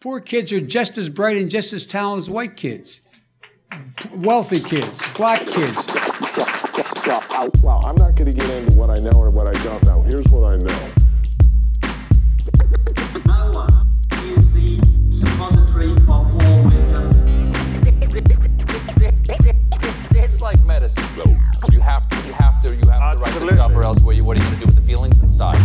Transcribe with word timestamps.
Poor 0.00 0.20
kids 0.20 0.52
are 0.52 0.60
just 0.60 0.96
as 0.96 1.08
bright 1.08 1.36
and 1.36 1.50
just 1.50 1.72
as 1.72 1.84
talented 1.84 2.22
as 2.22 2.30
white 2.30 2.56
kids. 2.56 3.00
Wealthy 4.14 4.60
kids, 4.60 5.02
black 5.16 5.44
kids. 5.44 5.88
Well, 7.04 7.50
well, 7.62 7.82
I'm 7.84 7.96
not 7.96 8.14
going 8.14 8.30
to 8.30 8.32
get 8.32 8.48
into 8.48 8.76
what 8.76 8.90
I 8.90 9.00
know 9.00 9.10
or 9.10 9.28
what 9.30 9.48
I 9.48 9.60
don't 9.64 9.82
know. 9.82 10.02
Here's 10.02 10.28
what 10.28 10.44
I 10.44 10.56
know. 10.56 10.88
No 13.26 13.50
one 13.50 13.86
is 14.24 14.48
the 14.52 14.78
suppository 15.10 15.90
of 15.90 16.08
all 16.08 16.26
wisdom. 16.66 17.10
It's 20.14 20.40
like 20.40 20.62
medicine. 20.64 21.02
You 21.72 21.80
have 21.80 22.08
to, 22.08 22.16
you 22.24 22.32
have 22.34 22.62
to, 22.62 22.68
you 22.76 22.88
have 22.88 23.16
to 23.16 23.22
write 23.24 23.34
the 23.34 23.46
stuff, 23.52 23.72
or 23.74 23.82
else 23.82 23.98
what 24.00 24.12
are 24.12 24.14
you, 24.14 24.22
what 24.22 24.36
are 24.36 24.40
you 24.40 24.46
going 24.46 24.60
to 24.60 24.60
do 24.60 24.66
with 24.66 24.76
the 24.76 24.82
feelings 24.82 25.20
inside? 25.20 25.58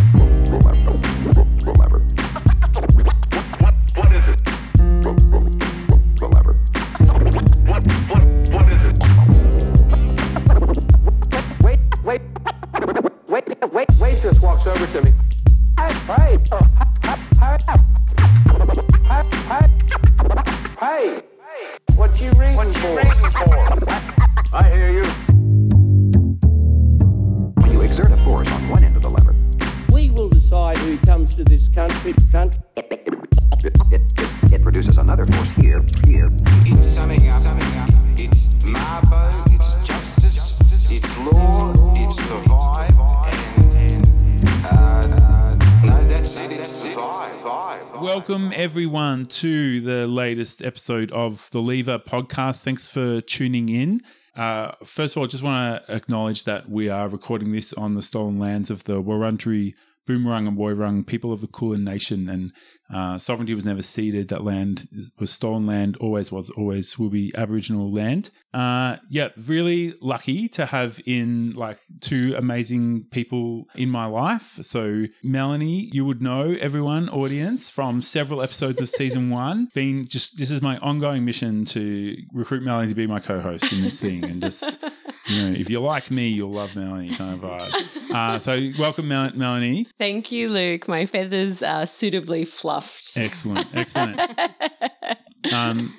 Latest 50.33 50.63
episode 50.63 51.11
of 51.11 51.47
the 51.51 51.61
Lever 51.61 51.99
podcast. 51.99 52.63
Thanks 52.63 52.87
for 52.87 53.21
tuning 53.21 53.69
in. 53.69 54.01
Uh, 54.35 54.71
first 54.83 55.13
of 55.13 55.19
all, 55.19 55.25
I 55.25 55.27
just 55.27 55.43
want 55.43 55.85
to 55.85 55.95
acknowledge 55.95 56.45
that 56.45 56.67
we 56.67 56.89
are 56.89 57.07
recording 57.07 57.51
this 57.51 57.71
on 57.73 57.93
the 57.93 58.01
stolen 58.01 58.39
lands 58.39 58.71
of 58.71 58.83
the 58.85 58.99
Wurundjeri, 58.99 59.75
Boon 60.07 60.23
Wurrung, 60.23 60.47
and 60.47 60.57
Woiwurrung 60.57 61.05
people 61.05 61.31
of 61.31 61.41
the 61.41 61.47
Kulin 61.47 61.83
Nation, 61.83 62.27
and 62.29 62.51
uh, 62.93 63.17
sovereignty 63.17 63.53
was 63.53 63.65
never 63.65 63.81
ceded. 63.81 64.29
That 64.29 64.43
land 64.43 64.87
is, 64.91 65.11
was 65.19 65.31
stolen 65.31 65.65
land, 65.65 65.97
always 65.97 66.31
was, 66.31 66.49
always 66.51 66.97
will 66.97 67.09
be 67.09 67.33
Aboriginal 67.35 67.91
land. 67.91 68.29
Uh, 68.53 68.97
yeah, 69.09 69.29
really 69.37 69.93
lucky 70.01 70.47
to 70.49 70.65
have 70.65 70.99
in 71.05 71.51
like 71.51 71.79
two 72.01 72.35
amazing 72.37 73.05
people 73.11 73.65
in 73.75 73.89
my 73.89 74.05
life. 74.05 74.59
So 74.61 75.05
Melanie, 75.23 75.89
you 75.91 76.05
would 76.05 76.21
know 76.21 76.55
everyone, 76.59 77.09
audience, 77.09 77.69
from 77.69 78.01
several 78.01 78.41
episodes 78.41 78.81
of 78.81 78.89
season 78.89 79.29
one. 79.29 79.69
Being 79.73 80.07
just 80.07 80.37
this 80.37 80.51
is 80.51 80.61
my 80.61 80.77
ongoing 80.77 81.25
mission 81.25 81.65
to 81.65 82.15
recruit 82.31 82.63
Melanie 82.63 82.89
to 82.89 82.95
be 82.95 83.07
my 83.07 83.19
co-host 83.19 83.71
in 83.71 83.81
this 83.81 83.99
thing, 83.99 84.23
and 84.23 84.41
just 84.41 84.79
you 85.27 85.41
know, 85.41 85.59
if 85.59 85.69
you 85.69 85.79
like 85.79 86.11
me, 86.11 86.27
you'll 86.27 86.51
love 86.51 86.75
Melanie 86.75 87.15
kind 87.15 87.33
of 87.35 87.39
vibe. 87.49 88.11
Uh, 88.11 88.39
so 88.39 88.69
welcome, 88.77 89.07
Mel- 89.07 89.31
Melanie. 89.35 89.87
Thank 89.97 90.31
you, 90.31 90.49
Luke. 90.49 90.87
My 90.87 91.05
feathers 91.05 91.61
are 91.63 91.87
suitably 91.87 92.45
fluffed. 92.45 93.13
Excellent, 93.17 93.67
excellent. 93.73 94.19
Um, 95.51 95.93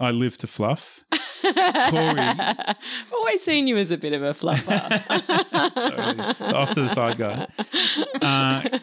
I 0.00 0.12
live 0.12 0.38
to 0.38 0.46
fluff. 0.46 1.00
Corrie. 1.42 2.20
I've 2.20 2.76
always 3.12 3.42
seen 3.42 3.66
you 3.66 3.76
as 3.76 3.90
a 3.90 3.96
bit 3.96 4.12
of 4.12 4.22
a 4.22 4.34
fluffer. 4.34 5.74
Totally. 5.74 6.54
Off 6.54 6.74
to 6.74 6.82
the 6.82 6.88
side 6.88 7.18
guy. 7.18 7.48
Uh, 8.22 8.78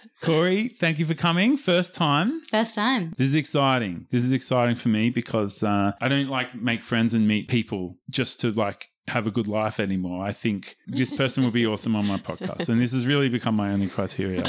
Corrie, 0.22 0.68
thank 0.68 0.98
you 0.98 1.06
for 1.06 1.14
coming. 1.14 1.56
First 1.56 1.94
time. 1.94 2.40
First 2.50 2.74
time. 2.74 3.14
This 3.16 3.28
is 3.28 3.34
exciting. 3.34 4.06
This 4.10 4.24
is 4.24 4.32
exciting 4.32 4.76
for 4.76 4.88
me 4.88 5.10
because 5.10 5.62
uh, 5.62 5.92
I 6.00 6.08
don't 6.08 6.28
like 6.28 6.54
make 6.54 6.84
friends 6.84 7.14
and 7.14 7.26
meet 7.26 7.48
people 7.48 7.96
just 8.10 8.40
to 8.40 8.52
like 8.52 8.88
have 9.08 9.26
a 9.26 9.30
good 9.30 9.46
life 9.46 9.80
anymore. 9.80 10.24
I 10.24 10.32
think 10.32 10.76
this 10.86 11.10
person 11.10 11.42
will 11.42 11.50
be 11.50 11.66
awesome 11.66 11.96
on 11.96 12.06
my 12.06 12.18
podcast, 12.18 12.68
and 12.68 12.80
this 12.80 12.92
has 12.92 13.06
really 13.06 13.28
become 13.28 13.56
my 13.56 13.72
only 13.72 13.88
criteria, 13.88 14.44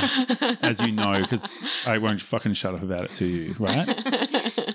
as 0.62 0.80
you 0.80 0.92
know, 0.92 1.20
because 1.20 1.64
I 1.86 1.98
won't 1.98 2.22
fucking 2.22 2.54
shut 2.54 2.76
up 2.76 2.84
about 2.84 3.06
it 3.06 3.14
to 3.16 3.26
you, 3.26 3.56
right? 3.60 3.88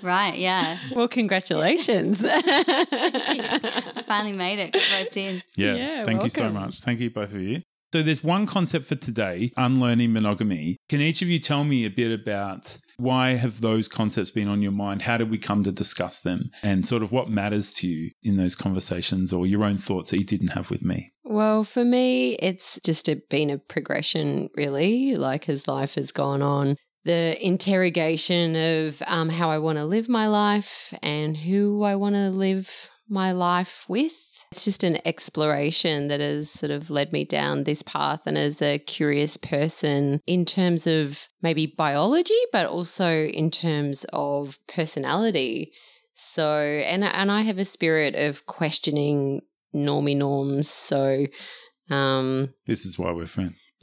Right, 0.03 0.37
yeah. 0.37 0.77
well, 0.95 1.07
congratulations. 1.07 2.21
Finally 2.21 2.43
made 4.33 4.59
it. 4.59 4.73
Got 4.73 4.91
roped 4.91 5.17
in. 5.17 5.43
Yeah. 5.55 5.75
Yeah, 5.75 6.01
thank 6.01 6.23
you 6.23 6.29
so 6.29 6.49
much. 6.49 6.81
Thank 6.81 6.99
you, 6.99 7.09
both 7.09 7.33
of 7.33 7.41
you. 7.41 7.59
So 7.93 8.03
there's 8.03 8.23
one 8.23 8.45
concept 8.45 8.85
for 8.85 8.95
today, 8.95 9.51
unlearning 9.55 10.11
monogamy. 10.11 10.77
Can 10.89 11.01
each 11.01 11.21
of 11.21 11.29
you 11.29 11.39
tell 11.39 11.63
me 11.63 11.85
a 11.85 11.89
bit 11.89 12.11
about 12.11 12.77
why 12.97 13.35
have 13.35 13.61
those 13.61 13.87
concepts 13.87 14.31
been 14.31 14.47
on 14.49 14.61
your 14.61 14.71
mind? 14.71 15.03
How 15.03 15.17
did 15.17 15.29
we 15.29 15.37
come 15.37 15.63
to 15.63 15.71
discuss 15.71 16.19
them? 16.19 16.49
And 16.63 16.85
sort 16.85 17.03
of 17.03 17.11
what 17.11 17.29
matters 17.29 17.71
to 17.75 17.87
you 17.87 18.11
in 18.23 18.37
those 18.37 18.55
conversations 18.55 19.31
or 19.31 19.47
your 19.47 19.63
own 19.63 19.77
thoughts 19.77 20.11
that 20.11 20.17
you 20.17 20.25
didn't 20.25 20.53
have 20.53 20.69
with 20.69 20.83
me? 20.83 21.13
well, 21.29 21.63
for 21.63 21.83
me, 21.83 22.33
it's 22.35 22.79
just 22.83 23.09
a, 23.09 23.21
been 23.29 23.49
a 23.49 23.57
progression, 23.57 24.49
really, 24.55 25.15
like 25.15 25.49
as 25.49 25.67
life 25.67 25.95
has 25.95 26.11
gone 26.11 26.41
on. 26.41 26.77
The 27.03 27.37
interrogation 27.45 28.55
of 28.55 29.01
um, 29.05 29.29
how 29.29 29.49
I 29.49 29.59
want 29.59 29.77
to 29.77 29.85
live 29.85 30.09
my 30.09 30.27
life 30.27 30.93
and 31.01 31.37
who 31.37 31.83
I 31.83 31.95
want 31.95 32.15
to 32.15 32.29
live 32.29 32.89
my 33.07 33.31
life 33.33 33.85
with. 33.87 34.15
It's 34.51 34.65
just 34.65 34.83
an 34.83 34.99
exploration 35.05 36.07
that 36.07 36.19
has 36.19 36.49
sort 36.49 36.71
of 36.71 36.89
led 36.89 37.11
me 37.11 37.25
down 37.25 37.63
this 37.63 37.81
path. 37.81 38.21
And 38.25 38.37
as 38.37 38.61
a 38.61 38.79
curious 38.79 39.37
person, 39.37 40.21
in 40.25 40.45
terms 40.45 40.87
of 40.87 41.27
maybe 41.41 41.65
biology, 41.65 42.39
but 42.51 42.65
also 42.65 43.25
in 43.25 43.51
terms 43.51 44.05
of 44.13 44.57
personality. 44.67 45.73
So, 46.15 46.49
and 46.49 47.03
and 47.03 47.31
I 47.31 47.41
have 47.41 47.57
a 47.57 47.65
spirit 47.65 48.15
of 48.15 48.45
questioning 48.45 49.41
normie 49.75 50.17
norms. 50.17 50.69
So, 50.69 51.27
um, 51.89 52.53
This 52.65 52.85
is 52.85 52.97
why 52.97 53.11
we're 53.11 53.27
friends. 53.27 53.67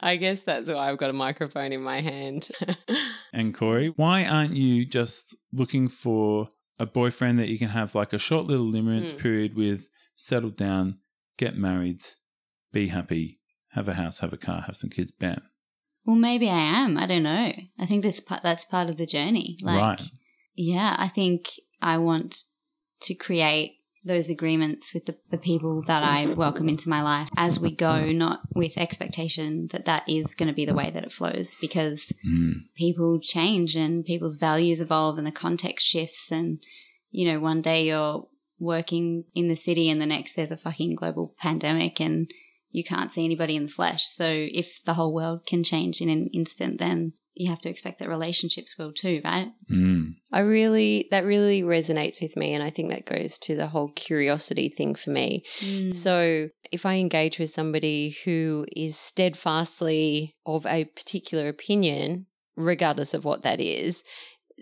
I 0.00 0.16
guess 0.16 0.40
that's 0.42 0.68
why 0.68 0.90
I've 0.90 0.98
got 0.98 1.10
a 1.10 1.14
microphone 1.14 1.72
in 1.72 1.82
my 1.82 2.00
hand. 2.00 2.48
And 3.32 3.52
Corrie, 3.52 3.92
why 3.96 4.24
aren't 4.26 4.54
you 4.54 4.86
just 4.86 5.34
looking 5.52 5.88
for 5.88 6.50
a 6.78 6.86
boyfriend 6.86 7.38
that 7.38 7.48
you 7.48 7.58
can 7.58 7.68
have 7.68 7.94
like 7.94 8.12
a 8.12 8.18
short 8.18 8.46
little 8.46 8.66
limerence 8.70 9.12
Hmm. 9.12 9.18
period 9.18 9.56
with, 9.56 9.88
settle 10.16 10.50
down, 10.50 10.98
get 11.36 11.56
married, 11.56 12.02
be 12.72 12.88
happy, 12.88 13.40
have 13.70 13.88
a 13.88 13.94
house, 13.94 14.18
have 14.18 14.32
a 14.32 14.36
car, 14.36 14.62
have 14.62 14.76
some 14.76 14.90
kids, 14.90 15.12
bam. 15.12 15.42
Well, 16.04 16.16
maybe 16.16 16.50
I 16.50 16.58
am. 16.84 16.98
I 16.98 17.06
don't 17.06 17.22
know. 17.22 17.52
I 17.78 17.86
think 17.86 18.04
that's 18.04 18.20
part, 18.20 18.42
that's 18.42 18.64
part 18.64 18.90
of 18.90 18.96
the 18.96 19.06
journey. 19.06 19.56
Like, 19.62 19.80
right. 19.80 20.02
yeah, 20.54 20.94
I 20.98 21.08
think 21.08 21.52
I 21.80 21.98
want 21.98 22.42
to 23.02 23.14
create 23.14 23.78
those 24.04 24.28
agreements 24.28 24.92
with 24.92 25.06
the, 25.06 25.16
the 25.30 25.38
people 25.38 25.82
that 25.86 26.02
I 26.02 26.26
welcome 26.26 26.68
into 26.68 26.88
my 26.90 27.00
life 27.02 27.28
as 27.36 27.58
we 27.58 27.74
go, 27.74 28.12
not 28.12 28.40
with 28.54 28.72
expectation 28.76 29.68
that 29.72 29.86
that 29.86 30.06
is 30.08 30.34
going 30.34 30.48
to 30.48 30.54
be 30.54 30.66
the 30.66 30.74
way 30.74 30.90
that 30.90 31.04
it 31.04 31.12
flows 31.12 31.56
because 31.60 32.12
Mm. 32.26 32.52
people 32.76 33.18
change 33.20 33.74
and 33.76 34.04
people's 34.04 34.36
values 34.36 34.80
evolve 34.80 35.16
and 35.18 35.26
the 35.26 35.32
context 35.32 35.86
shifts 35.86 36.30
and 36.30 36.58
you 37.10 37.26
know 37.30 37.40
one 37.40 37.62
day 37.62 37.84
you're 37.86 38.26
working 38.58 39.24
in 39.34 39.48
the 39.48 39.56
city 39.56 39.90
and 39.90 40.00
the 40.00 40.06
next 40.06 40.34
there's 40.34 40.50
a 40.50 40.56
fucking 40.56 40.94
global 40.94 41.34
pandemic 41.38 42.00
and 42.00 42.30
you 42.70 42.84
can't 42.84 43.12
see 43.12 43.24
anybody 43.24 43.56
in 43.56 43.64
the 43.66 43.72
flesh 43.72 44.04
so 44.06 44.26
if 44.28 44.80
the 44.84 44.94
whole 44.94 45.12
world 45.14 45.44
can 45.46 45.62
change 45.64 46.00
in 46.00 46.08
an 46.08 46.28
instant 46.32 46.78
then 46.78 47.12
you 47.34 47.50
have 47.50 47.60
to 47.60 47.68
expect 47.68 47.98
that 47.98 48.08
relationships 48.08 48.76
will 48.78 48.92
too 48.92 49.20
right 49.24 49.48
Mm. 49.70 50.16
I 50.32 50.40
really, 50.40 51.08
that 51.10 51.24
really 51.24 51.62
resonates 51.62 52.20
with 52.20 52.36
me. 52.36 52.54
And 52.54 52.62
I 52.62 52.70
think 52.70 52.90
that 52.90 53.06
goes 53.06 53.38
to 53.38 53.56
the 53.56 53.68
whole 53.68 53.88
curiosity 53.88 54.68
thing 54.68 54.94
for 54.94 55.10
me. 55.10 55.44
So 55.92 56.48
if 56.70 56.84
I 56.84 56.96
engage 56.96 57.38
with 57.38 57.54
somebody 57.54 58.16
who 58.24 58.66
is 58.76 58.98
steadfastly 58.98 60.36
of 60.44 60.66
a 60.66 60.84
particular 60.84 61.48
opinion, 61.48 62.26
regardless 62.56 63.14
of 63.14 63.24
what 63.24 63.42
that 63.42 63.60
is, 63.60 64.02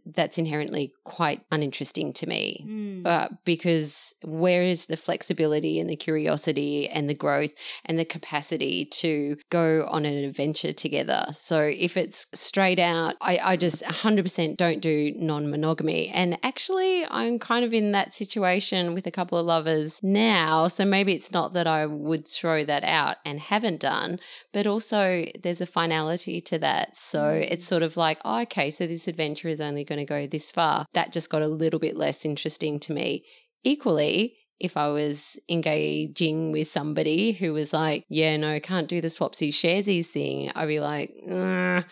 that's 0.07 0.39
inherently 0.39 0.93
quite 1.05 1.43
uninteresting 1.51 2.13
to 2.13 2.27
me 2.27 2.65
Mm. 2.67 3.07
uh, 3.07 3.29
because 3.45 4.15
where 4.25 4.63
is 4.63 4.87
the 4.87 4.97
flexibility 4.97 5.81
and 5.81 5.89
the 5.91 5.97
curiosity 5.97 6.89
and 6.89 7.09
the 7.09 7.15
growth 7.15 7.53
and 7.85 7.99
the 7.99 8.05
capacity 8.05 8.85
to 8.85 9.37
go 9.51 9.87
on 9.91 10.05
an 10.05 10.25
adventure 10.25 10.73
together? 10.73 11.27
So 11.39 11.61
if 11.61 11.97
it's 11.97 12.27
straight 12.33 12.79
out, 12.79 13.17
I, 13.21 13.39
I 13.43 13.57
just 13.57 13.83
100% 13.83 14.57
don't 14.57 14.81
do 14.81 15.13
non 15.17 15.51
monogamy. 15.51 16.09
And 16.09 16.39
actually, 16.43 17.05
I'm 17.07 17.39
kind 17.39 17.65
of 17.65 17.73
in 17.73 17.93
that 17.93 18.15
situation 18.15 18.95
with 18.95 19.07
a 19.07 19.11
couple 19.11 19.39
of 19.39 19.47
lovers 19.47 19.99
now. 20.03 20.69
So 20.69 20.85
maybe 20.85 21.13
it's 21.15 21.33
not 21.33 21.53
that 21.55 21.67
I 21.67 21.87
would 21.87 22.29
throw 22.29 22.65
that 22.65 22.85
out 22.85 23.17
and 23.25 23.41
haven't 23.41 23.81
done, 23.81 24.19
but 24.53 24.67
also 24.67 25.27
there's 25.43 25.61
a 25.61 25.67
finality 25.67 26.41
to 26.43 26.59
that. 26.61 26.97
So 26.97 27.29
it's 27.29 27.67
sort 27.67 27.83
of 27.83 27.97
like, 27.97 28.19
oh, 28.25 28.41
okay, 28.43 28.71
so 28.71 28.87
this 28.87 29.09
adventure 29.09 29.49
is 29.49 29.61
only 29.61 29.82
going 29.85 29.99
to 29.99 30.05
go 30.05 30.27
this 30.27 30.51
far. 30.51 30.87
That 30.95 31.13
just 31.13 31.31
got 31.31 31.43
a 31.43 31.49
little 31.49 31.81
bit 31.81 31.97
less 31.97 32.25
interesting 32.25 32.79
to 32.81 32.93
me. 32.93 33.25
Equally, 33.65 34.37
if 34.63 34.77
I 34.77 34.89
was 34.89 35.37
engaging 35.49 36.53
with 36.53 36.69
somebody 36.69 37.33
who 37.33 37.53
was 37.53 37.73
like, 37.73 38.05
yeah, 38.09 38.37
no, 38.37 38.61
can't 38.61 38.89
do 38.89 39.01
the 39.01 39.09
swapsy 39.09 39.49
sharesies 39.49 40.07
thing, 40.07 40.53
I'd 40.55 40.69
be 40.69 40.79
like, 40.79 41.13
"Uh, 41.29 41.83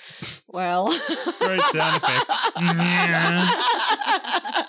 well. 0.46 0.86
Great 1.40 1.62
sound 1.62 1.96
effect. 1.96 2.26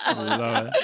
I 0.04 0.14
love 0.16 0.66
it. 0.66 0.74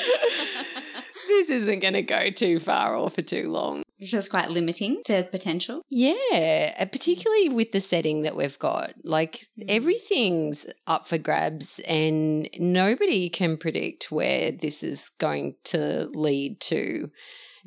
this 1.26 1.49
isn't 1.50 1.81
going 1.81 1.94
to 1.94 2.02
go 2.02 2.31
too 2.31 2.61
far 2.61 2.94
or 2.94 3.11
for 3.11 3.23
too 3.23 3.50
long. 3.50 3.82
Which 3.99 4.15
is 4.15 4.29
quite 4.29 4.50
limiting 4.50 5.03
to 5.06 5.27
potential. 5.31 5.83
Yeah, 5.89 6.75
uh, 6.79 6.85
particularly 6.85 7.49
with 7.49 7.73
the 7.73 7.81
setting 7.81 8.23
that 8.23 8.37
we've 8.37 8.59
got. 8.59 8.95
Like 9.03 9.47
everything's 9.69 10.67
up 10.87 11.09
for 11.09 11.19
grabs, 11.19 11.81
and 11.81 12.49
nobody 12.59 13.29
can 13.29 13.56
predict 13.56 14.12
where 14.12 14.53
this 14.53 14.83
is 14.83 15.11
going 15.19 15.56
to 15.65 16.09
lead 16.15 16.61
to 16.61 17.11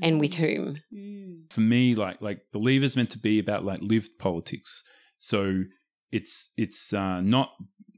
and 0.01 0.19
with 0.19 0.35
whom. 0.35 0.79
For 1.49 1.61
me, 1.61 1.95
like 1.95 2.21
like 2.21 2.41
the 2.53 2.59
lever's 2.59 2.95
meant 2.95 3.11
to 3.11 3.19
be 3.19 3.39
about 3.39 3.65
like 3.65 3.81
lived 3.81 4.11
politics. 4.19 4.83
So 5.17 5.63
it's 6.11 6.49
it's 6.57 6.93
uh, 6.93 7.21
not 7.21 7.51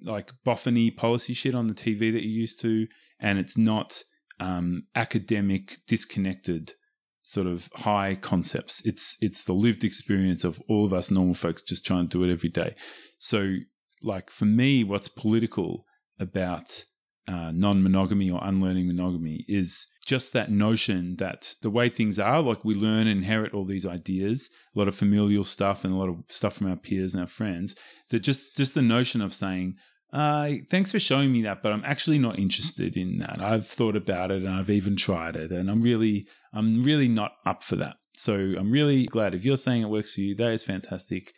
like 0.04 0.32
boffiny 0.46 0.96
policy 0.96 1.34
shit 1.34 1.56
on 1.56 1.68
the 1.68 1.74
TV 1.74 2.12
that 2.12 2.24
you're 2.24 2.42
used 2.42 2.60
to, 2.62 2.88
and 3.20 3.40
it's 3.40 3.58
not 3.58 4.04
um, 4.40 4.84
academic, 4.96 5.78
disconnected 5.88 6.74
sort 7.24 7.48
of 7.48 7.70
high 7.74 8.16
concepts. 8.16 8.82
It's 8.86 9.18
it's 9.22 9.44
the 9.44 9.54
lived 9.54 9.84
experience 9.84 10.44
of 10.44 10.62
all 10.68 10.86
of 10.86 10.94
us 10.94 11.10
normal 11.10 11.36
folks 11.36 11.64
just 11.64 11.86
trying 11.86 12.10
to 12.10 12.18
do 12.18 12.24
it 12.24 12.32
every 12.32 12.50
day. 12.50 12.76
So, 13.18 13.56
like 14.02 14.30
for 14.30 14.46
me, 14.46 14.84
what's 14.84 15.08
political 15.08 15.86
about 16.20 16.84
uh, 17.28 17.52
non-monogamy 17.54 18.30
or 18.30 18.42
unlearning 18.44 18.88
monogamy 18.88 19.46
is 19.48 19.88
just 20.06 20.34
that 20.34 20.52
notion 20.52 21.16
that 21.16 21.56
the 21.62 21.70
way 21.70 21.88
things 21.88 22.20
are, 22.20 22.42
like 22.42 22.66
we 22.66 22.76
learn 22.76 23.08
and 23.08 23.20
inherit 23.20 23.54
all 23.54 23.64
these 23.64 23.86
ideas, 23.86 24.50
a 24.76 24.80
lot 24.80 24.90
of 24.90 24.96
familial 24.96 25.46
stuff 25.46 25.86
and 25.86 25.94
a 25.94 25.98
lot 25.98 26.10
of 26.10 26.18
stuff 26.28 26.56
from 26.56 26.70
our 26.70 26.76
peers 26.76 27.14
and 27.14 27.22
our 27.22 27.28
friends. 27.28 27.76
That 28.10 28.20
just 28.20 28.58
just 28.58 28.74
the 28.74 28.82
notion 28.82 29.22
of 29.22 29.34
saying, 29.34 29.76
uh, 30.14 30.52
thanks 30.70 30.92
for 30.92 31.00
showing 31.00 31.32
me 31.32 31.42
that, 31.42 31.64
but 31.64 31.74
I'm 31.74 31.84
actually 31.84 32.20
not 32.20 32.38
interested 32.38 32.96
in 32.96 33.18
that. 33.18 33.42
I've 33.42 33.68
thought 33.68 33.96
about 33.96 34.30
it 34.30 34.44
and 34.44 34.50
I've 34.50 34.70
even 34.70 34.96
tried 34.96 35.36
it, 35.36 35.52
and 35.52 35.72
I'm 35.72 35.82
really, 35.82 36.28
I'm 36.54 36.84
really 36.84 37.08
not 37.08 37.32
up 37.48 37.64
for 37.64 37.76
that. 37.78 37.96
So 38.16 38.36
I'm 38.36 38.72
really 38.72 39.08
glad 39.08 39.34
if 39.34 39.44
you're 39.44 39.58
saying 39.58 39.82
it 39.82 39.90
works 39.90 40.14
for 40.14 40.22
you. 40.22 40.36
That 40.36 40.52
is 40.52 40.64
fantastic, 40.64 41.34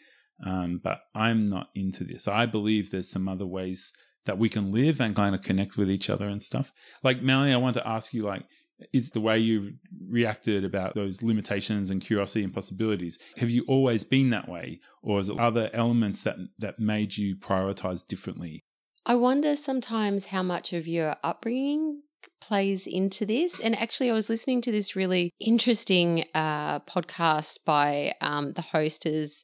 um, 0.46 0.82
but 0.84 1.00
I'm 1.16 1.48
not 1.48 1.70
into 1.74 2.04
this. 2.04 2.28
I 2.28 2.46
believe 2.46 2.92
there's 2.92 3.10
some 3.10 3.30
other 3.30 3.46
ways 3.46 3.94
that 4.26 4.38
we 4.38 4.50
can 4.50 4.74
live 4.74 5.00
and 5.00 5.16
kind 5.16 5.36
of 5.36 5.42
connect 5.42 5.78
with 5.78 5.90
each 5.90 6.10
other 6.10 6.28
and 6.28 6.42
stuff. 6.42 6.74
Like 7.02 7.22
Melanie, 7.22 7.54
I 7.54 7.58
want 7.58 7.76
to 7.76 7.88
ask 7.88 8.14
you, 8.14 8.24
like, 8.24 8.44
is 8.92 9.12
the 9.12 9.22
way 9.22 9.38
you 9.38 9.74
reacted 10.10 10.66
about 10.66 10.96
those 10.96 11.22
limitations 11.22 11.90
and 11.90 12.02
curiosity 12.02 12.44
and 12.44 12.54
possibilities 12.54 13.18
have 13.38 13.50
you 13.50 13.64
always 13.70 14.04
been 14.04 14.30
that 14.32 14.50
way 14.50 14.80
or 15.02 15.20
is 15.20 15.30
it 15.30 15.40
other 15.40 15.70
elements 15.72 16.24
that 16.24 16.36
that 16.60 16.78
made 16.78 17.16
you 17.16 17.38
prioritize 17.38 18.06
differently 18.06 18.65
I 19.08 19.14
wonder 19.14 19.56
sometimes 19.56 20.26
how 20.26 20.42
much 20.42 20.74
of 20.74 20.88
your 20.88 21.16
upbringing 21.24 22.02
plays 22.42 22.88
into 22.88 23.26
this. 23.26 23.60
And 23.60 23.78
actually, 23.78 24.10
I 24.10 24.14
was 24.14 24.30
listening 24.30 24.62
to 24.62 24.72
this 24.72 24.96
really 24.96 25.32
interesting 25.40 26.26
uh, 26.34 26.80
podcast 26.82 27.60
by 27.66 28.14
um, 28.20 28.54
the 28.54 28.64
host 28.64 29.06
is, 29.06 29.44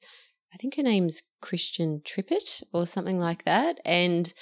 I 0.51 0.57
think 0.57 0.77
her 0.77 0.83
name's 0.83 1.21
Krista 1.43 2.03
Tippett 2.03 2.63
or 2.73 2.87
something 2.87 3.19
like 3.19 3.45
that. 3.45 3.79
And 3.85 4.33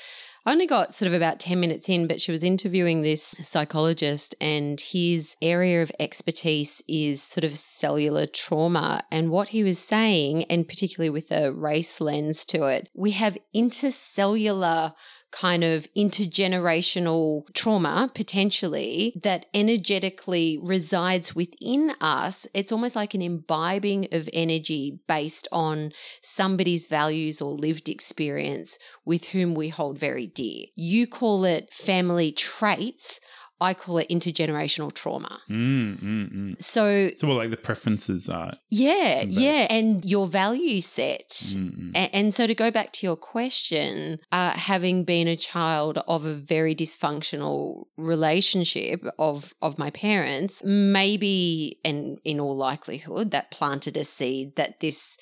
only 0.52 0.66
got 0.66 0.94
sort 0.94 1.08
of 1.08 1.14
about 1.14 1.40
10 1.40 1.60
minutes 1.60 1.90
in, 1.90 2.08
but 2.08 2.22
she 2.22 2.32
was 2.32 2.44
interviewing 2.44 3.02
this 3.02 3.36
psychologist, 3.42 4.36
and 4.40 4.80
his 4.80 5.36
area 5.42 5.82
of 5.82 5.92
expertise 6.00 6.82
is 6.88 7.22
sort 7.22 7.44
of 7.44 7.58
cellular 7.58 8.26
trauma. 8.26 9.04
And 9.12 9.32
what 9.32 9.50
he 9.50 9.64
was 9.64 9.80
saying, 9.80 10.46
and 10.46 10.68
particularly 10.68 11.10
with 11.10 11.32
a 11.32 11.52
race 11.52 12.02
lens 12.02 12.46
to 12.46 12.66
it, 12.66 12.90
we 12.94 13.12
have 13.12 13.38
intercellular 13.56 14.94
kind 15.32 15.64
of 15.64 15.88
intergenerational 15.96 17.44
trauma 17.54 18.10
potentially 18.14 19.14
that 19.22 19.46
energetically 19.54 20.60
resides 20.62 21.36
within 21.36 21.92
us. 22.02 22.48
It's 22.54 22.72
almost 22.72 22.96
like 22.96 23.14
an 23.14 23.22
imbibing 23.22 24.08
of 24.12 24.30
energy 24.34 25.00
based 25.08 25.48
on 25.52 25.92
somebody's 26.22 26.88
values 26.88 27.42
or 27.42 27.52
lived 27.52 27.90
experience 27.90 28.78
with 29.06 29.26
whom 29.26 29.54
we 29.54 29.70
hold 29.70 29.98
very 30.00 30.28
dear. 30.28 30.66
You 30.76 31.08
call 31.08 31.46
it 31.46 31.74
family 31.74 32.32
traits. 32.32 33.20
I 33.62 33.74
call 33.74 33.98
it 33.98 34.08
intergenerational 34.10 34.94
trauma. 34.94 35.42
Mm, 35.50 36.02
mm, 36.02 36.34
mm. 36.34 36.62
So, 36.64 37.12
so 37.18 37.28
what 37.28 37.36
like 37.38 37.50
the 37.50 37.58
preferences 37.58 38.30
are? 38.30 38.54
Yeah, 38.70 39.22
yeah, 39.22 39.68
and 39.70 40.04
your 40.06 40.28
value 40.28 40.82
set. 40.82 41.30
Mm, 41.30 41.92
A- 41.96 42.16
And, 42.16 42.34
so, 42.34 42.48
to 42.48 42.56
go 42.56 42.72
back 42.72 42.94
to 42.94 43.06
your 43.06 43.18
question, 43.18 44.20
uh, 44.32 44.52
having 44.52 45.04
been 45.04 45.28
a 45.28 45.36
child 45.36 46.00
of 46.08 46.26
a 46.26 46.36
very 46.36 46.74
dysfunctional 46.76 47.86
relationship 47.98 49.06
of 49.18 49.54
of 49.62 49.78
my 49.78 49.90
parents, 49.90 50.62
maybe, 50.64 51.80
and 51.84 52.20
in 52.24 52.40
all 52.40 52.56
likelihood, 52.56 53.32
that 53.32 53.52
planted 53.52 53.98
a 53.98 54.06
seed 54.06 54.56
that 54.56 54.80
this 54.80 55.18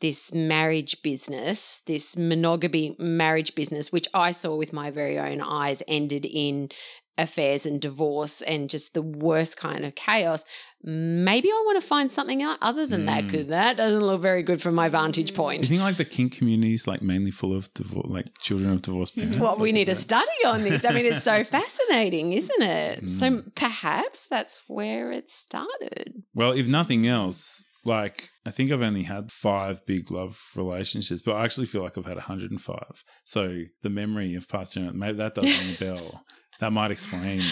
this 0.00 0.32
marriage 0.32 1.00
business, 1.02 1.80
this 1.86 2.16
monogamy 2.16 2.96
marriage 2.98 3.54
business, 3.54 3.92
which 3.92 4.08
I 4.12 4.32
saw 4.32 4.56
with 4.56 4.72
my 4.72 4.90
very 4.90 5.16
own 5.16 5.40
eyes, 5.40 5.80
ended 5.86 6.24
in 6.26 6.70
affairs 7.18 7.66
and 7.66 7.80
divorce 7.80 8.40
and 8.42 8.70
just 8.70 8.94
the 8.94 9.02
worst 9.02 9.56
kind 9.56 9.84
of 9.84 9.94
chaos. 9.94 10.42
Maybe 10.84 11.48
I 11.50 11.62
want 11.66 11.80
to 11.80 11.86
find 11.86 12.10
something 12.10 12.42
o- 12.42 12.56
other 12.60 12.86
than 12.86 13.04
that 13.06 13.26
because 13.26 13.46
that 13.48 13.76
doesn't 13.76 14.00
look 14.04 14.20
very 14.22 14.42
good 14.42 14.60
from 14.62 14.74
my 14.74 14.88
vantage 14.88 15.34
point. 15.34 15.58
Do 15.62 15.64
you 15.66 15.68
think 15.78 15.82
like 15.82 15.96
the 15.98 16.04
kink 16.04 16.32
community 16.36 16.74
is 16.74 16.86
like 16.86 17.02
mainly 17.02 17.30
full 17.30 17.54
of 17.54 17.72
divor- 17.74 18.08
like 18.10 18.26
children 18.40 18.70
of 18.72 18.82
divorced 18.82 19.14
parents? 19.14 19.38
Well, 19.38 19.58
we 19.58 19.68
Like, 19.68 19.74
need 19.74 19.88
a 19.90 19.94
that- 19.94 20.00
study 20.00 20.44
on 20.46 20.62
this. 20.64 20.84
I 20.84 20.92
mean, 20.92 21.06
it's 21.06 21.24
so 21.24 21.44
fascinating, 21.58 22.32
isn't 22.32 22.62
it? 22.62 23.04
Mm. 23.04 23.20
So 23.20 23.42
perhaps 23.54 24.26
that's 24.28 24.60
where 24.66 25.12
it 25.12 25.30
started. 25.30 26.22
Well, 26.34 26.52
if 26.52 26.66
nothing 26.66 27.06
else, 27.06 27.62
like 27.84 28.30
I 28.46 28.50
think 28.50 28.72
I've 28.72 28.80
only 28.82 29.02
had 29.04 29.30
five 29.30 29.84
big 29.86 30.10
love 30.10 30.38
relationships, 30.56 31.22
but 31.24 31.34
I 31.36 31.44
actually 31.44 31.66
feel 31.66 31.82
like 31.82 31.96
I've 31.98 32.06
had 32.06 32.16
105. 32.16 33.04
So 33.24 33.62
the 33.82 33.90
memory 33.90 34.34
of 34.34 34.48
past 34.48 34.74
gener- 34.76 34.94
maybe 34.94 35.18
that 35.18 35.34
does 35.34 35.44
ring 35.44 35.74
a 35.76 35.78
bell. 35.78 36.24
That 36.62 36.72
might 36.72 36.92
explain 36.92 37.42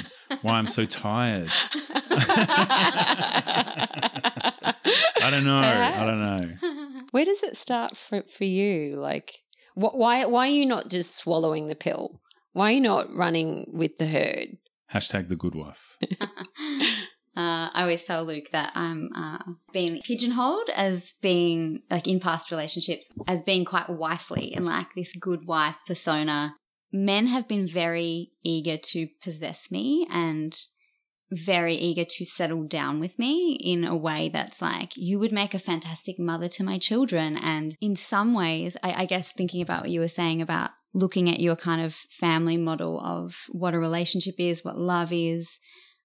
why 0.42 0.52
I'm 0.52 0.68
so 0.68 0.86
tired. 0.86 1.50
I 1.82 2.38
don't 5.28 5.42
know. 5.42 5.58
I 5.58 6.04
don't 6.06 6.22
know. 6.22 7.00
Where 7.10 7.24
does 7.24 7.42
it 7.42 7.56
start 7.56 7.96
for 7.96 8.22
for 8.38 8.44
you? 8.44 8.92
Like, 8.94 9.40
wh- 9.74 9.96
why 9.96 10.26
why 10.26 10.46
are 10.46 10.52
you 10.52 10.64
not 10.64 10.90
just 10.90 11.16
swallowing 11.16 11.66
the 11.66 11.74
pill? 11.74 12.20
Why 12.52 12.70
are 12.70 12.74
you 12.74 12.80
not 12.80 13.12
running 13.12 13.68
with 13.72 13.98
the 13.98 14.06
herd? 14.06 14.58
Hashtag 14.94 15.28
the 15.28 15.34
good 15.34 15.56
wife. 15.56 15.98
Uh, 17.36 17.70
I 17.72 17.82
always 17.82 18.04
tell 18.04 18.24
Luke 18.24 18.50
that 18.50 18.72
I'm 18.74 19.08
uh, 19.16 19.38
being 19.72 20.00
pigeonholed 20.04 20.68
as 20.74 21.14
being, 21.22 21.82
like 21.88 22.08
in 22.08 22.18
past 22.18 22.50
relationships, 22.50 23.08
as 23.28 23.40
being 23.42 23.64
quite 23.64 23.88
wifely 23.88 24.52
and 24.52 24.66
like 24.66 24.88
this 24.96 25.14
good 25.14 25.46
wife 25.46 25.76
persona. 25.86 26.56
Men 26.92 27.26
have 27.28 27.46
been 27.46 27.68
very 27.68 28.32
eager 28.42 28.76
to 28.76 29.08
possess 29.22 29.70
me 29.70 30.06
and 30.10 30.56
very 31.32 31.74
eager 31.74 32.04
to 32.04 32.24
settle 32.24 32.64
down 32.64 32.98
with 32.98 33.16
me 33.18 33.56
in 33.62 33.84
a 33.84 33.96
way 33.96 34.28
that's 34.32 34.60
like, 34.60 34.90
you 34.96 35.18
would 35.18 35.32
make 35.32 35.54
a 35.54 35.60
fantastic 35.60 36.18
mother 36.18 36.48
to 36.48 36.64
my 36.64 36.78
children. 36.78 37.36
And 37.36 37.76
in 37.80 37.94
some 37.94 38.34
ways, 38.34 38.76
I, 38.82 39.02
I 39.02 39.06
guess 39.06 39.30
thinking 39.30 39.62
about 39.62 39.82
what 39.82 39.90
you 39.90 40.00
were 40.00 40.08
saying 40.08 40.42
about 40.42 40.70
looking 40.92 41.30
at 41.30 41.38
your 41.38 41.54
kind 41.54 41.80
of 41.82 41.94
family 42.18 42.56
model 42.56 43.00
of 43.00 43.36
what 43.50 43.74
a 43.74 43.78
relationship 43.78 44.34
is, 44.38 44.64
what 44.64 44.76
love 44.76 45.12
is, 45.12 45.48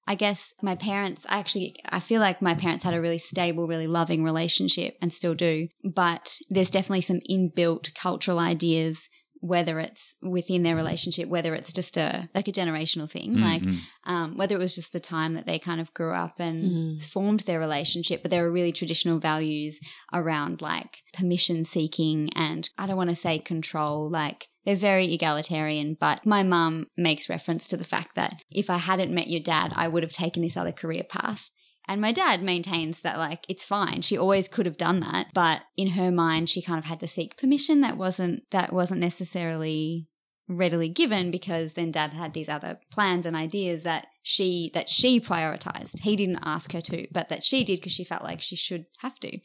I 0.07 0.13
guess 0.13 0.53
my 0.61 0.75
parents, 0.75 1.21
I 1.27 1.39
actually, 1.39 1.75
I 1.89 1.99
feel 1.99 2.21
like 2.21 2.41
my 2.41 2.53
parents 2.53 2.83
had 2.83 2.93
a 2.93 3.01
really 3.01 3.17
stable, 3.17 3.67
really 3.67 3.87
loving 3.87 4.23
relationship 4.23 4.95
and 5.01 5.11
still 5.11 5.33
do. 5.33 5.67
But 5.83 6.37
there's 6.49 6.69
definitely 6.69 7.01
some 7.01 7.21
inbuilt 7.27 7.95
cultural 7.95 8.37
ideas 8.37 9.09
whether 9.45 9.79
it's 9.79 10.15
within 10.21 10.63
their 10.63 10.75
relationship, 10.75 11.29
whether 11.29 11.53
it's 11.53 11.71
just 11.73 11.97
a 11.97 12.29
like 12.33 12.47
a 12.47 12.51
generational 12.51 13.09
thing, 13.09 13.39
like 13.39 13.61
Mhm. 13.61 13.79
um, 14.05 14.37
whether 14.37 14.55
it 14.55 14.59
was 14.59 14.75
just 14.75 14.91
the 14.93 14.99
time 14.99 15.33
that 15.35 15.45
they 15.45 15.59
kind 15.59 15.79
of 15.79 15.93
grew 15.93 16.13
up 16.13 16.39
and 16.39 16.71
Mm. 16.99 17.03
formed 17.03 17.41
their 17.41 17.59
relationship, 17.59 18.21
but 18.21 18.31
there 18.31 18.43
were 18.43 18.51
really 18.51 18.71
traditional 18.71 19.19
values 19.19 19.79
around 20.13 20.61
like 20.61 20.97
permission 21.13 21.63
seeking 21.65 22.29
and 22.35 22.69
I 22.77 22.87
don't 22.87 22.97
want 22.97 23.11
to 23.11 23.15
say 23.15 23.39
control, 23.39 24.09
like 24.09 24.47
they're 24.65 24.75
very 24.75 25.13
egalitarian, 25.13 25.95
but 25.99 26.25
my 26.25 26.41
mum 26.41 26.87
makes 26.97 27.29
reference 27.29 27.67
to 27.67 27.77
the 27.77 27.83
fact 27.83 28.15
that 28.15 28.41
if 28.49 28.69
I 28.69 28.77
hadn't 28.77 29.13
met 29.13 29.27
your 29.29 29.41
dad, 29.41 29.71
I 29.75 29.87
would 29.87 30.01
have 30.03 30.11
taken 30.11 30.41
this 30.41 30.57
other 30.57 30.71
career 30.71 31.03
path. 31.03 31.51
And 31.87 32.01
my 32.01 32.11
dad 32.11 32.41
maintains 32.41 33.01
that 33.01 33.17
like 33.17 33.45
it's 33.47 33.65
fine. 33.65 34.01
She 34.01 34.17
always 34.17 34.47
could 34.47 34.65
have 34.65 34.77
done 34.77 34.99
that, 35.01 35.27
but 35.33 35.61
in 35.77 35.89
her 35.89 36.11
mind 36.11 36.49
she 36.49 36.61
kind 36.61 36.79
of 36.79 36.85
had 36.85 36.99
to 37.01 37.07
seek 37.07 37.37
permission 37.37 37.81
that 37.81 37.97
wasn't 37.97 38.43
that 38.51 38.73
wasn't 38.73 39.01
necessarily 39.01 40.07
readily 40.47 40.89
given 40.89 41.31
because 41.31 41.73
then 41.73 41.91
dad 41.91 42.13
had 42.13 42.33
these 42.33 42.49
other 42.49 42.79
plans 42.91 43.25
and 43.25 43.35
ideas 43.35 43.83
that 43.83 44.07
she 44.21 44.71
that 44.73 44.89
she 44.89 45.19
prioritized. 45.19 45.99
He 46.01 46.15
didn't 46.15 46.39
ask 46.43 46.71
her 46.71 46.81
to, 46.81 47.07
but 47.11 47.29
that 47.29 47.43
she 47.43 47.63
did 47.63 47.77
because 47.77 47.93
she 47.93 48.03
felt 48.03 48.23
like 48.23 48.41
she 48.41 48.55
should 48.55 48.85
have 48.99 49.19
to. 49.19 49.39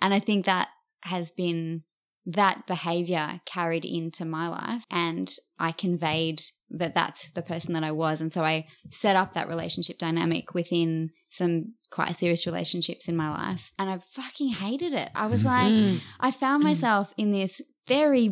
And 0.00 0.14
I 0.14 0.20
think 0.20 0.46
that 0.46 0.68
has 1.02 1.30
been 1.30 1.82
that 2.26 2.66
behavior 2.66 3.40
carried 3.44 3.84
into 3.84 4.24
my 4.24 4.48
life 4.48 4.82
and 4.90 5.34
I 5.58 5.72
conveyed 5.72 6.42
that 6.70 6.94
that's 6.94 7.30
the 7.32 7.42
person 7.42 7.74
that 7.74 7.84
I 7.84 7.92
was 7.92 8.20
and 8.20 8.32
so 8.32 8.42
I 8.42 8.66
set 8.90 9.14
up 9.14 9.34
that 9.34 9.48
relationship 9.48 9.98
dynamic 9.98 10.54
within 10.54 11.10
some 11.30 11.74
quite 11.96 12.18
serious 12.18 12.44
relationships 12.50 13.04
in 13.10 13.16
my 13.16 13.30
life 13.30 13.64
and 13.78 13.86
I 13.88 13.96
fucking 14.18 14.50
hated 14.64 14.92
it. 15.02 15.10
I 15.14 15.26
was 15.32 15.42
like 15.44 15.72
Mm. 15.72 16.00
I 16.26 16.30
found 16.44 16.60
myself 16.70 17.06
in 17.22 17.28
this 17.38 17.54
very 17.94 18.26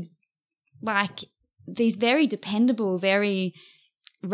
like 0.95 1.19
these 1.81 1.95
very 2.09 2.26
dependable, 2.26 2.99
very 2.99 3.54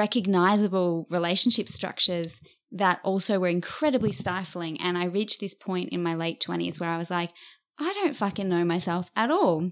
recognizable 0.02 1.06
relationship 1.10 1.68
structures 1.68 2.32
that 2.70 3.00
also 3.02 3.38
were 3.38 3.48
incredibly 3.48 4.12
stifling. 4.12 4.80
And 4.80 4.96
I 4.98 5.04
reached 5.04 5.40
this 5.40 5.54
point 5.54 5.88
in 5.90 6.02
my 6.02 6.14
late 6.14 6.42
20s 6.46 6.78
where 6.78 6.90
I 6.90 6.98
was 6.98 7.10
like, 7.10 7.30
I 7.78 7.92
don't 7.94 8.16
fucking 8.16 8.48
know 8.48 8.64
myself 8.64 9.10
at 9.16 9.30
all. 9.30 9.70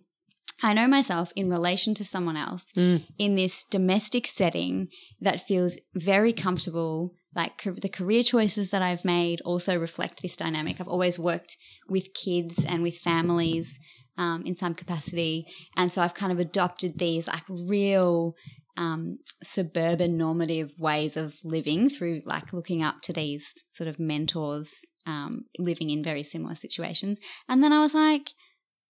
I 0.62 0.72
know 0.72 0.86
myself 0.86 1.32
in 1.36 1.50
relation 1.50 1.94
to 1.94 2.04
someone 2.04 2.36
else 2.36 2.64
Mm. 2.76 3.02
in 3.18 3.34
this 3.34 3.64
domestic 3.70 4.26
setting 4.26 4.88
that 5.20 5.46
feels 5.46 5.76
very 5.94 6.32
comfortable. 6.32 7.14
Like 7.37 7.62
the 7.64 7.90
career 7.90 8.23
choices 8.23 8.71
that 8.71 8.81
I've 8.81 9.05
made 9.05 9.43
also 9.43 9.78
reflect 9.78 10.23
this 10.23 10.37
dynamic. 10.37 10.81
I've 10.81 10.88
always 10.88 11.19
worked 11.19 11.59
with 11.87 12.14
kids 12.14 12.64
and 12.66 12.83
with 12.83 12.97
families 12.97 13.78
um, 14.16 14.43
in 14.47 14.57
some 14.57 14.75
capacity. 14.75 15.47
And 15.76 15.93
so 15.93 16.00
I've 16.00 16.14
kind 16.14 16.33
of 16.33 16.38
adopted 16.38 16.99
these 16.99 17.28
like 17.28 17.45
real 17.49 18.35
um, 18.78 19.19
suburban 19.43 20.16
normative 20.16 20.73
ways 20.78 21.16
of 21.16 21.35
living 21.45 21.90
through 21.90 22.23
like 22.25 22.55
looking 22.55 22.83
up 22.83 23.02
to 23.02 23.12
these 23.12 23.52
sort 23.71 23.88
of 23.88 23.99
mentors 23.99 24.71
um, 25.07 25.45
living 25.59 25.90
in 25.90 26.02
very 26.02 26.23
similar 26.23 26.55
situations. 26.55 27.19
And 27.49 27.62
then 27.62 27.73
I 27.73 27.81
was 27.81 27.95
like, 27.95 28.31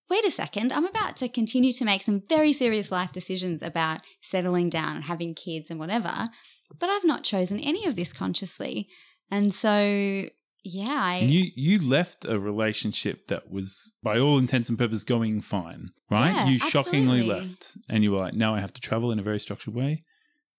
wait 0.09 0.25
a 0.25 0.31
second, 0.31 0.73
I'm 0.73 0.87
about 0.87 1.17
to 1.17 1.29
continue 1.29 1.73
to 1.75 1.85
make 1.85 2.03
some 2.03 2.23
very 2.29 2.53
serious 2.53 2.91
life 2.93 3.13
decisions 3.13 3.61
about 3.61 4.01
settling 4.23 4.71
down 4.71 4.97
and 4.97 5.05
having 5.05 5.35
kids 5.35 5.69
and 5.69 5.81
whatever, 5.81 6.29
but 6.79 6.89
I've 6.89 7.05
not 7.05 7.25
chosen 7.25 7.59
any 7.61 7.87
of 7.87 7.97
this 7.97 8.13
consciously. 8.13 8.89
And 9.31 9.55
so, 9.55 10.29
yeah, 10.63 11.01
I. 11.01 11.15
And 11.17 11.31
you 11.31 11.51
you 11.55 11.87
left 11.87 12.25
a 12.25 12.39
relationship 12.39 13.29
that 13.29 13.51
was, 13.51 13.93
by 14.03 14.19
all 14.19 14.39
intents 14.39 14.69
and 14.69 14.79
purposes, 14.79 15.05
going 15.05 15.41
fine, 15.41 15.87
right? 16.11 16.33
Yeah, 16.33 16.49
you 16.49 16.59
shockingly 16.59 17.21
absolutely. 17.21 17.49
left, 17.49 17.79
and 17.89 18.03
you 18.03 18.13
were 18.13 18.19
like, 18.19 18.35
"Now 18.35 18.55
I 18.55 18.61
have 18.61 18.73
to 18.75 18.81
travel 18.81 19.11
in 19.11 19.19
a 19.19 19.23
very 19.23 19.41
structured 19.41 19.75
way." 19.75 20.05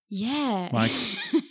yeah. 0.08 0.68
Like 0.72 0.92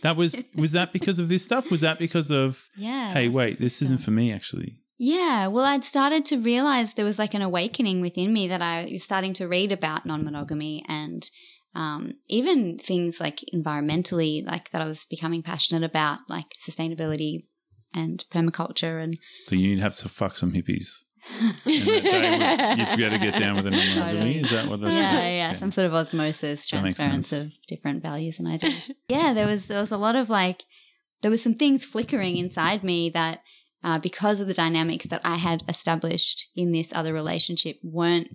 that 0.03 0.15
was 0.15 0.35
was 0.55 0.71
that 0.73 0.93
because 0.93 1.19
of 1.19 1.29
this 1.29 1.43
stuff? 1.43 1.69
Was 1.69 1.81
that 1.81 1.99
because 1.99 2.31
of 2.31 2.67
yeah. 2.75 3.13
hey, 3.13 3.29
wait, 3.29 3.59
this 3.59 3.81
isn't 3.81 4.01
for 4.01 4.11
me 4.11 4.31
actually? 4.33 4.79
Yeah, 4.99 5.45
well, 5.47 5.63
I'd 5.63 5.85
started 5.85 6.25
to 6.25 6.37
realize 6.37 6.93
there 6.93 7.05
was 7.05 7.19
like 7.19 7.35
an 7.35 7.43
awakening 7.43 8.01
within 8.01 8.33
me 8.33 8.47
that 8.47 8.63
I 8.63 8.89
was 8.91 9.03
starting 9.03 9.33
to 9.33 9.47
read 9.47 9.71
about 9.71 10.05
non 10.05 10.23
monogamy 10.23 10.83
and 10.87 11.29
um, 11.77 12.13
even 12.27 12.79
things 12.79 13.19
like 13.19 13.45
environmentally, 13.53 14.43
like 14.43 14.71
that 14.71 14.81
I 14.81 14.85
was 14.85 15.05
becoming 15.05 15.43
passionate 15.43 15.83
about, 15.83 16.19
like 16.27 16.47
sustainability 16.57 17.45
and 17.93 18.25
permaculture. 18.33 19.01
And 19.01 19.19
So 19.47 19.55
you 19.55 19.67
need 19.67 19.75
to 19.75 19.81
have 19.83 19.95
to 19.97 20.09
fuck 20.09 20.37
some 20.37 20.53
hippies. 20.53 21.03
And 21.29 21.55
that 21.65 22.03
they 22.03 22.79
would, 22.79 22.99
you'd 22.99 23.09
better 23.09 23.31
get 23.31 23.39
down 23.39 23.57
with 23.57 23.67
a 23.67 23.71
non-monogamy. 23.71 24.01
Totally. 24.11 24.39
Is 24.39 24.49
that 24.49 24.67
what 24.67 24.81
that's 24.81 24.93
yeah, 24.93 25.29
yeah, 25.29 25.53
some 25.53 25.71
sort 25.71 25.85
of 25.85 25.93
osmosis, 25.93 26.67
transference 26.67 27.31
of 27.31 27.51
different 27.67 28.01
values 28.01 28.39
and 28.39 28.47
ideas. 28.47 28.91
yeah, 29.07 29.33
there 29.33 29.45
was 29.45 29.67
there 29.67 29.79
was 29.79 29.91
a 29.91 29.97
lot 29.97 30.15
of 30.15 30.31
like 30.31 30.63
there 31.21 31.29
was 31.29 31.43
some 31.43 31.53
things 31.53 31.85
flickering 31.85 32.37
inside 32.37 32.83
me 32.83 33.11
that 33.11 33.41
uh, 33.83 33.99
because 33.99 34.41
of 34.41 34.47
the 34.47 34.53
dynamics 34.53 35.05
that 35.07 35.21
I 35.23 35.35
had 35.35 35.63
established 35.67 36.47
in 36.55 36.71
this 36.71 36.91
other 36.93 37.13
relationship 37.13 37.77
weren't 37.83 38.29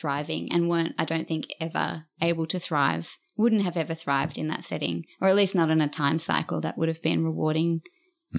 thriving 0.00 0.50
and 0.52 0.68
weren't 0.68 0.94
I 0.98 1.04
don't 1.04 1.26
think 1.26 1.46
ever 1.60 2.04
able 2.20 2.46
to 2.46 2.58
thrive. 2.58 3.08
Wouldn't 3.36 3.62
have 3.62 3.76
ever 3.76 3.94
thrived 3.94 4.38
in 4.38 4.48
that 4.48 4.64
setting, 4.64 5.04
or 5.20 5.28
at 5.28 5.36
least 5.36 5.54
not 5.54 5.70
in 5.70 5.80
a 5.80 5.88
time 5.88 6.18
cycle 6.18 6.60
that 6.62 6.78
would 6.78 6.88
have 6.88 7.02
been 7.02 7.24
rewarding 7.24 7.82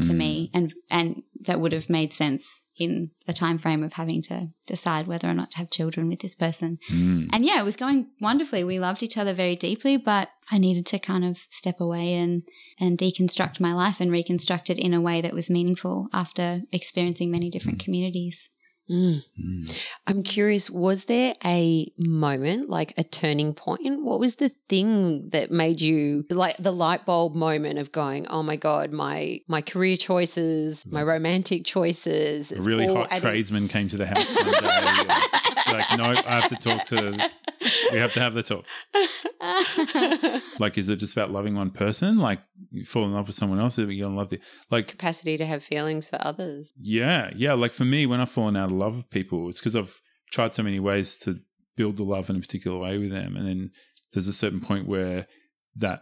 to 0.01 0.09
Mm. 0.09 0.17
me 0.17 0.51
and 0.53 0.73
and 0.89 1.23
that 1.45 1.59
would 1.59 1.71
have 1.71 1.89
made 1.89 2.13
sense 2.13 2.43
in 2.77 3.09
a 3.27 3.33
time 3.33 3.57
frame 3.57 3.83
of 3.83 3.93
having 3.93 4.21
to 4.21 4.49
decide 4.67 5.07
whether 5.07 5.27
or 5.27 5.33
not 5.33 5.49
to 5.51 5.57
have 5.57 5.71
children 5.71 6.07
with 6.09 6.19
this 6.19 6.35
person. 6.35 6.77
Mm. 6.91 7.29
And 7.33 7.45
yeah, 7.45 7.59
it 7.59 7.65
was 7.65 7.75
going 7.75 8.07
wonderfully. 8.21 8.63
We 8.63 8.79
loved 8.79 9.01
each 9.01 9.17
other 9.17 9.33
very 9.33 9.55
deeply, 9.55 9.97
but 9.97 10.29
I 10.51 10.59
needed 10.59 10.85
to 10.87 10.99
kind 10.99 11.25
of 11.25 11.37
step 11.49 11.79
away 11.79 12.13
and 12.13 12.43
and 12.79 12.97
deconstruct 12.97 13.59
my 13.59 13.73
life 13.73 13.97
and 13.99 14.11
reconstruct 14.11 14.69
it 14.69 14.77
in 14.77 14.93
a 14.93 15.01
way 15.01 15.21
that 15.21 15.33
was 15.33 15.49
meaningful 15.49 16.07
after 16.13 16.61
experiencing 16.71 17.31
many 17.31 17.49
different 17.49 17.79
communities. 17.83 18.49
Mm. 18.89 19.23
Mm. 19.39 19.77
I'm 20.05 20.23
curious, 20.23 20.69
was 20.69 21.05
there 21.05 21.35
a 21.43 21.91
moment, 21.97 22.69
like 22.69 22.93
a 22.97 23.03
turning 23.03 23.53
point? 23.53 24.03
What 24.03 24.19
was 24.19 24.35
the 24.35 24.51
thing 24.69 25.29
that 25.29 25.51
made 25.51 25.81
you 25.81 26.25
like 26.29 26.55
the 26.57 26.71
light 26.71 27.05
bulb 27.05 27.35
moment 27.35 27.79
of 27.79 27.91
going, 27.91 28.27
oh 28.27 28.43
my 28.43 28.55
God, 28.55 28.91
my 28.91 29.41
my 29.47 29.61
career 29.61 29.97
choices, 29.97 30.85
my 30.85 31.03
romantic 31.03 31.65
choices. 31.65 32.51
A 32.51 32.61
really 32.61 32.87
hot 32.87 33.07
adding- 33.09 33.21
tradesman 33.29 33.67
came 33.67 33.87
to 33.89 33.97
the 33.97 34.05
house 34.05 34.25
one 34.27 34.45
day. 34.45 35.77
like, 35.77 35.97
no, 35.97 36.03
I 36.25 36.39
have 36.39 36.49
to 36.49 36.55
talk 36.55 36.85
to. 36.85 37.29
We 37.91 37.99
have 37.99 38.13
to 38.13 38.19
have 38.21 38.33
the 38.33 38.43
talk. 38.43 38.65
Like, 40.59 40.77
is 40.77 40.89
it 40.89 40.97
just 40.97 41.13
about 41.13 41.31
loving 41.31 41.55
one 41.55 41.71
person? 41.71 42.17
Like, 42.17 42.41
you 42.71 42.85
fall 42.85 43.05
in 43.05 43.13
love 43.13 43.27
with 43.27 43.35
someone 43.35 43.59
else, 43.59 43.77
you're 43.77 43.87
gonna 43.87 44.15
love 44.15 44.29
the 44.29 44.39
like. 44.71 44.87
Capacity 44.87 45.37
to 45.37 45.45
have 45.45 45.63
feelings 45.63 46.09
for 46.09 46.17
others. 46.21 46.73
Yeah, 46.79 47.31
yeah. 47.35 47.53
Like 47.53 47.73
for 47.73 47.85
me, 47.85 48.05
when 48.05 48.19
I've 48.19 48.31
fallen 48.31 48.57
out 48.57 48.71
of 48.71 48.77
love 48.77 48.95
with 48.95 49.09
people, 49.09 49.47
it's 49.49 49.59
because 49.59 49.75
I've 49.75 50.01
tried 50.31 50.53
so 50.53 50.63
many 50.63 50.79
ways 50.79 51.17
to 51.19 51.39
build 51.75 51.97
the 51.97 52.03
love 52.03 52.29
in 52.29 52.35
a 52.35 52.39
particular 52.39 52.77
way 52.77 52.97
with 52.97 53.11
them, 53.11 53.35
and 53.35 53.47
then 53.47 53.71
there's 54.13 54.27
a 54.27 54.33
certain 54.33 54.59
point 54.59 54.87
where 54.87 55.27
that 55.75 56.01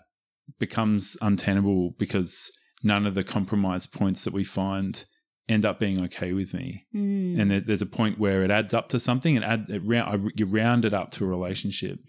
becomes 0.60 1.18
untenable 1.22 1.92
because 1.98 2.52
none 2.84 3.06
of 3.06 3.16
the 3.16 3.24
compromise 3.24 3.88
points 3.88 4.24
that 4.24 4.34
we 4.34 4.44
find 4.44 5.06
end 5.48 5.66
up 5.66 5.80
being 5.80 6.02
okay 6.06 6.34
with 6.34 6.54
me. 6.54 6.86
Mm. 6.96 7.40
And 7.40 7.52
there, 7.52 7.60
there's 7.60 7.82
a 7.82 7.86
point 7.86 8.20
where 8.20 8.44
it 8.44 8.52
adds 8.52 8.74
up 8.74 8.90
to 8.90 9.00
something, 9.00 9.36
and 9.36 9.46
add 9.46 9.66
it 9.70 9.82
round, 9.86 10.32
you 10.36 10.46
round 10.46 10.86
it 10.86 10.94
up 10.94 11.12
to 11.12 11.26
a 11.26 11.28
relationship, 11.28 12.00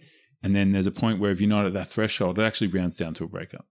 and 0.42 0.54
then 0.56 0.72
there's 0.72 0.86
a 0.86 0.92
point 0.92 1.20
where 1.20 1.30
if 1.30 1.40
you're 1.40 1.50
not 1.50 1.66
at 1.66 1.74
that 1.74 1.88
threshold, 1.88 2.38
it 2.38 2.42
actually 2.42 2.68
rounds 2.68 2.96
down 2.96 3.14
to 3.14 3.24
a 3.24 3.28
breakup 3.28 3.66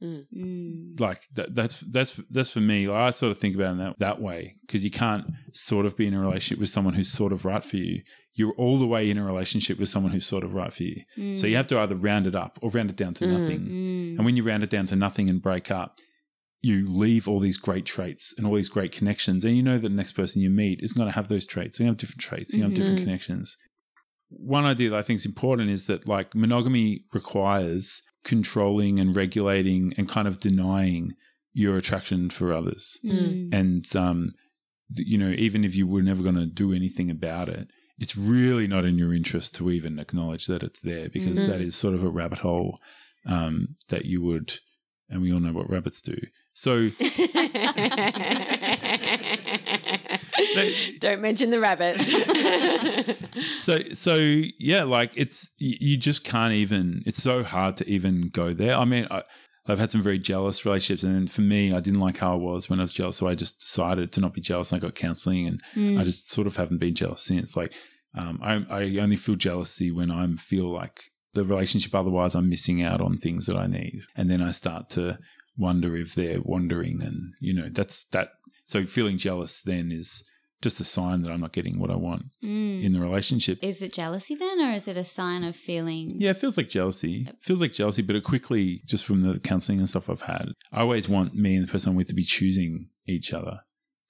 Mm. 0.00 0.98
like 1.00 1.22
that, 1.34 1.56
that's 1.56 1.80
that's 1.90 2.20
that's 2.30 2.50
for 2.50 2.60
me. 2.60 2.86
Like, 2.86 2.96
I 2.98 3.10
sort 3.10 3.32
of 3.32 3.38
think 3.38 3.56
about 3.56 3.74
it 3.74 3.78
that 3.78 3.98
that 3.98 4.20
way 4.20 4.54
because 4.64 4.84
you 4.84 4.92
can't 4.92 5.24
sort 5.52 5.86
of 5.86 5.96
be 5.96 6.06
in 6.06 6.14
a 6.14 6.20
relationship 6.20 6.60
with 6.60 6.68
someone 6.68 6.94
who's 6.94 7.10
sort 7.10 7.32
of 7.32 7.44
right 7.44 7.64
for 7.64 7.76
you. 7.78 8.02
You're 8.34 8.52
all 8.52 8.78
the 8.78 8.86
way 8.86 9.10
in 9.10 9.18
a 9.18 9.24
relationship 9.24 9.76
with 9.80 9.88
someone 9.88 10.12
who's 10.12 10.24
sort 10.26 10.44
of 10.44 10.54
right 10.54 10.72
for 10.72 10.84
you. 10.84 11.36
So 11.36 11.48
you 11.48 11.56
have 11.56 11.66
to 11.68 11.78
either 11.80 11.96
round 11.96 12.28
it 12.28 12.36
up 12.36 12.60
or 12.62 12.70
round 12.70 12.90
it 12.90 12.96
down 12.96 13.14
to 13.14 13.24
Mm. 13.24 13.40
nothing. 13.40 13.60
Mm. 13.60 14.16
And 14.18 14.24
when 14.24 14.36
you 14.36 14.44
round 14.44 14.62
it 14.62 14.70
down 14.70 14.86
to 14.86 14.94
nothing 14.94 15.28
and 15.28 15.42
break 15.42 15.72
up, 15.72 15.98
you 16.60 16.86
leave 16.88 17.28
all 17.28 17.38
these 17.40 17.56
great 17.56 17.86
traits 17.86 18.34
and 18.36 18.46
all 18.46 18.54
these 18.54 18.68
great 18.68 18.92
connections, 18.92 19.44
and 19.44 19.56
you 19.56 19.62
know 19.62 19.78
that 19.78 19.88
the 19.88 19.94
next 19.94 20.12
person 20.12 20.42
you 20.42 20.50
meet 20.50 20.80
is 20.82 20.92
going 20.92 21.06
to 21.08 21.12
have 21.14 21.28
those 21.28 21.46
traits. 21.46 21.78
They're 21.78 21.86
going 21.86 21.96
to 21.96 22.00
have 22.02 22.08
different 22.08 22.20
traits. 22.20 22.50
Going 22.52 22.62
to 22.62 22.66
have 22.68 22.74
different 22.74 23.00
Mhm. 23.00 23.04
connections. 23.04 23.56
One 24.30 24.64
idea 24.64 24.90
that 24.90 24.98
I 24.98 25.02
think 25.02 25.18
is 25.20 25.26
important 25.26 25.70
is 25.70 25.86
that 25.86 26.06
like 26.08 26.34
monogamy 26.34 27.04
requires 27.14 28.02
controlling 28.24 28.98
and 29.00 29.14
regulating 29.16 29.94
and 29.96 30.08
kind 30.08 30.28
of 30.28 30.40
denying 30.40 31.12
your 31.54 31.76
attraction 31.76 32.28
for 32.28 32.52
others. 32.52 32.98
Mm. 33.04 33.48
And 33.54 33.96
um, 33.96 34.32
you 34.90 35.16
know, 35.18 35.30
even 35.30 35.64
if 35.64 35.74
you 35.74 35.86
were 35.86 36.02
never 36.02 36.22
going 36.22 36.34
to 36.34 36.46
do 36.46 36.72
anything 36.72 37.10
about 37.10 37.48
it, 37.48 37.70
it's 37.98 38.16
really 38.16 38.66
not 38.66 38.84
in 38.84 38.98
your 38.98 39.14
interest 39.14 39.54
to 39.56 39.70
even 39.70 39.98
acknowledge 39.98 40.46
that 40.46 40.62
it's 40.62 40.80
there 40.80 41.08
because 41.08 41.38
Mhm. 41.40 41.46
that 41.46 41.60
is 41.60 41.74
sort 41.76 41.94
of 41.94 42.02
a 42.04 42.08
rabbit 42.10 42.38
hole 42.38 42.80
um, 43.26 43.76
that 43.88 44.04
you 44.06 44.22
would, 44.22 44.58
and 45.10 45.20
we 45.20 45.32
all 45.32 45.40
know 45.40 45.52
what 45.52 45.68
rabbits 45.70 46.00
do. 46.00 46.16
So 46.60 46.90
Don't 50.98 51.20
mention 51.20 51.50
the 51.50 51.60
rabbit. 51.60 52.00
so 53.60 53.78
so 53.92 54.14
yeah 54.58 54.82
like 54.82 55.12
it's 55.14 55.48
you 55.58 55.96
just 55.96 56.24
can't 56.24 56.52
even 56.52 57.02
it's 57.06 57.22
so 57.22 57.42
hard 57.44 57.76
to 57.76 57.88
even 57.88 58.30
go 58.32 58.52
there 58.52 58.74
i 58.76 58.84
mean 58.84 59.06
I, 59.10 59.22
i've 59.66 59.78
had 59.78 59.90
some 59.90 60.02
very 60.02 60.18
jealous 60.18 60.64
relationships 60.64 61.02
and 61.04 61.30
for 61.30 61.42
me 61.42 61.72
i 61.72 61.80
didn't 61.80 62.00
like 62.00 62.16
how 62.18 62.32
i 62.32 62.36
was 62.36 62.68
when 62.68 62.80
i 62.80 62.82
was 62.82 62.92
jealous 62.92 63.16
so 63.16 63.28
i 63.28 63.34
just 63.34 63.60
decided 63.60 64.12
to 64.12 64.20
not 64.20 64.34
be 64.34 64.40
jealous 64.40 64.72
and 64.72 64.80
i 64.82 64.86
got 64.86 64.94
counseling 64.94 65.46
and 65.46 65.60
Mm. 65.76 66.00
i 66.00 66.04
just 66.04 66.30
sort 66.30 66.46
of 66.46 66.56
haven't 66.56 66.78
been 66.78 66.94
jealous 66.94 67.22
since 67.22 67.56
like 67.56 67.72
um, 68.16 68.38
I, 68.42 68.64
I 68.70 68.98
only 68.98 69.16
feel 69.16 69.36
jealousy 69.36 69.90
when 69.92 70.10
i 70.10 70.26
feel 70.36 70.72
like 70.72 70.98
the 71.34 71.44
relationship 71.44 71.94
otherwise 71.94 72.34
i'm 72.34 72.48
missing 72.48 72.82
out 72.82 73.00
on 73.00 73.18
things 73.18 73.46
that 73.46 73.56
i 73.56 73.66
need 73.66 74.00
and 74.16 74.28
then 74.30 74.42
i 74.42 74.50
start 74.50 74.88
to 74.90 75.18
wonder 75.58 75.96
if 75.96 76.14
they're 76.14 76.40
wandering 76.42 77.00
and 77.02 77.32
you 77.40 77.52
know 77.52 77.68
that's 77.72 78.04
that 78.12 78.28
so 78.64 78.84
feeling 78.86 79.18
jealous 79.18 79.60
then 79.62 79.90
is 79.92 80.22
just 80.62 80.80
a 80.80 80.84
sign 80.84 81.22
that 81.22 81.30
i'm 81.32 81.40
not 81.40 81.52
getting 81.52 81.78
what 81.78 81.90
i 81.90 81.96
want 81.96 82.24
Mm. 82.42 82.82
in 82.84 82.92
the 82.92 83.00
relationship 83.00 83.58
Is 83.62 83.82
it 83.82 83.92
jealousy 83.92 84.34
then, 84.36 84.60
or 84.60 84.72
is 84.72 84.86
it 84.88 84.96
a 84.96 85.04
sign 85.04 85.42
of 85.44 85.56
feeling? 85.56 86.12
yeah, 86.20 86.30
it 86.30 86.36
feels 86.38 86.56
like 86.56 86.68
jealousy. 86.68 87.26
It 87.28 87.36
feels 87.40 87.60
like 87.60 87.72
jealousy, 87.72 88.02
but 88.02 88.14
it 88.16 88.22
quickly, 88.24 88.80
just 88.86 89.04
from 89.04 89.22
the 89.24 89.40
counseling 89.40 89.80
and 89.80 89.88
stuff 89.88 90.08
I've 90.08 90.22
had, 90.22 90.46
I 90.72 90.80
always 90.82 91.08
want 91.08 91.34
me 91.34 91.56
and 91.56 91.66
the 91.66 91.72
person 91.72 91.90
I'm 91.90 91.96
with 91.96 92.06
to 92.08 92.14
be 92.14 92.22
choosing 92.22 92.88
each 93.08 93.32
other. 93.32 93.56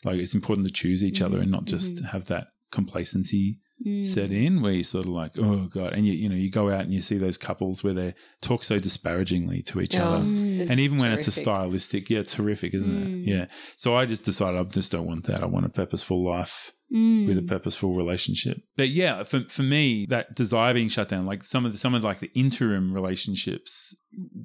Like 0.04 0.18
it's 0.18 0.34
important 0.34 0.66
to 0.66 0.72
choose 0.72 1.02
each 1.02 1.22
other 1.22 1.38
and 1.40 1.50
not 1.50 1.64
just 1.64 1.96
Mhm. 1.96 2.10
have 2.10 2.26
that 2.26 2.48
complacency 2.70 3.58
Mm. 3.86 4.04
set 4.04 4.32
in 4.32 4.60
where 4.60 4.72
you're 4.72 4.82
sort 4.82 5.04
of 5.06 5.12
like, 5.12 5.32
oh 5.38 5.66
god, 5.72 5.92
and 5.92 6.04
you 6.04 6.12
you 6.12 6.28
know 6.28 6.34
you 6.34 6.50
go 6.50 6.68
out 6.68 6.80
and 6.80 6.92
you 6.92 7.00
see 7.00 7.16
those 7.16 7.36
couples 7.38 7.84
where 7.84 7.94
they 7.94 8.14
talk 8.42 8.64
so 8.64 8.80
disparagingly 8.80 9.62
to 9.62 9.80
each 9.80 9.94
Oh, 9.96 10.00
other, 10.00 10.16
and 10.24 10.80
even 10.80 10.98
when 10.98 11.12
it's 11.12 11.28
a 11.28 11.32
stylistic, 11.32 12.10
yeah, 12.10 12.18
it's 12.18 12.34
horrific, 12.34 12.74
isn't 12.74 12.90
Mm. 12.90 13.22
it? 13.22 13.30
Yeah. 13.30 13.46
So 13.76 13.94
I 13.96 14.04
just 14.04 14.24
decided 14.24 14.58
I 14.60 14.64
just 14.64 14.90
don't 14.90 15.06
want 15.06 15.24
that. 15.28 15.44
I 15.44 15.46
want 15.46 15.64
a 15.66 15.68
purposeful 15.68 16.24
life 16.24 16.72
Mm. 16.90 17.26
with 17.26 17.36
a 17.36 17.42
purposeful 17.42 17.94
relationship. 17.94 18.62
But 18.78 18.88
yeah, 18.88 19.22
for 19.22 19.42
for 19.50 19.62
me, 19.62 20.06
that 20.08 20.34
desire 20.34 20.72
being 20.72 20.88
shut 20.88 21.10
down, 21.10 21.26
like 21.26 21.44
some 21.44 21.66
of 21.66 21.72
the 21.72 21.78
some 21.78 21.94
of 21.94 22.02
like 22.02 22.20
the 22.20 22.30
interim 22.34 22.94
relationships 22.94 23.94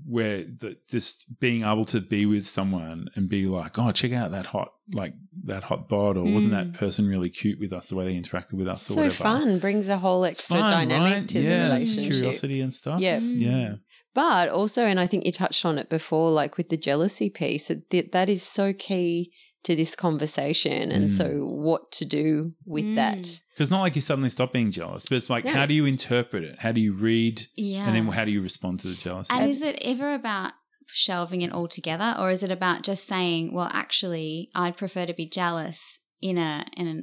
where 0.06 0.40
the 0.44 0.76
just 0.90 1.26
being 1.40 1.64
able 1.64 1.86
to 1.86 2.02
be 2.02 2.26
with 2.26 2.46
someone 2.46 3.08
and 3.16 3.30
be 3.30 3.46
like, 3.46 3.80
oh, 3.80 3.94
check 3.94 4.12
out 4.12 4.32
that 4.32 4.46
hot 4.46 4.74
like 4.92 5.14
that 5.46 5.64
hot 5.64 5.88
bod, 5.88 6.18
or 6.18 6.26
wasn't 6.26 6.52
that 6.52 6.74
person 6.74 7.08
really 7.08 7.30
cute 7.30 7.62
with 7.62 7.72
us 7.72 7.88
the 7.88 7.96
way 7.96 8.04
they 8.04 8.20
interacted 8.20 8.56
with 8.56 8.68
us 8.68 8.90
or 8.90 8.94
so 8.94 9.02
whatever. 9.04 9.24
fun. 9.24 9.60
Brings 9.60 9.88
a 9.88 9.98
whole 9.98 10.26
extra 10.26 10.58
fun, 10.58 10.70
dynamic 10.70 11.14
right? 11.14 11.30
to 11.30 11.40
yeah, 11.40 11.70
the 11.70 11.74
relationship. 11.76 12.12
curiosity 12.12 12.60
and 12.60 12.74
stuff. 12.74 13.00
Yeah. 13.00 13.20
yeah. 13.20 13.76
But 14.14 14.50
also, 14.50 14.84
and 14.84 15.00
I 15.00 15.08
think 15.08 15.26
you 15.26 15.32
touched 15.32 15.64
on 15.64 15.78
it 15.78 15.90
before, 15.90 16.30
like 16.30 16.58
with 16.58 16.68
the 16.68 16.78
jealousy 16.78 17.30
piece, 17.30 17.70
that 17.70 18.12
that 18.12 18.28
is 18.28 18.44
so 18.44 18.74
key 18.74 19.32
to 19.64 19.76
this 19.76 19.96
conversation. 19.96 20.92
And 20.92 21.10
Mm. 21.10 21.18
so, 21.18 21.28
what 21.46 21.92
to 21.94 22.06
do 22.06 22.54
with 22.66 22.84
Mm. 22.86 22.96
that? 22.96 23.18
Because 23.18 23.40
it's 23.68 23.72
not 23.72 23.82
like 23.82 23.96
you 23.96 24.02
suddenly 24.02 24.30
stop 24.30 24.52
being 24.54 24.72
jealous, 24.72 25.06
but 25.08 25.16
it's 25.18 25.30
like, 25.30 25.46
No. 25.46 25.52
how 25.52 25.66
do 25.66 25.74
you 25.74 25.86
interpret 25.86 26.44
it? 26.44 26.60
How 26.60 26.72
do 26.72 26.82
you 26.82 26.92
read? 26.94 27.48
Yeah. 27.56 27.86
And 27.88 27.96
then 27.96 28.08
how 28.08 28.26
do 28.26 28.32
you 28.32 28.42
respond 28.42 28.80
to 28.82 28.88
the 28.90 28.96
jealousy? 28.96 29.30
And 29.34 29.50
is 29.50 29.62
it 29.62 29.78
ever 29.82 30.14
about 30.14 30.54
shelving 30.88 31.42
it 31.42 31.52
all 31.52 31.68
together, 31.68 32.16
or 32.20 32.30
is 32.30 32.44
it 32.44 32.52
about 32.52 32.84
just 32.84 33.08
saying, 33.08 33.54
"Well, 33.54 33.70
actually, 33.72 34.50
I'd 34.54 34.78
prefer 34.78 35.06
to 35.06 35.14
be 35.14 35.26
jealous 35.26 36.00
in 36.30 36.38
a 36.38 36.66
in 36.78 36.88
a 36.88 36.96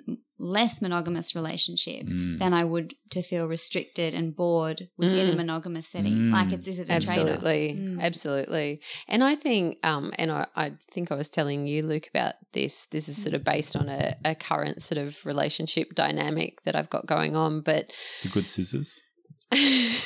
less 0.42 0.80
monogamous 0.80 1.34
relationship 1.34 2.06
Mm. 2.06 2.38
than 2.38 2.54
I 2.54 2.64
would 2.64 2.94
to 3.10 3.20
feel 3.22 3.44
restricted 3.46 4.14
and 4.14 4.34
bored 4.34 4.88
within 4.96 5.28
a 5.28 5.32
Mm. 5.32 5.36
monogamous 5.36 5.86
setting"? 5.86 6.16
Mm. 6.16 6.32
Like, 6.32 6.52
it's 6.54 6.66
is 6.66 6.78
it 6.78 6.84
a 6.84 6.86
trade-off? 6.86 7.08
Absolutely, 7.28 7.74
Mm. 7.78 8.00
absolutely. 8.00 8.80
And 9.06 9.22
I 9.22 9.36
think, 9.36 9.76
um, 9.84 10.12
and 10.18 10.30
I, 10.32 10.46
I 10.56 10.72
think 10.94 11.12
I 11.12 11.16
was 11.16 11.28
telling 11.28 11.66
you, 11.66 11.82
Luke, 11.82 12.08
about 12.08 12.36
this. 12.54 12.86
This 12.90 13.06
is 13.10 13.22
sort 13.22 13.34
of 13.34 13.44
based 13.44 13.76
on 13.76 13.90
a, 13.90 14.16
a 14.24 14.34
current 14.34 14.80
sort 14.80 14.96
of 14.98 15.26
relationship 15.26 15.94
dynamic 15.94 16.62
that 16.64 16.74
I've 16.74 16.88
got 16.96 17.04
going 17.06 17.36
on. 17.36 17.60
But 17.60 17.92
The 18.22 18.30
good 18.30 18.48
scissors. 18.48 18.98
I, 19.52 19.98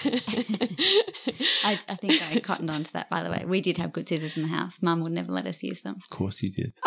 I 1.89 1.95
think 2.01 2.21
I 2.23 2.41
cottoned 2.41 2.71
on 2.71 2.83
to 2.83 2.93
that. 2.95 3.09
By 3.11 3.23
the 3.23 3.31
way, 3.31 3.45
we 3.47 3.61
did 3.61 3.77
have 3.79 3.93
good 3.93 4.09
scissors 4.09 4.37
in 4.37 4.43
the 4.43 4.49
house. 4.49 4.79
Mum 4.83 5.01
would 5.03 5.13
never 5.13 5.31
let 5.31 5.47
us 5.47 5.63
use 5.63 5.83
them. 5.83 5.95
Of 6.03 6.09
course 6.11 6.43
you 6.43 6.51
did. 6.51 6.73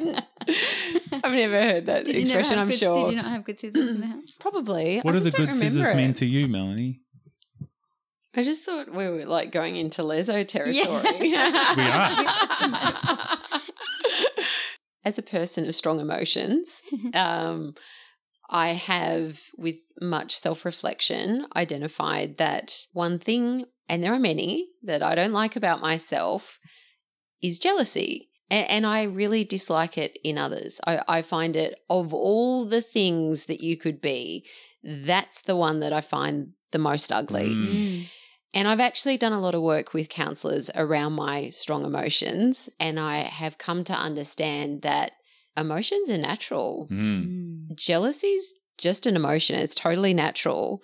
I 0.00 0.44
didn't. 0.46 1.24
I've 1.24 1.32
never 1.32 1.62
heard 1.62 1.86
that 1.86 2.04
Did 2.04 2.16
expression. 2.16 2.58
I'm 2.58 2.68
good, 2.68 2.78
sure. 2.78 2.94
Did 2.94 3.10
you 3.10 3.16
not 3.16 3.26
have 3.30 3.44
good 3.44 3.60
scissors 3.60 3.90
in 3.90 4.00
the 4.00 4.06
house? 4.06 4.34
Probably. 4.38 5.00
What 5.00 5.14
I 5.14 5.18
do 5.18 5.24
the 5.24 5.30
good 5.30 5.54
scissors 5.54 5.76
remember 5.76 5.96
mean 5.96 6.14
to 6.14 6.26
you, 6.26 6.48
Melanie? 6.48 7.00
I 8.34 8.44
just 8.44 8.64
thought 8.64 8.94
we 8.94 9.08
were 9.08 9.26
like 9.26 9.50
going 9.50 9.76
into 9.76 10.02
Lezo 10.02 10.46
territory. 10.46 10.74
We 11.20 11.36
are. 11.36 13.38
As 15.02 15.18
a 15.18 15.22
person 15.22 15.66
of 15.66 15.74
strong 15.74 15.98
emotions, 15.98 16.68
um, 17.14 17.74
I 18.50 18.74
have, 18.74 19.40
with 19.56 19.76
much 20.00 20.36
self 20.36 20.64
reflection, 20.64 21.46
identified 21.56 22.36
that 22.36 22.86
one 22.92 23.18
thing, 23.18 23.64
and 23.88 24.04
there 24.04 24.12
are 24.12 24.20
many 24.20 24.68
that 24.82 25.02
I 25.02 25.14
don't 25.14 25.32
like 25.32 25.56
about 25.56 25.80
myself, 25.80 26.58
is 27.42 27.58
jealousy. 27.58 28.29
A- 28.50 28.70
And 28.70 28.86
I 28.86 29.02
really 29.04 29.44
dislike 29.44 29.96
it 29.96 30.18
in 30.24 30.38
others. 30.38 30.80
I, 30.86 31.02
I 31.08 31.22
find 31.22 31.56
it, 31.56 31.78
of 31.88 32.12
all 32.12 32.64
the 32.64 32.82
things 32.82 33.44
that 33.44 33.60
you 33.60 33.76
could 33.76 34.00
be, 34.00 34.44
that's 34.82 35.42
the 35.42 35.56
one 35.56 35.80
that 35.80 35.92
I 35.92 36.00
find 36.00 36.52
the 36.72 36.78
most 36.78 37.12
ugly. 37.12 37.48
Mm. 37.50 38.06
And 38.52 38.66
I've 38.66 38.80
actually 38.80 39.16
done 39.16 39.32
a 39.32 39.40
lot 39.40 39.54
of 39.54 39.62
work 39.62 39.92
with 39.94 40.08
counselors 40.08 40.70
around 40.74 41.12
my 41.12 41.50
strong 41.50 41.84
emotions, 41.84 42.68
and 42.80 42.98
I 42.98 43.18
have 43.22 43.58
come 43.58 43.84
to 43.84 43.92
understand 43.92 44.82
that 44.82 45.12
emotions 45.56 46.10
are 46.10 46.18
natural. 46.18 46.88
Mm. 46.90 47.76
Jealousy's 47.76 48.54
just 48.78 49.06
an 49.06 49.14
emotion, 49.14 49.56
it's 49.56 49.74
totally 49.74 50.14
natural. 50.14 50.82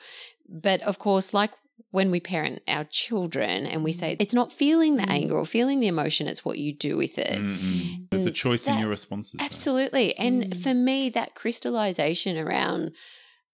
But 0.48 0.80
of 0.82 0.98
course, 0.98 1.34
like 1.34 1.50
when 1.90 2.10
we 2.10 2.20
parent 2.20 2.62
our 2.68 2.84
children 2.84 3.66
and 3.66 3.84
we 3.84 3.92
say 3.92 4.16
it's 4.18 4.34
not 4.34 4.52
feeling 4.52 4.96
the 4.96 5.02
Mm. 5.04 5.10
anger 5.10 5.34
or 5.36 5.46
feeling 5.46 5.80
the 5.80 5.86
emotion, 5.86 6.26
it's 6.26 6.44
what 6.44 6.58
you 6.58 6.72
do 6.74 6.96
with 6.96 7.18
it. 7.18 7.38
Mm-mm. 7.40 8.08
There's 8.10 8.24
a 8.24 8.28
And 8.28 8.34
choice 8.36 8.66
in 8.66 8.78
your 8.78 8.88
responses. 8.88 9.34
though. 9.38 9.44
Absolutely. 9.44 10.16
And 10.18 10.44
Mm. 10.44 10.56
for 10.62 10.74
me, 10.74 11.08
that 11.10 11.34
crystallization 11.34 12.36
around, 12.38 12.92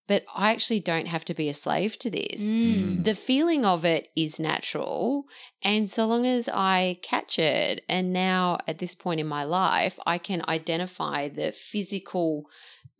but 0.08 0.24
I 0.34 0.50
actually 0.50 0.80
don't 0.80 1.06
have 1.06 1.24
to 1.26 1.34
be 1.34 1.48
a 1.48 1.54
slave 1.54 1.98
to 2.00 2.10
this. 2.10 2.40
Mm. 2.40 3.04
The 3.04 3.14
feeling 3.14 3.64
of 3.64 3.84
it 3.84 4.08
is 4.16 4.38
natural. 4.38 5.24
And 5.62 5.88
so 5.88 6.06
long 6.06 6.26
as 6.26 6.48
I 6.48 6.98
catch 7.02 7.38
it, 7.38 7.84
and 7.88 8.12
now 8.12 8.58
at 8.66 8.78
this 8.78 8.94
point 8.94 9.20
in 9.20 9.26
my 9.26 9.44
life, 9.44 9.98
I 10.06 10.18
can 10.18 10.44
identify 10.48 11.28
the 11.28 11.52
physical 11.52 12.46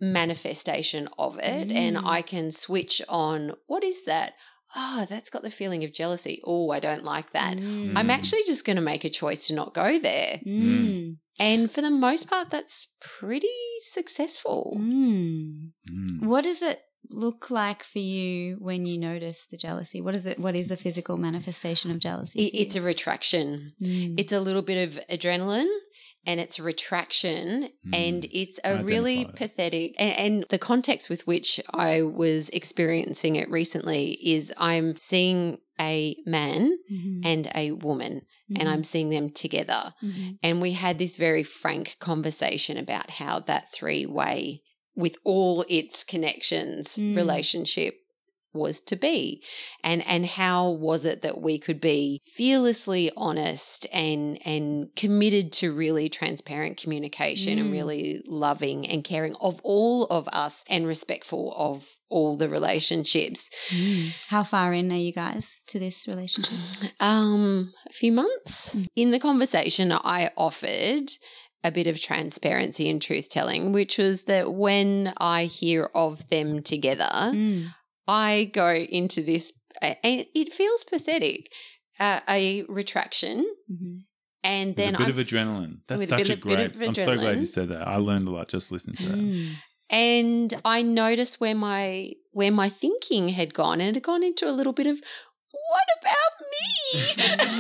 manifestation 0.01 1.09
of 1.19 1.39
it 1.39 1.71
and 1.71 1.97
Mm. 1.97 2.07
I 2.07 2.23
can 2.23 2.51
switch 2.51 3.01
on 3.09 3.53
what 3.67 3.85
is 3.85 4.05
that? 4.05 4.35
Oh, 4.75 5.07
that's 5.09 5.31
got 5.31 5.43
the 5.43 5.51
feeling 5.51 5.85
of 5.85 5.93
jealousy. 5.93 6.41
Oh, 6.45 6.71
I 6.71 6.81
don't 6.81 7.05
like 7.05 7.33
that. 7.33 7.57
Mm. 7.57 7.93
I'm 7.97 8.11
actually 8.11 8.43
just 8.47 8.65
going 8.65 8.77
to 8.77 8.83
make 8.83 9.05
a 9.05 9.11
choice 9.11 9.47
to 9.47 9.55
not 9.55 9.75
go 9.75 9.99
there. 9.99 10.41
Mm. 10.47 11.17
And 11.39 11.71
for 11.71 11.83
the 11.83 11.91
most 11.91 12.29
part, 12.29 12.51
that's 12.51 12.89
pretty 13.01 13.49
successful. 13.81 14.79
Mm. 14.81 15.71
Mm. 15.91 16.27
What 16.27 16.45
does 16.45 16.63
it 16.63 16.81
look 17.11 17.51
like 17.51 17.85
for 17.85 17.99
you 17.99 18.57
when 18.61 18.87
you 18.87 18.99
notice 18.99 19.47
the 19.51 19.57
jealousy? 19.57 20.01
What 20.01 20.17
is 20.17 20.25
it? 20.25 20.39
What 20.39 20.57
is 20.57 20.69
the 20.69 20.77
physical 20.77 21.17
manifestation 21.17 21.91
of 21.91 21.99
jealousy? 21.99 22.47
It, 22.47 22.59
it's 22.59 22.77
a 22.77 22.83
retraction. 22.83 23.73
Mm. 23.83 24.15
It's 24.19 24.33
a 24.33 24.41
little 24.41 24.63
bit 24.63 24.89
of 24.89 25.05
adrenaline 25.11 25.71
and 26.27 26.41
it's 26.41 26.59
a 26.59 26.63
retraction 26.63 27.69
and 27.93 28.27
it's 28.31 28.59
a 28.65 28.83
really 28.83 29.21
Identify. 29.21 29.39
pathetic 29.39 29.95
and, 29.99 30.15
and 30.19 30.45
the 30.51 30.59
context 30.59 31.11
with 31.11 31.27
which 31.27 31.61
I 31.71 32.03
was 32.03 32.49
experiencing 32.51 33.37
it 33.37 33.51
recently 33.51 34.13
is 34.23 34.53
I'm 34.57 34.97
seeing 34.99 35.59
a 35.81 36.17
man 36.27 36.77
Mhm. 36.91 37.21
and 37.25 37.51
a 37.55 37.73
woman 37.73 38.23
and 38.49 38.69
Mhm. 38.69 38.73
I'm 38.73 38.85
seeing 38.85 39.11
them 39.11 39.31
together 39.31 39.95
Mhm. 40.03 40.39
And 40.43 40.61
we 40.61 40.73
had 40.73 40.99
this 40.99 41.17
very 41.17 41.43
frank 41.43 41.97
conversation 41.99 42.77
about 42.77 43.11
how 43.11 43.41
that 43.41 43.73
three 43.73 44.05
way, 44.07 44.63
with 44.95 45.17
all 45.25 45.65
its 45.69 46.05
connections, 46.05 46.97
Mm. 46.99 47.17
relationship 47.17 47.95
was 48.55 48.81
to 48.81 48.97
be 48.97 49.43
and 49.83 50.07
and 50.07 50.27
how 50.27 50.71
was 50.71 51.05
it 51.05 51.23
that 51.23 51.41
we 51.41 51.59
could 51.59 51.81
be 51.81 52.21
fearlessly 52.27 53.11
honest 53.17 53.87
and 53.93 54.39
and 54.47 54.89
committed 54.97 55.53
to 55.53 55.73
really 55.73 56.09
transparent 56.09 56.77
communication 56.77 57.59
and 57.59 57.69
Mm. 57.69 57.73
really 57.73 58.23
loving 58.27 58.87
and 58.87 59.05
caring 59.05 59.35
of 59.41 59.61
all 59.63 60.07
of 60.07 60.29
us 60.29 60.65
and 60.69 60.87
respectful 60.87 61.55
of 61.57 61.87
all 62.09 62.37
the 62.37 62.49
relationships 62.49 63.49
Mm. 63.71 64.11
How 64.29 64.45
far 64.45 64.75
in 64.75 64.91
are 64.93 64.97
you 64.97 65.13
guys 65.13 65.47
to 65.69 65.79
this 65.79 66.07
relationship? 66.07 66.59
um, 67.01 67.73
a 67.89 67.93
few 67.93 68.13
months. 68.13 68.75
Mm. 68.75 68.87
In 68.97 69.11
the 69.13 69.19
conversation, 69.19 69.93
I 69.93 70.31
offered 70.37 71.13
a 71.65 71.71
bit 71.71 71.87
of 71.87 72.01
transparency 72.01 72.91
and 72.91 73.01
truth 73.01 73.29
telling, 73.31 73.73
which 73.73 73.97
was 73.97 74.25
that 74.25 74.53
when 74.53 75.13
I 75.17 75.45
hear 75.45 75.91
of 75.95 76.29
them 76.29 76.61
together, 76.63 77.11
Mm. 77.33 77.69
I 78.09 78.51
go 78.53 78.73
into 78.75 79.23
this, 79.23 79.53
and 79.81 79.97
it 80.35 80.53
feels 80.53 80.85
pathetic, 80.85 81.51
uh, 82.01 82.21
a 82.29 82.63
retraction 82.69 83.45
Mhm. 83.71 84.01
And 84.45 84.71
With 84.71 84.77
then 84.77 84.95
a 84.97 84.99
bit 84.99 85.05
I'm 85.05 85.11
of 85.11 85.17
adrenaline. 85.19 85.77
That's 85.87 86.01
with 86.01 86.09
a 86.13 86.19
such 86.19 86.19
bit 86.27 86.31
a 86.31 86.33
of- 86.33 86.41
bit 86.41 86.57
great. 86.57 86.75
of 86.75 86.83
I'm 86.89 86.95
so 86.97 87.17
glad 87.17 87.39
you 87.39 87.47
said 87.47 87.69
that. 87.69 87.87
I 87.87 87.97
learned 87.99 88.27
a 88.27 88.33
lot 88.33 88.49
just 88.49 88.73
listening 88.73 88.97
to 88.97 89.05
that. 89.11 89.17
Mm. 89.19 89.55
And 89.89 90.61
I 90.65 90.83
noticed 90.83 91.41
where 91.41 91.55
my 91.55 92.15
where 92.33 92.51
my 92.51 92.69
thinking 92.69 93.29
had 93.29 93.55
gone, 93.55 93.81
and 93.81 93.91
it 93.91 93.95
had 93.95 94.03
gone 94.03 94.23
into 94.25 94.49
a 94.49 94.51
little 94.51 94.73
bit 94.73 94.89
of 94.89 95.01
what 95.53 95.89
about 96.01 96.35
me? 96.53 97.53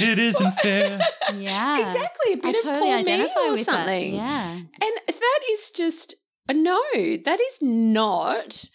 It 0.10 0.18
isn't 0.18 0.50
fair. 0.62 0.98
Yeah. 1.36 1.80
exactly, 1.92 2.32
a 2.32 2.36
bit 2.38 2.44
I 2.44 2.48
of 2.50 2.56
totally 2.62 2.80
poor 2.88 2.98
identify 2.98 3.40
me 3.42 3.46
or 3.48 3.50
with 3.52 3.66
that. 3.66 3.72
something. 3.74 4.14
Yeah. 4.14 4.52
And 4.54 4.92
that 5.06 5.40
is 5.52 5.70
just 5.74 6.14
no, 6.50 6.80
that 7.24 7.40
is 7.40 7.56
not 7.60 8.68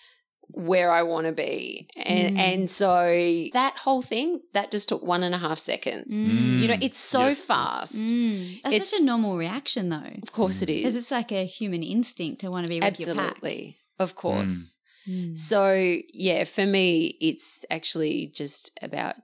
where 0.53 0.91
I 0.91 1.03
want 1.03 1.27
to 1.27 1.33
be. 1.33 1.87
And 1.97 2.37
Mm. 2.37 2.39
and 2.39 2.69
so 2.69 3.49
that 3.53 3.75
whole 3.77 4.01
thing, 4.01 4.41
that 4.53 4.71
just 4.71 4.89
took 4.89 5.03
one 5.03 5.23
and 5.23 5.33
a 5.35 5.37
half 5.37 5.59
seconds. 5.59 6.13
You 6.13 6.67
know, 6.67 6.75
Mm. 6.75 6.83
it's 6.83 6.99
so 6.99 7.27
Yes, 7.27 7.39
fast. 7.41 7.95
Mm. 7.95 8.61
That's 8.63 8.75
It's- 8.75 8.89
such 8.91 8.99
a 8.99 9.03
normal 9.03 9.37
reaction, 9.37 9.89
though. 9.89 10.13
Of 10.21 10.31
course 10.31 10.61
it 10.61 10.69
is. 10.69 10.83
Because 10.83 10.97
it's 10.99 11.11
like 11.11 11.31
a 11.31 11.45
human 11.45 11.83
instinct 11.83 12.41
to 12.41 12.51
want 12.51 12.65
to 12.67 12.69
be 12.69 12.79
with 12.79 12.99
your. 12.99 13.09
Absolutely. 13.09 13.77
Of 13.99 14.15
course. 14.15 14.77
Mm. 15.07 15.37
So, 15.37 15.97
yeah, 16.13 16.45
for 16.45 16.65
me, 16.65 17.17
it's 17.19 17.65
actually 17.69 18.31
just 18.33 18.71
about 18.81 19.15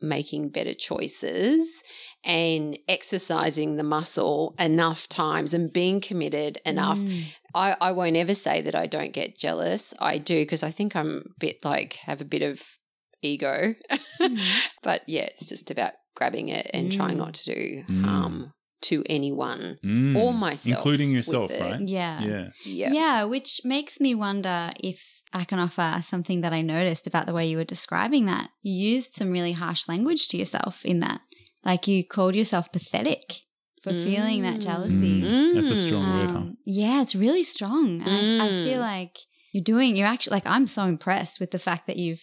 making 0.00 0.50
better 0.50 0.74
choices 0.74 1.82
and 2.24 2.78
exercising 2.88 3.76
the 3.76 3.82
muscle 3.82 4.54
enough 4.58 5.08
times 5.08 5.54
and 5.54 5.72
being 5.72 6.00
committed 6.00 6.60
enough. 6.66 6.98
Mm. 6.98 7.24
I, 7.54 7.76
I 7.80 7.92
won't 7.92 8.16
ever 8.16 8.34
say 8.34 8.62
that 8.62 8.74
I 8.74 8.86
don't 8.86 9.12
get 9.12 9.38
jealous. 9.38 9.94
I 9.98 10.18
do 10.18 10.42
because 10.42 10.62
I 10.62 10.70
think 10.70 10.94
I'm 10.96 11.24
a 11.26 11.38
bit 11.38 11.56
like, 11.64 11.94
have 12.04 12.20
a 12.20 12.24
bit 12.26 12.42
of 12.42 12.60
ego. 13.22 13.74
Mm. 14.20 14.40
but 14.82 15.02
yeah, 15.06 15.22
it's 15.22 15.46
just 15.46 15.70
about 15.70 15.92
grabbing 16.14 16.48
it 16.48 16.70
and 16.72 16.92
trying 16.92 17.14
Mm. 17.14 17.18
not 17.18 17.34
to 17.34 17.54
do 17.54 17.84
Mm. 17.88 18.04
harm 18.04 18.52
to 18.82 19.02
anyone 19.08 19.78
Mm. 19.84 20.16
or 20.16 20.32
myself. 20.34 20.76
including 20.78 21.10
yourself, 21.12 21.50
right? 21.50 21.80
Yeah. 21.80 22.22
Yeah. 22.22 22.48
Yeah. 22.64 22.90
Yeah, 22.92 23.24
which 23.24 23.60
makes 23.64 24.00
me 24.00 24.14
wonder 24.14 24.72
if 24.82 25.00
I 25.32 25.44
can 25.44 25.58
offer 25.58 26.02
something 26.06 26.40
that 26.42 26.52
I 26.52 26.62
noticed 26.62 27.06
about 27.06 27.26
the 27.26 27.32
way 27.34 27.46
you 27.46 27.56
were 27.56 27.64
describing 27.64 28.26
that. 28.26 28.50
You 28.62 28.72
used 28.94 29.14
some 29.14 29.30
really 29.30 29.52
harsh 29.52 29.88
language 29.88 30.28
to 30.28 30.36
yourself 30.36 30.84
in 30.84 31.00
that. 31.00 31.20
Like 31.64 31.88
you 31.88 32.04
called 32.06 32.34
yourself 32.36 32.70
pathetic 32.72 33.42
for 33.82 33.92
feeling 33.92 34.42
that 34.42 34.60
jealousy. 34.60 35.22
Mm. 35.22 35.54
That's 35.54 35.70
a 35.70 35.76
strong 35.76 36.02
word, 36.20 36.30
huh? 36.30 36.38
Um, 36.38 36.56
Yeah, 36.64 37.02
it's 37.02 37.14
really 37.14 37.42
strong. 37.42 38.02
And 38.02 38.42
I, 38.42 38.46
I 38.46 38.50
feel 38.64 38.78
Mm. 38.78 38.88
like 38.94 39.16
you're 39.52 39.64
doing, 39.64 39.96
you're 39.96 40.06
actually, 40.06 40.34
like, 40.36 40.46
I'm 40.46 40.66
so 40.66 40.84
impressed 40.84 41.40
with 41.40 41.50
the 41.50 41.58
fact 41.58 41.86
that 41.86 41.96
you've 41.96 42.22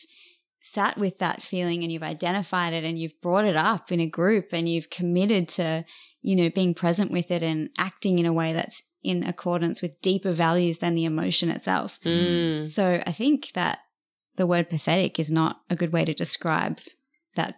sat 0.62 0.98
with 0.98 1.20
that 1.20 1.42
feeling 1.44 1.84
and 1.84 1.92
you've 1.92 2.04
identified 2.04 2.74
it 2.74 2.84
and 2.84 2.98
you've 2.98 3.20
brought 3.22 3.46
it 3.46 3.56
up 3.56 3.92
in 3.92 4.00
a 4.00 4.08
group 4.08 4.48
and 4.54 4.68
you've 4.70 4.89
committed 4.89 5.48
to, 5.50 5.86
you 6.23 6.36
know, 6.36 6.49
being 6.49 6.73
present 6.73 7.12
with 7.12 7.29
it 7.29 7.43
and 7.43 7.69
acting 7.77 8.17
in 8.17 8.25
a 8.25 8.33
way 8.33 8.53
that's 8.53 8.81
in 9.03 9.23
accordance 9.23 9.81
with 9.81 10.01
deeper 10.01 10.33
values 10.33 10.79
than 10.79 10.95
the 10.95 11.05
emotion 11.05 11.49
itself. 11.49 11.99
Mm. 12.05 12.67
So 12.67 13.03
I 13.05 13.12
think 13.12 13.51
that 13.53 13.79
the 14.38 14.47
word 14.47 14.69
pathetic 14.69 15.19
is 15.19 15.29
not 15.29 15.57
a 15.69 15.75
good 15.75 15.91
way 15.91 16.05
to 16.05 16.13
describe 16.13 16.79
that 17.36 17.55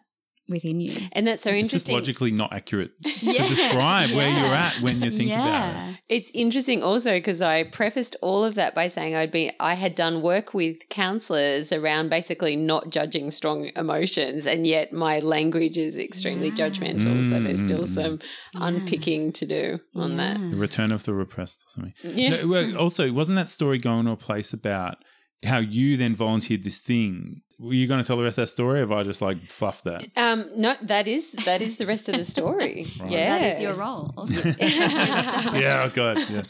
within 0.47 0.79
you. 0.79 1.07
And 1.13 1.25
that's 1.27 1.43
so 1.43 1.49
interesting. 1.49 1.75
It's 1.77 1.85
just 1.85 1.89
logically 1.89 2.31
not 2.31 2.53
accurate 2.53 2.91
Yeah, 3.21 3.43
to 3.47 3.55
describe 3.55 4.11
where 4.11 4.29
you're 4.29 4.53
at 4.53 4.81
when 4.81 5.01
you 5.01 5.11
think 5.11 5.31
about 5.31 5.89
it. 5.89 5.99
It's 6.07 6.29
interesting 6.33 6.83
also 6.83 7.11
because 7.11 7.41
I 7.41 7.63
prefaced 7.63 8.15
all 8.21 8.45
of 8.45 8.55
that 8.55 8.75
by 8.75 8.87
saying 8.87 9.15
I'd 9.15 9.31
be 9.31 9.51
I 9.59 9.73
had 9.73 9.95
done 9.95 10.21
work 10.21 10.53
with 10.53 10.77
counselors 10.89 11.71
around 11.71 12.09
basically 12.09 12.55
not 12.55 12.89
judging 12.91 13.31
strong 13.31 13.71
emotions 13.75 14.45
and 14.45 14.67
yet 14.67 14.93
my 14.93 15.19
language 15.19 15.77
is 15.77 15.97
extremely 15.97 16.49
Yeah. 16.49 16.69
judgmental 16.69 17.29
so 17.29 17.41
there's 17.41 17.61
still 17.61 17.79
Mm, 17.79 17.87
mm, 17.87 17.93
some 17.93 18.19
Yeah. 18.53 18.67
unpicking 18.67 19.31
to 19.33 19.45
do 19.45 19.79
on 19.95 20.17
that. 20.17 20.37
The 20.51 20.57
return 20.57 20.91
of 20.91 21.03
the 21.05 21.13
repressed 21.13 21.63
or 21.65 21.69
something. 21.69 21.93
Yeah. 22.03 22.43
No, 22.45 22.77
also, 22.77 23.11
wasn't 23.11 23.35
that 23.37 23.49
story 23.49 23.77
going 23.79 24.05
to 24.05 24.11
a 24.11 24.17
place 24.17 24.53
about 24.53 24.97
how 25.43 25.57
you 25.59 25.97
then 25.97 26.15
volunteered 26.15 26.63
this 26.63 26.79
thing? 26.79 27.41
Were 27.57 27.73
you 27.73 27.87
going 27.87 28.01
to 28.01 28.05
tell 28.05 28.17
the 28.17 28.23
rest 28.23 28.37
of 28.37 28.41
that 28.43 28.47
story, 28.47 28.79
or 28.79 28.81
have 28.81 28.91
I 28.91 29.03
just 29.03 29.21
like 29.21 29.41
fluffed 29.45 29.85
that? 29.85 30.05
Um 30.17 30.49
no 30.57 30.75
that 30.81 31.07
is 31.07 31.31
that 31.45 31.61
is 31.61 31.77
the 31.77 31.85
rest 31.85 32.09
of 32.09 32.15
the 32.17 32.25
story. 32.25 32.91
Right. 32.99 33.11
Yeah. 33.11 33.39
That 33.39 33.53
is 33.53 33.61
your 33.61 33.75
role. 33.75 34.13
Also. 34.17 34.41
yeah, 34.59 35.83
oh 35.85 35.91
god, 35.93 36.19
yeah. 36.29 36.43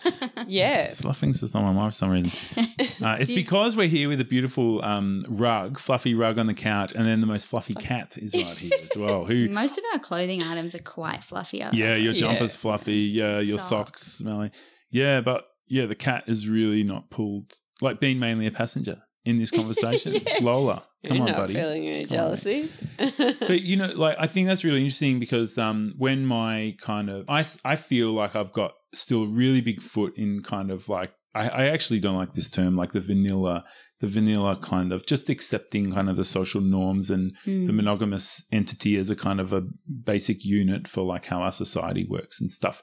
Yeah. 0.48 0.94
Fluffing's 0.96 1.42
just 1.42 1.54
not 1.54 1.64
my 1.64 1.72
mind 1.74 1.94
for 1.94 1.98
some 1.98 2.10
reason. 2.10 2.32
Uh, 3.02 3.18
it's 3.20 3.30
you- 3.30 3.36
because 3.36 3.76
we're 3.76 3.88
here 3.88 4.10
with 4.10 4.20
a 4.20 4.26
beautiful 4.26 4.84
um, 4.84 5.26
rug, 5.30 5.78
fluffy 5.80 6.16
rug 6.16 6.40
on 6.40 6.48
the 6.48 6.54
couch, 6.56 6.92
and 6.96 7.06
then 7.06 7.22
the 7.22 7.28
most 7.28 7.46
fluffy 7.48 7.76
cat 7.76 8.18
is 8.18 8.34
right 8.34 8.58
here 8.58 8.72
as 8.82 8.98
well. 8.98 9.26
Who? 9.26 9.48
Most 9.50 9.78
of 9.78 9.84
our 9.94 10.00
clothing 10.00 10.42
items 10.42 10.74
are 10.74 10.80
quite 10.80 11.24
fluffy. 11.24 11.62
I 11.62 11.70
Yeah, 11.72 11.96
your 11.96 12.14
Yeah. 12.14 12.20
jumper's 12.20 12.56
fluffy. 12.56 12.96
Yeah, 13.02 13.40
your 13.42 13.60
socks. 13.60 13.70
Socks. 14.02 14.02
smelly. 14.14 14.50
Yeah, 14.90 15.22
but 15.22 15.46
yeah, 15.68 15.86
the 15.86 15.96
cat 15.96 16.24
is 16.28 16.48
really 16.48 16.84
not 16.84 17.10
pulled. 17.12 17.54
Like 17.82 18.00
being 18.00 18.20
mainly 18.20 18.48
a 18.48 18.52
passenger 18.52 19.02
in 19.26 19.38
this 19.38 19.52
conversation. 19.52 20.14
Yeah. 20.28 20.38
Lola, 20.42 20.84
come 21.06 21.18
You're 21.18 21.26
on, 21.26 21.32
not 21.32 21.38
buddy. 21.42 21.54
feeling 21.56 21.88
any 21.88 22.06
Come 22.06 22.16
jealousy. 22.18 22.72
but 23.40 23.62
you 23.62 23.76
know 23.76 23.88
like 23.96 24.16
i 24.20 24.28
think 24.28 24.48
that's 24.48 24.64
really 24.64 24.80
interesting 24.80 25.20
because 25.20 25.58
um 25.58 25.94
when 25.98 26.26
my 26.26 26.76
kind 26.82 27.10
of 27.10 27.26
i 27.30 27.46
i 27.64 27.76
feel 27.76 28.12
like 28.14 28.36
i've 28.36 28.54
got 28.54 28.72
still 28.94 29.24
a 29.24 29.28
really 29.28 29.62
big 29.62 29.82
foot 29.82 30.14
in 30.18 30.42
kind 30.44 30.72
of 30.72 30.88
like 30.90 31.12
i 31.34 31.48
i 31.50 31.66
actually 31.68 32.00
don't 32.00 32.16
like 32.16 32.34
this 32.34 32.50
term 32.50 32.76
like 32.78 32.94
the 32.94 33.00
vanilla 33.02 33.64
the 34.00 34.08
vanilla 34.08 34.58
kind 34.62 34.92
of 34.94 35.06
just 35.06 35.30
accepting 35.30 35.92
kind 35.94 36.10
of 36.10 36.16
the 36.18 36.24
social 36.24 36.62
norms 36.62 37.10
and 37.10 37.34
Mm. 37.46 37.68
the 37.68 37.74
monogamous 37.74 38.44
entity 38.52 38.96
as 38.98 39.10
a 39.10 39.16
kind 39.16 39.40
of 39.40 39.52
a 39.54 39.64
basic 40.04 40.44
unit 40.46 40.88
for 40.88 41.02
like 41.04 41.26
how 41.26 41.42
our 41.42 41.52
society 41.52 42.06
works 42.10 42.40
and 42.42 42.52
stuff 42.52 42.82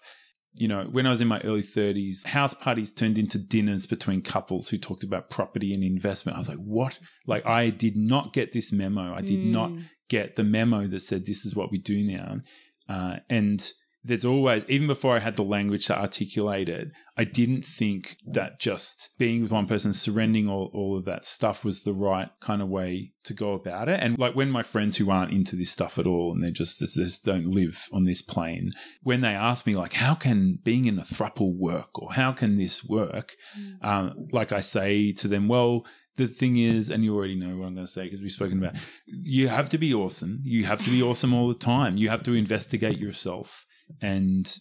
you 0.55 0.69
know, 0.69 0.85
when 0.85 1.07
I 1.07 1.11
was 1.11 1.21
in 1.21 1.29
my 1.29 1.41
early 1.41 1.63
30s, 1.63 2.27
house 2.27 2.53
parties 2.55 2.93
turned 2.93 3.17
into 3.19 3.39
dinners 3.39 3.87
between 3.87 4.21
couples 4.23 4.69
who 4.69 4.77
talked 4.79 5.03
about 5.03 5.31
property 5.31 5.73
and 5.73 5.83
investment. 5.83 6.37
I 6.37 6.41
was 6.41 6.49
like, 6.49 6.59
what? 6.59 6.99
Like, 7.27 7.47
I 7.47 7.71
did 7.71 7.97
not 7.97 8.33
get 8.33 8.53
this 8.53 8.71
memo. 8.73 9.15
I 9.15 9.23
did 9.23 9.45
not 9.45 9.71
Mm. 9.71 9.85
get 10.09 10.37
the 10.37 10.45
memo 10.45 10.87
that 10.89 11.01
said 11.01 11.25
this 11.25 11.47
is 11.47 11.57
what 11.57 11.71
we 11.71 11.79
do 11.79 12.03
now. 12.03 12.41
Uh, 12.89 13.17
and 13.31 13.73
there's 14.05 14.25
always, 14.25 14.65
even 14.69 14.87
before 14.87 15.15
I 15.15 15.21
had 15.21 15.37
the 15.37 15.45
language 15.45 15.87
to 15.87 15.99
articulate 15.99 16.69
it, 16.69 16.89
I 17.17 17.25
didn't 17.25 17.63
think 17.63 18.17
that 18.27 18.59
just 18.59 19.11
being 19.19 19.43
with 19.43 19.53
one 19.53 19.67
person, 19.67 19.93
surrendering 19.93 20.49
all, 20.49 20.71
all 20.75 20.99
of 20.99 21.05
that 21.05 21.25
stuff 21.25 21.65
was 21.65 21.83
the 21.83 21.95
right 21.95 22.29
kind 22.41 22.61
of 22.61 22.69
way 22.69 23.13
to 23.25 23.35
go 23.35 23.53
about 23.53 23.89
it. 23.89 24.01
And 24.03 24.19
like 24.19 24.35
when 24.35 24.51
my 24.51 24.63
friends 24.63 24.97
who 24.97 25.11
aren't 25.11 25.33
into 25.33 25.55
this 25.55 25.71
stuff 25.71 25.99
at 25.99 26.07
all 26.07 26.33
and 26.33 26.43
they're 26.43 26.51
just, 26.51 26.81
they 26.81 26.87
just 26.87 27.25
don't 27.25 27.47
live 27.47 27.87
on 27.93 28.05
this 28.05 28.23
plane, 28.23 28.73
when 29.03 29.21
they 29.21 29.35
ask 29.35 29.67
me 29.67 29.77
like, 29.77 29.93
how 29.93 30.15
can 30.15 30.59
being 30.65 30.87
in 30.87 30.99
a 30.99 31.03
thruple 31.03 31.57
work 31.57 31.91
or 32.01 32.13
how 32.13 32.33
can 32.33 32.57
this 32.57 32.85
work? 32.85 33.35
Um, 33.83 34.27
like 34.33 34.51
I 34.51 34.63
say 34.63 35.13
to 35.13 35.29
them, 35.29 35.47
well, 35.49 35.85
the 36.17 36.27
thing 36.27 36.57
is, 36.59 36.91
and 36.91 37.05
you 37.05 37.17
already 37.17 37.37
know 37.37 37.57
what 37.57 37.67
I'm 37.67 37.75
going 37.75 37.87
to 37.87 37.93
say 37.93 38.05
because 38.05 38.21
we've 38.21 38.33
spoken 38.33 38.59
about, 38.59 38.75
you 39.07 39.49
have 39.49 39.71
to 39.71 39.79
be 39.79 39.95
awesome. 39.95 40.41
You 40.43 40.65
have 40.67 40.83
to 40.85 40.91
be 40.91 41.03
awesome 41.03 41.33
all 41.33 41.49
the 41.49 41.55
time. 41.55 41.97
You 41.97 42.11
have 42.11 42.23
to 42.25 42.35
investigate 42.35 42.99
yourself, 42.99 43.65
and 44.01 44.57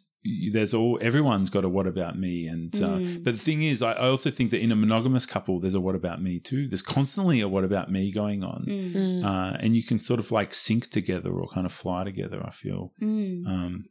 there's 0.54 0.74
all 0.76 1.00
everyone's 1.02 1.50
got 1.50 1.66
a 1.66 1.70
what 1.70 1.88
about 1.88 2.18
me. 2.20 2.46
And 2.48 2.76
uh, 2.76 2.80
Mm. 3.00 3.24
but 3.24 3.34
the 3.34 3.40
thing 3.40 3.64
is, 3.64 3.82
I, 3.82 3.94
I 3.94 4.08
also 4.10 4.30
think 4.30 4.52
that 4.52 4.60
in 4.62 4.72
a 4.72 4.76
monogamous 4.76 5.26
couple, 5.26 5.60
there's 5.60 5.74
a 5.74 5.82
what 5.82 5.96
about 5.96 6.22
me 6.22 6.40
too. 6.40 6.68
There's 6.68 6.84
constantly 6.84 7.42
a 7.42 7.48
what 7.48 7.64
about 7.64 7.92
me 7.92 8.12
going 8.12 8.44
on, 8.44 8.66
Mm. 8.68 8.94
Mm. 8.96 9.26
uh, 9.26 9.58
and 9.60 9.76
you 9.76 9.84
can 9.84 9.98
sort 9.98 10.20
of 10.20 10.32
like 10.32 10.54
sync 10.54 10.90
together 10.92 11.32
or 11.32 11.48
kind 11.54 11.66
of 11.66 11.74
fly 11.74 12.04
together. 12.04 12.44
I 12.46 12.52
feel. 12.52 12.94
Mm. 13.02 13.48
Um, 13.48 13.86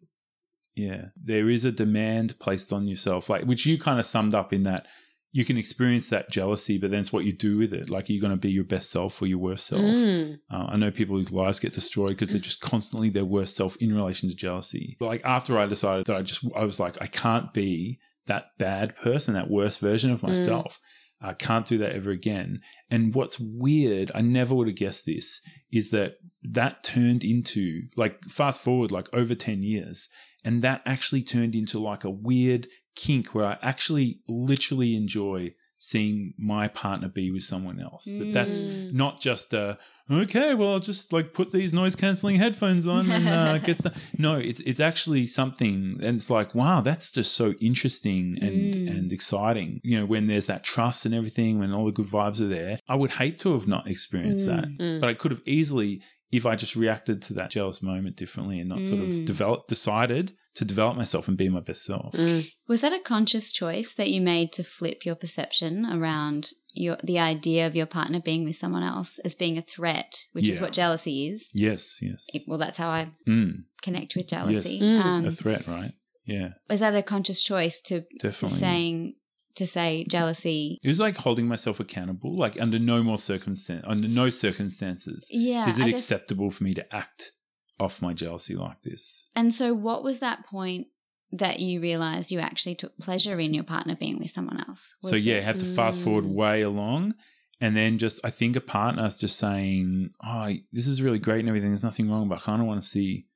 yeah, 0.77 1.07
there 1.23 1.51
is 1.51 1.65
a 1.65 1.73
demand 1.73 2.39
placed 2.39 2.73
on 2.73 2.87
yourself, 2.87 3.29
like 3.29 3.45
which 3.45 3.67
you 3.67 3.77
kind 3.79 3.99
of 3.99 4.07
summed 4.07 4.35
up 4.35 4.53
in 4.53 4.63
that 4.63 4.87
you 5.33 5.45
can 5.45 5.57
experience 5.57 6.09
that 6.09 6.31
jealousy, 6.31 6.77
but 6.77 6.91
then 6.91 7.01
it's 7.01 7.13
what 7.13 7.25
you 7.25 7.33
do 7.33 7.59
with 7.59 7.73
it. 7.73 7.89
Like, 7.89 8.09
are 8.09 8.13
you 8.13 8.21
going 8.21 8.33
to 8.33 8.37
be 8.37 8.51
your 8.51 8.65
best 8.65 8.91
self 8.91 9.21
or 9.23 9.27
your 9.27 9.39
worst 9.39 9.67
self? 9.67 9.81
Mm. 9.81 10.41
Uh, 10.51 10.67
I 10.71 10.77
know 10.77 10.91
people 10.91 11.17
whose 11.17 11.31
lives 11.31 11.61
get 11.61 11.73
destroyed 11.73 12.17
because 12.17 12.31
they're 12.31 12.41
just 12.41 12.61
constantly 12.61 13.11
their 13.11 13.25
worst 13.25 13.55
self 13.55 13.77
in 13.77 13.95
relation 13.95 14.29
to 14.29 14.35
jealousy. 14.35 14.97
But 14.99 15.07
Like 15.07 15.23
after 15.25 15.57
I 15.57 15.67
decided 15.67 16.07
that 16.07 16.17
I 16.17 16.23
just, 16.23 16.45
I 16.57 16.65
was 16.65 16.81
like, 16.81 16.97
I 17.01 17.07
can't 17.07 17.53
be 17.53 18.01
that 18.27 18.47
bad 18.59 18.97
person, 18.97 19.35
that 19.35 19.51
worst 19.51 19.79
version 19.79 20.11
of 20.11 20.23
myself. 20.23 20.81
I 21.23 21.35
can't 21.35 21.67
do 21.67 21.79
that 21.79 21.93
ever 21.93 22.11
again. 22.11 22.61
And 22.91 23.15
what's 23.15 23.39
weird, 23.39 24.11
I 24.15 24.23
never 24.23 24.55
would 24.55 24.69
have 24.69 24.77
guessed 24.77 25.05
this, 25.05 25.41
is 25.71 25.91
that 25.91 26.15
that 26.43 26.83
turned 26.83 27.23
into 27.23 27.83
like 27.97 28.25
fast 28.25 28.63
forward 28.63 28.91
like 28.91 29.09
over 29.13 29.35
10 29.35 29.63
years. 29.63 30.09
And 30.45 30.63
that 30.63 30.81
actually 30.87 31.23
turned 31.23 31.55
into 31.55 31.79
like 31.79 32.05
a 32.05 32.11
weird 32.11 32.69
kink 32.95 33.35
where 33.35 33.47
I 33.47 33.59
actually 33.63 34.21
literally 34.29 34.97
enjoy 34.97 35.55
seeing 35.83 36.35
my 36.37 36.69
partner 36.69 37.09
be 37.09 37.31
with 37.31 37.43
someone 37.43 37.81
else. 37.81 38.05
That 38.19 38.33
that's 38.35 38.61
Mm. 38.61 38.93
not 38.93 39.19
just 39.21 39.55
a 39.55 39.79
okay, 40.11 40.53
well 40.55 40.73
I'll 40.73 40.79
just 40.81 41.11
like 41.13 41.33
put 41.33 41.53
these 41.53 41.73
noise 41.73 41.97
cancelling 41.97 42.37
headphones 42.37 42.87
on 42.87 43.11
and 43.11 43.27
uh, 43.27 43.59
get 43.69 43.81
some. 43.81 43.93
No, 44.19 44.35
it's 44.35 44.61
it's 44.61 44.81
actually 44.81 45.27
something, 45.27 45.97
and 46.03 46.17
it's 46.17 46.29
like 46.29 46.55
wow, 46.55 46.83
that's 46.83 47.11
just 47.13 47.33
so 47.33 47.55
interesting 47.63 48.37
and 48.43 48.75
Mm. 48.75 48.91
and 48.99 49.13
exciting. 49.13 49.81
You 49.83 50.01
know, 50.01 50.07
when 50.07 50.27
there's 50.27 50.47
that 50.47 50.65
trust 50.65 51.07
and 51.07 51.15
everything, 51.15 51.59
when 51.59 51.73
all 51.73 51.87
the 51.87 51.93
good 51.93 52.09
vibes 52.09 52.41
are 52.43 52.49
there. 52.49 52.79
I 52.87 52.97
would 52.97 53.13
hate 53.13 53.39
to 53.41 53.53
have 53.55 53.67
not 53.67 53.87
experienced 53.87 54.45
that, 54.47 54.69
Mm. 54.79 55.01
but 55.01 55.09
I 55.09 55.15
could 55.15 55.31
have 55.31 55.43
easily 55.47 56.03
if 56.31 56.45
I 56.47 56.55
just 56.57 56.77
reacted 56.77 57.23
to 57.23 57.33
that 57.35 57.51
jealous 57.51 57.83
moment 57.83 58.17
differently 58.17 58.61
and 58.61 58.69
not 58.69 58.85
sort 58.87 59.01
of 59.01 59.09
Mm. 59.09 59.25
develop, 59.25 59.67
decided 59.67 60.33
to 60.55 60.65
develop 60.65 60.97
myself 60.97 61.29
and 61.29 61.37
be 61.37 61.49
my 61.49 61.61
best 61.61 61.85
self. 61.85 62.13
Mm. 62.15 62.51
Was 62.67 62.81
that 62.81 62.93
a 62.93 62.99
conscious 63.01 63.53
choice 63.53 63.95
that 63.95 64.11
you 64.11 64.21
made 64.21 64.53
to 64.55 64.65
flip 64.65 65.05
your 65.07 65.15
perception 65.15 65.87
around 65.87 66.51
your 66.73 66.97
the 67.03 67.19
idea 67.19 67.67
of 67.67 67.75
your 67.77 67.87
partner 67.87 68.21
being 68.21 68.45
with 68.45 68.57
someone 68.57 68.83
else 68.83 69.19
as 69.25 69.35
being 69.35 69.59
a 69.59 69.63
threat, 69.63 70.27
which 70.33 70.49
is 70.49 70.61
what 70.61 70.73
jealousy 70.73 71.29
is? 71.29 71.49
Yes, 71.55 71.99
yes. 72.03 72.27
It- 72.35 72.43
Well, 72.47 72.59
that's 72.59 72.79
how 72.79 72.89
I 72.89 73.09
Mm, 73.29 73.65
connect 73.83 74.15
with 74.17 74.29
jealousy. 74.29 74.75
Yes. 74.81 74.83
Mm. 74.83 75.05
Um, 75.05 75.27
a 75.27 75.31
threat, 75.31 75.67
right? 75.67 75.93
Yeah, 76.27 76.51
was 76.69 76.81
that 76.81 76.95
a 76.95 77.03
conscious 77.03 77.43
choice 77.43 77.81
to, 77.83 78.05
to 78.21 78.33
saying 78.33 79.15
to 79.57 79.67
say 79.67 80.05
jealousy? 80.09 80.79
It 80.83 80.89
was 80.89 81.01
like 81.01 81.17
holding 81.17 81.49
myself 81.49 81.81
accountable, 81.81 82.37
like 82.37 82.61
under 82.61 82.79
no 82.79 83.03
more 83.03 83.19
circumstance, 83.19 83.85
under 83.87 84.07
no 84.07 84.31
circumstances 84.31 85.27
Yeah, 85.31 85.69
is 85.71 85.79
it 85.79 85.89
acceptable 85.89 86.51
for 86.51 86.63
me 86.65 86.75
to 86.75 86.95
act 86.95 87.33
off 87.81 88.03
my 88.03 88.13
jealousy 88.13 88.55
like 88.55 88.83
this. 88.83 89.27
And 89.35 89.55
so, 89.55 89.75
what 89.75 90.03
was 90.05 90.19
that 90.21 90.47
point 90.47 90.89
that 91.33 91.61
you 91.61 91.81
realized 91.81 92.31
you 92.31 92.41
actually 92.41 92.75
took 92.75 92.97
pleasure 92.99 93.39
in 93.39 93.55
your 93.55 93.65
partner 93.65 93.97
being 93.97 94.19
with 94.19 94.31
someone 94.31 94.59
else? 94.69 94.95
Was 95.03 95.11
so 95.11 95.17
yeah, 95.17 95.35
it- 95.37 95.45
have 95.45 95.59
to 95.59 95.67
fast 95.67 96.01
forward 96.01 96.25
Mm. 96.25 96.35
way 96.35 96.63
along, 96.63 97.15
and 97.61 97.77
then 97.77 97.99
just 97.99 98.21
I 98.25 98.31
think 98.31 98.57
a 98.57 98.61
partner's 98.61 99.19
just 99.19 99.39
saying, 99.39 100.11
"Oh, 100.25 100.53
this 100.73 100.87
is 100.87 101.01
really 101.03 101.19
great 101.19 101.41
and 101.41 101.49
everything. 101.49 101.71
There's 101.71 101.85
nothing 101.85 102.11
wrong, 102.11 102.29
but 102.29 102.39
I 102.39 102.41
kind 102.43 102.61
of 102.61 102.67
want 102.69 102.83
to 102.83 102.89
see 102.89 103.27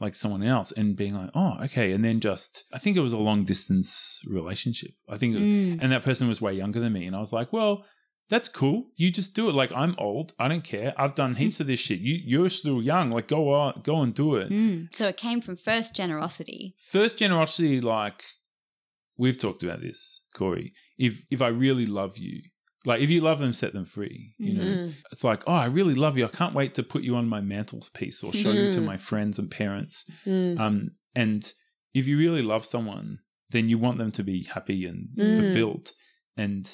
like 0.00 0.14
someone 0.14 0.42
else," 0.42 0.72
and 0.72 0.96
being 0.96 1.14
like, 1.14 1.30
"Oh, 1.34 1.58
okay," 1.64 1.92
and 1.92 2.04
then 2.04 2.20
just 2.20 2.64
I 2.72 2.78
think 2.78 2.96
it 2.96 3.00
was 3.00 3.12
a 3.12 3.18
long 3.18 3.44
distance 3.44 4.20
relationship. 4.26 4.92
I 5.08 5.16
think, 5.18 5.36
Mm. 5.36 5.78
and 5.80 5.92
that 5.92 6.02
person 6.02 6.28
was 6.28 6.40
way 6.40 6.54
younger 6.54 6.80
than 6.80 6.92
me, 6.92 7.06
and 7.06 7.16
I 7.16 7.20
was 7.20 7.32
like, 7.32 7.52
"Well." 7.52 7.84
That's 8.30 8.48
cool. 8.48 8.86
You 8.96 9.10
just 9.10 9.34
do 9.34 9.48
it. 9.50 9.54
Like 9.54 9.72
I'm 9.74 9.94
old. 9.98 10.32
I 10.38 10.48
don't 10.48 10.64
care. 10.64 10.94
I've 10.96 11.14
done 11.16 11.34
heaps 11.34 11.60
of 11.60 11.66
this 11.66 11.80
shit. 11.80 11.98
You 11.98 12.14
you're 12.24 12.48
still 12.48 12.80
young. 12.80 13.10
Like 13.10 13.26
go 13.28 13.52
on, 13.52 13.80
go 13.84 14.00
and 14.02 14.14
do 14.14 14.36
it. 14.36 14.50
Mm. 14.50 14.94
So 14.94 15.08
it 15.08 15.16
came 15.16 15.40
from 15.40 15.56
first 15.56 15.94
generosity. 15.94 16.76
First 16.90 17.18
generosity, 17.18 17.80
like 17.80 18.22
we've 19.16 19.36
talked 19.38 19.62
about 19.62 19.80
this, 19.82 20.22
Corrie. 20.34 20.72
If 20.96 21.24
if 21.30 21.42
I 21.42 21.48
really 21.48 21.86
love 21.86 22.16
you, 22.18 22.40
like 22.86 23.00
if 23.00 23.10
you 23.10 23.20
love 23.20 23.40
them, 23.40 23.52
set 23.52 23.72
them 23.72 23.84
free. 23.84 24.34
You 24.38 24.54
know, 24.54 24.62
Mm. 24.64 24.94
it's 25.12 25.24
like, 25.24 25.42
oh, 25.46 25.52
I 25.52 25.66
really 25.66 25.94
love 25.94 26.16
you. 26.16 26.24
I 26.24 26.28
can't 26.28 26.54
wait 26.54 26.74
to 26.74 26.82
put 26.82 27.02
you 27.02 27.16
on 27.16 27.28
my 27.28 27.40
mantelpiece 27.40 28.22
or 28.22 28.32
show 28.32 28.52
you 28.52 28.72
to 28.72 28.80
Mhm. 28.80 28.84
my 28.84 28.96
friends 28.96 29.38
and 29.40 29.50
parents. 29.50 30.04
Mm. 30.24 30.58
Um, 30.60 30.90
and 31.14 31.52
if 31.94 32.06
you 32.06 32.16
really 32.16 32.42
love 32.42 32.64
someone, 32.64 33.18
then 33.50 33.68
you 33.68 33.76
want 33.78 33.98
them 33.98 34.12
to 34.12 34.22
be 34.22 34.44
happy 34.44 34.86
and 34.86 35.08
Mm. 35.18 35.40
fulfilled. 35.40 35.92
And 36.36 36.64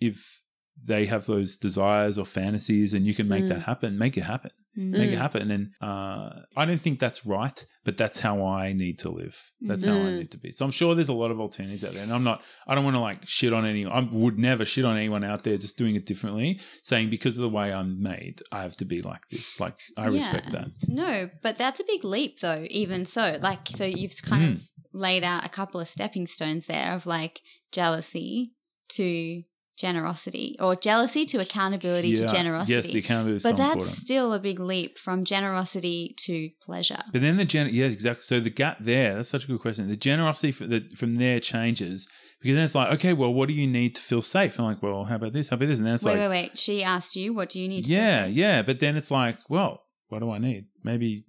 if 0.00 0.42
they 0.86 1.06
have 1.06 1.26
those 1.26 1.56
desires 1.56 2.18
or 2.18 2.24
fantasies 2.26 2.94
and 2.94 3.06
you 3.06 3.14
can 3.14 3.28
make 3.28 3.44
Mm. 3.44 3.48
that 3.48 3.62
happen, 3.62 3.98
make 3.98 4.16
it 4.16 4.22
happen 4.22 4.50
Mm. 4.76 4.90
make 4.90 5.10
it 5.10 5.16
Mm. 5.16 5.18
happen. 5.18 5.50
And 5.50 5.70
uh, 5.80 6.30
I 6.56 6.64
don't 6.64 6.80
think 6.80 7.00
that's 7.00 7.26
right, 7.26 7.66
but 7.84 7.96
that's 7.96 8.20
how 8.20 8.44
I 8.46 8.72
need 8.72 9.00
to 9.00 9.10
live. 9.10 9.36
That's 9.60 9.84
how 9.84 9.96
I 9.96 10.10
Mm. 10.10 10.18
need 10.18 10.30
to 10.30 10.38
be. 10.38 10.52
So 10.52 10.64
I'm 10.64 10.70
sure 10.70 10.94
there's 10.94 11.08
a 11.08 11.12
lot 11.12 11.32
of 11.32 11.40
alternatives 11.40 11.82
out 11.84 11.94
there. 11.94 12.04
And 12.04 12.12
I'm 12.12 12.22
not, 12.22 12.42
I 12.68 12.74
don't 12.76 12.84
want 12.84 12.94
to 12.94 13.00
like 13.00 13.26
shit 13.26 13.52
on 13.52 13.66
anyone. 13.66 13.92
I 13.92 14.00
would 14.08 14.38
never 14.38 14.64
shit 14.64 14.84
on 14.84 14.96
anyone 14.96 15.24
out 15.24 15.42
there 15.42 15.58
just 15.58 15.76
doing 15.78 15.96
it 15.96 16.06
differently, 16.06 16.60
saying 16.82 17.10
because 17.10 17.36
of 17.36 17.40
the 17.42 17.48
way 17.48 17.72
I'm 17.72 18.00
made, 18.00 18.40
I 18.52 18.62
have 18.62 18.76
to 18.76 18.84
be 18.84 19.00
like 19.02 19.22
this. 19.32 19.58
Like, 19.58 19.78
I 19.96 20.06
respect 20.06 20.52
that. 20.52 20.68
No, 20.86 21.28
but 21.42 21.58
that's 21.58 21.80
a 21.80 21.84
big 21.84 22.04
leap, 22.04 22.38
though. 22.40 22.64
Even 22.70 23.04
so, 23.04 23.36
like, 23.42 23.68
so 23.74 23.84
you've 23.84 24.14
kind 24.22 24.44
Mm. 24.44 24.54
of 24.56 24.62
laid 24.92 25.24
out 25.24 25.44
a 25.44 25.48
couple 25.48 25.80
of 25.80 25.88
stepping 25.88 26.26
stones 26.28 26.66
there 26.66 26.92
of 26.94 27.04
like 27.04 27.40
jealousy 27.72 28.52
to 28.90 29.42
generosity, 29.78 30.56
or 30.60 30.74
jealousy 30.76 31.24
to 31.26 31.38
accountability 31.38 32.14
to 32.16 32.26
generosity. 32.26 32.74
Yes, 32.74 32.86
the 32.92 32.98
accountability 32.98 33.42
but 33.42 33.50
so 33.50 33.56
that's 33.56 33.72
important. 33.74 33.96
still 33.96 34.32
a 34.34 34.38
big 34.40 34.58
leap 34.60 34.98
from 34.98 35.24
generosity 35.24 36.14
to 36.26 36.50
pleasure. 36.60 36.98
But 37.12 37.20
then 37.22 37.36
the 37.36 37.44
gen, 37.44 37.70
yeah, 37.72 37.86
exactly. 37.86 38.22
So 38.24 38.40
the 38.40 38.50
gap 38.50 38.78
there, 38.80 39.14
that's 39.16 39.28
such 39.28 39.44
a 39.44 39.46
good 39.46 39.60
question. 39.60 39.88
The 39.88 39.96
generosity 39.96 40.52
for 40.52 40.66
the, 40.66 40.80
from 40.96 41.16
there 41.16 41.40
changes 41.40 42.06
because 42.40 42.54
then 42.56 42.64
it's 42.64 42.74
like, 42.74 42.92
okay, 42.92 43.12
well, 43.12 43.32
what 43.32 43.48
do 43.48 43.54
you 43.54 43.66
need 43.66 43.94
to 43.96 44.02
feel 44.02 44.22
safe? 44.22 44.58
I'm 44.58 44.64
like, 44.66 44.82
well, 44.82 45.04
how 45.04 45.16
about 45.16 45.32
this? 45.32 45.48
How 45.48 45.54
about 45.56 45.66
this? 45.68 45.78
And 45.78 45.86
then 45.86 45.94
it's 45.94 46.04
wait, 46.04 46.12
like, 46.18 46.28
wait, 46.30 46.42
wait. 46.50 46.58
She 46.58 46.84
asked 46.84 47.16
you, 47.16 47.32
"What 47.34 47.50
do 47.50 47.58
you 47.60 47.68
need?" 47.68 47.82
to 47.84 47.88
feel 47.88 47.98
yeah, 47.98 48.24
safe?" 48.26 48.34
yeah. 48.36 48.62
But 48.62 48.80
then 48.80 48.96
it's 48.96 49.10
like, 49.10 49.38
well, 49.48 49.82
what 50.08 50.20
do 50.20 50.30
I 50.30 50.38
need? 50.38 50.66
Maybe, 50.84 51.24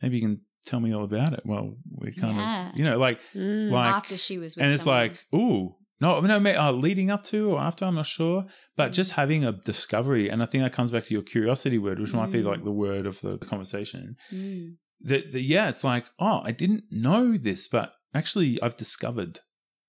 maybe 0.00 0.16
you 0.16 0.22
can 0.22 0.40
tell 0.66 0.80
me 0.80 0.94
all 0.94 1.04
about 1.04 1.32
it. 1.32 1.40
Well, 1.44 1.76
we 1.98 2.12
kind 2.12 2.36
Yeah. 2.36 2.70
of, 2.70 2.76
you 2.78 2.84
know, 2.84 2.98
like, 2.98 3.18
Mm. 3.34 3.70
like, 3.70 3.94
After 3.94 4.16
she 4.16 4.38
was 4.38 4.54
with 4.56 4.64
and 4.64 4.72
it's 4.74 4.84
someone 4.84 5.08
like, 5.08 5.18
ooh, 5.34 5.74
no, 6.00 6.20
no, 6.20 6.38
ma- 6.40 6.50
uh, 6.68 6.72
leading 6.72 7.10
up 7.10 7.22
to 7.24 7.50
or 7.50 7.60
after, 7.60 7.84
I'm 7.84 7.94
not 7.94 8.06
sure, 8.06 8.42
Mm. 8.42 8.48
but 8.76 8.92
just 8.92 9.12
having 9.12 9.44
a 9.44 9.52
discovery, 9.52 10.28
and 10.30 10.42
I 10.42 10.46
think 10.46 10.62
that 10.64 10.72
comes 10.72 10.90
back 10.90 11.04
to 11.06 11.14
your 11.14 11.22
curiosity 11.22 11.78
word, 11.78 11.98
which 12.00 12.12
might 12.12 12.30
be 12.32 12.42
Mm. 12.42 12.46
like 12.46 12.64
the 12.64 12.72
word 12.72 13.06
of 13.06 13.20
the 13.20 13.38
conversation. 13.38 14.16
Mm. 14.32 14.76
That, 15.02 15.32
that, 15.32 15.42
yeah, 15.42 15.68
it's 15.68 15.84
like, 15.84 16.06
oh, 16.18 16.40
I 16.44 16.52
didn't 16.52 16.84
know 16.90 17.36
this, 17.36 17.68
but 17.68 17.92
actually, 18.14 18.60
I've 18.62 18.76
discovered. 18.76 19.40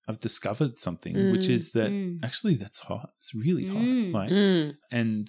I've 0.06 0.20
discovered 0.20 0.78
something, 0.78 1.14
which 1.32 1.46
Mm. 1.48 1.50
is 1.50 1.72
that 1.72 1.90
Mm. 1.90 2.18
actually 2.22 2.56
that's 2.56 2.80
hot. 2.80 3.10
It's 3.20 3.34
really 3.34 3.66
hot. 3.66 3.82
Mm. 3.82 4.12
Like, 4.12 4.30
Mm. 4.30 4.74
and 4.90 5.28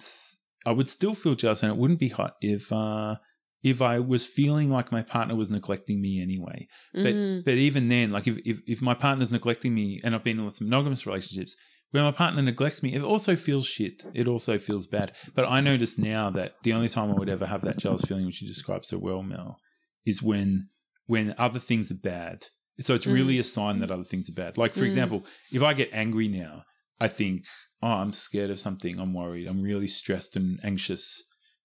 I 0.66 0.72
would 0.72 0.88
still 0.88 1.14
feel 1.14 1.34
jealous, 1.34 1.62
and 1.62 1.70
it 1.72 1.78
wouldn't 1.78 2.00
be 2.00 2.08
hot 2.08 2.36
if 2.40 2.70
uh, 2.72 3.16
if 3.62 3.82
I 3.82 3.98
was 3.98 4.24
feeling 4.24 4.70
like 4.70 4.90
my 4.90 5.02
partner 5.02 5.36
was 5.36 5.50
neglecting 5.50 6.00
me 6.00 6.22
anyway. 6.22 6.66
But 6.94 7.14
Mm. 7.14 7.44
but 7.44 7.54
even 7.54 7.88
then, 7.88 8.10
like 8.10 8.26
if, 8.26 8.38
if 8.44 8.58
if 8.66 8.80
my 8.82 8.94
partner's 8.94 9.30
neglecting 9.30 9.74
me, 9.74 10.00
and 10.02 10.14
I've 10.14 10.24
been 10.24 10.40
in 10.40 10.50
some 10.50 10.68
monogamous 10.68 11.06
relationships 11.06 11.54
where 11.90 12.04
my 12.04 12.12
partner 12.12 12.40
neglects 12.42 12.82
me, 12.82 12.94
it 12.94 13.02
also 13.02 13.34
feels 13.36 13.66
shit. 13.66 14.04
It 14.14 14.28
also 14.28 14.58
feels 14.58 14.86
bad. 14.86 15.12
But 15.34 15.46
I 15.46 15.60
notice 15.60 15.98
now 15.98 16.30
that 16.30 16.52
the 16.62 16.72
only 16.72 16.88
time 16.88 17.10
I 17.10 17.14
would 17.14 17.28
ever 17.28 17.46
have 17.46 17.62
that 17.64 17.78
jealous 17.78 18.04
feeling, 18.04 18.26
which 18.26 18.40
you 18.40 18.48
described 18.48 18.86
so 18.86 18.98
well, 18.98 19.22
Mel, 19.22 19.58
is 20.06 20.22
when 20.22 20.68
when 21.06 21.34
other 21.38 21.58
things 21.58 21.90
are 21.90 21.94
bad. 21.94 22.46
So 22.80 22.94
it's 22.94 23.06
really 23.06 23.38
a 23.38 23.44
sign 23.44 23.80
that 23.80 23.90
other 23.90 24.04
things 24.04 24.28
are 24.30 24.32
bad. 24.34 24.56
Like 24.56 24.74
for 24.74 24.84
Mm. 24.84 24.86
example, 24.86 25.26
if 25.52 25.62
I 25.62 25.74
get 25.74 25.90
angry 25.92 26.28
now, 26.28 26.64
I 26.98 27.08
think, 27.08 27.44
oh, 27.82 27.88
I'm 27.88 28.12
scared 28.12 28.50
of 28.50 28.60
something. 28.60 28.98
I'm 28.98 29.12
worried. 29.12 29.46
I'm 29.48 29.60
really 29.60 29.88
stressed 29.88 30.36
and 30.36 30.60
anxious. 30.64 31.22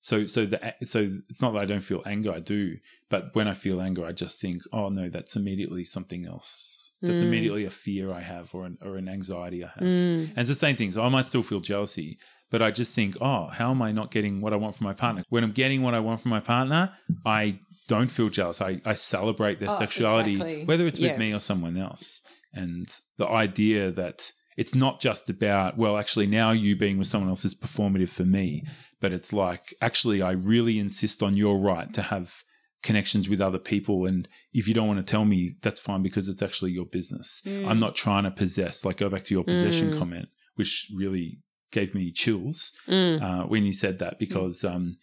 So, 0.10 0.28
so 0.28 0.46
the 0.46 0.60
so 0.84 1.00
it's 1.32 1.42
not 1.42 1.54
that 1.54 1.62
I 1.66 1.66
don't 1.66 1.82
feel 1.92 2.04
anger. 2.06 2.32
I 2.32 2.40
do, 2.40 2.78
but 3.10 3.22
when 3.34 3.48
I 3.48 3.56
feel 3.56 3.82
anger, 3.82 4.06
I 4.06 4.12
just 4.12 4.40
think, 4.40 4.62
oh 4.72 4.90
no, 4.90 5.10
that's 5.10 5.36
immediately 5.36 5.84
something 5.84 6.28
else. 6.28 6.92
That's 7.02 7.22
Mm. 7.22 7.28
immediately 7.30 7.66
a 7.66 7.72
fear 7.72 8.12
I 8.12 8.22
have 8.22 8.54
or 8.54 8.62
an 8.68 8.78
or 8.86 8.98
an 8.98 9.10
anxiety 9.10 9.64
I 9.64 9.70
have. 9.76 9.84
Mm. 9.84 10.24
And 10.30 10.38
it's 10.38 10.50
the 10.50 10.54
same 10.66 10.76
thing. 10.76 10.92
So 10.92 11.02
I 11.02 11.10
might 11.10 11.26
still 11.26 11.42
feel 11.52 11.60
jealousy, 11.60 12.20
but 12.52 12.62
I 12.62 12.70
just 12.70 12.94
think, 12.94 13.18
oh, 13.20 13.48
how 13.48 13.72
am 13.72 13.82
I 13.82 13.92
not 13.92 14.12
getting 14.12 14.42
what 14.42 14.54
I 14.54 14.58
want 14.58 14.76
from 14.76 14.86
my 14.86 14.94
partner? 14.94 15.24
When 15.30 15.44
I'm 15.44 15.54
getting 15.64 15.82
what 15.82 15.96
I 15.96 16.02
want 16.08 16.22
from 16.22 16.30
my 16.38 16.40
partner, 16.40 16.94
I 17.26 17.44
don't 17.88 18.12
feel 18.18 18.30
jealous. 18.30 18.62
I, 18.62 18.82
I 18.86 18.94
celebrate 18.94 19.60
their 19.60 19.72
Oh, 19.72 19.80
sexuality, 19.84 20.34
exactly. 20.36 20.66
whether 20.66 20.86
it's 20.86 21.00
with 21.00 21.14
Yeah. 21.14 21.18
me 21.24 21.34
or 21.34 21.40
someone 21.40 21.78
else. 21.78 22.22
And 22.54 22.88
the 23.18 23.28
idea 23.28 23.90
that 24.02 24.32
it's 24.58 24.74
not 24.76 25.02
just 25.02 25.30
about, 25.30 25.78
well, 25.78 25.98
actually, 25.98 26.28
now 26.28 26.52
you 26.52 26.76
being 26.76 26.98
with 26.98 27.08
someone 27.08 27.30
else 27.30 27.46
is 27.46 27.54
performative 27.56 28.10
for 28.10 28.24
me, 28.24 28.64
but 29.02 29.12
it's 29.12 29.34
like, 29.34 29.76
actually, 29.82 30.22
I 30.22 30.32
really 30.32 30.80
insist 30.80 31.22
on 31.22 31.36
your 31.36 31.60
right 31.60 31.92
to 31.94 32.02
have 32.02 32.34
connections 32.82 33.28
with 33.28 33.42
other 33.42 33.58
people. 33.58 34.06
And 34.06 34.28
if 34.54 34.68
you 34.68 34.74
don't 34.74 34.88
want 34.88 35.06
to 35.06 35.12
tell 35.12 35.26
me, 35.26 35.56
that's 35.62 35.80
fine 35.80 36.04
because 36.04 36.30
it's 36.30 36.42
actually 36.42 36.72
your 36.72 36.86
business. 36.86 37.42
Mm. 37.46 37.68
I'm 37.68 37.80
not 37.80 37.96
trying 37.96 38.24
to 38.24 38.32
possess, 38.32 38.86
like, 38.86 38.98
go 38.98 39.10
back 39.10 39.26
to 39.26 39.34
your 39.34 39.44
possession 39.44 39.92
Mm. 39.92 39.98
comment, 39.98 40.28
which 40.56 40.90
really 40.96 41.40
gave 41.72 41.94
me 41.94 42.12
chills 42.12 42.72
Mm. 42.88 43.22
uh, 43.22 43.48
when 43.48 43.66
you 43.66 43.74
said 43.74 44.00
that 44.00 44.20
because 44.20 44.64
um, 44.64 44.96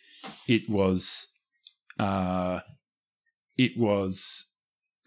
it 0.46 0.62
was 0.68 1.26
uh, 1.98 2.60
it 3.58 3.72
was 3.76 4.46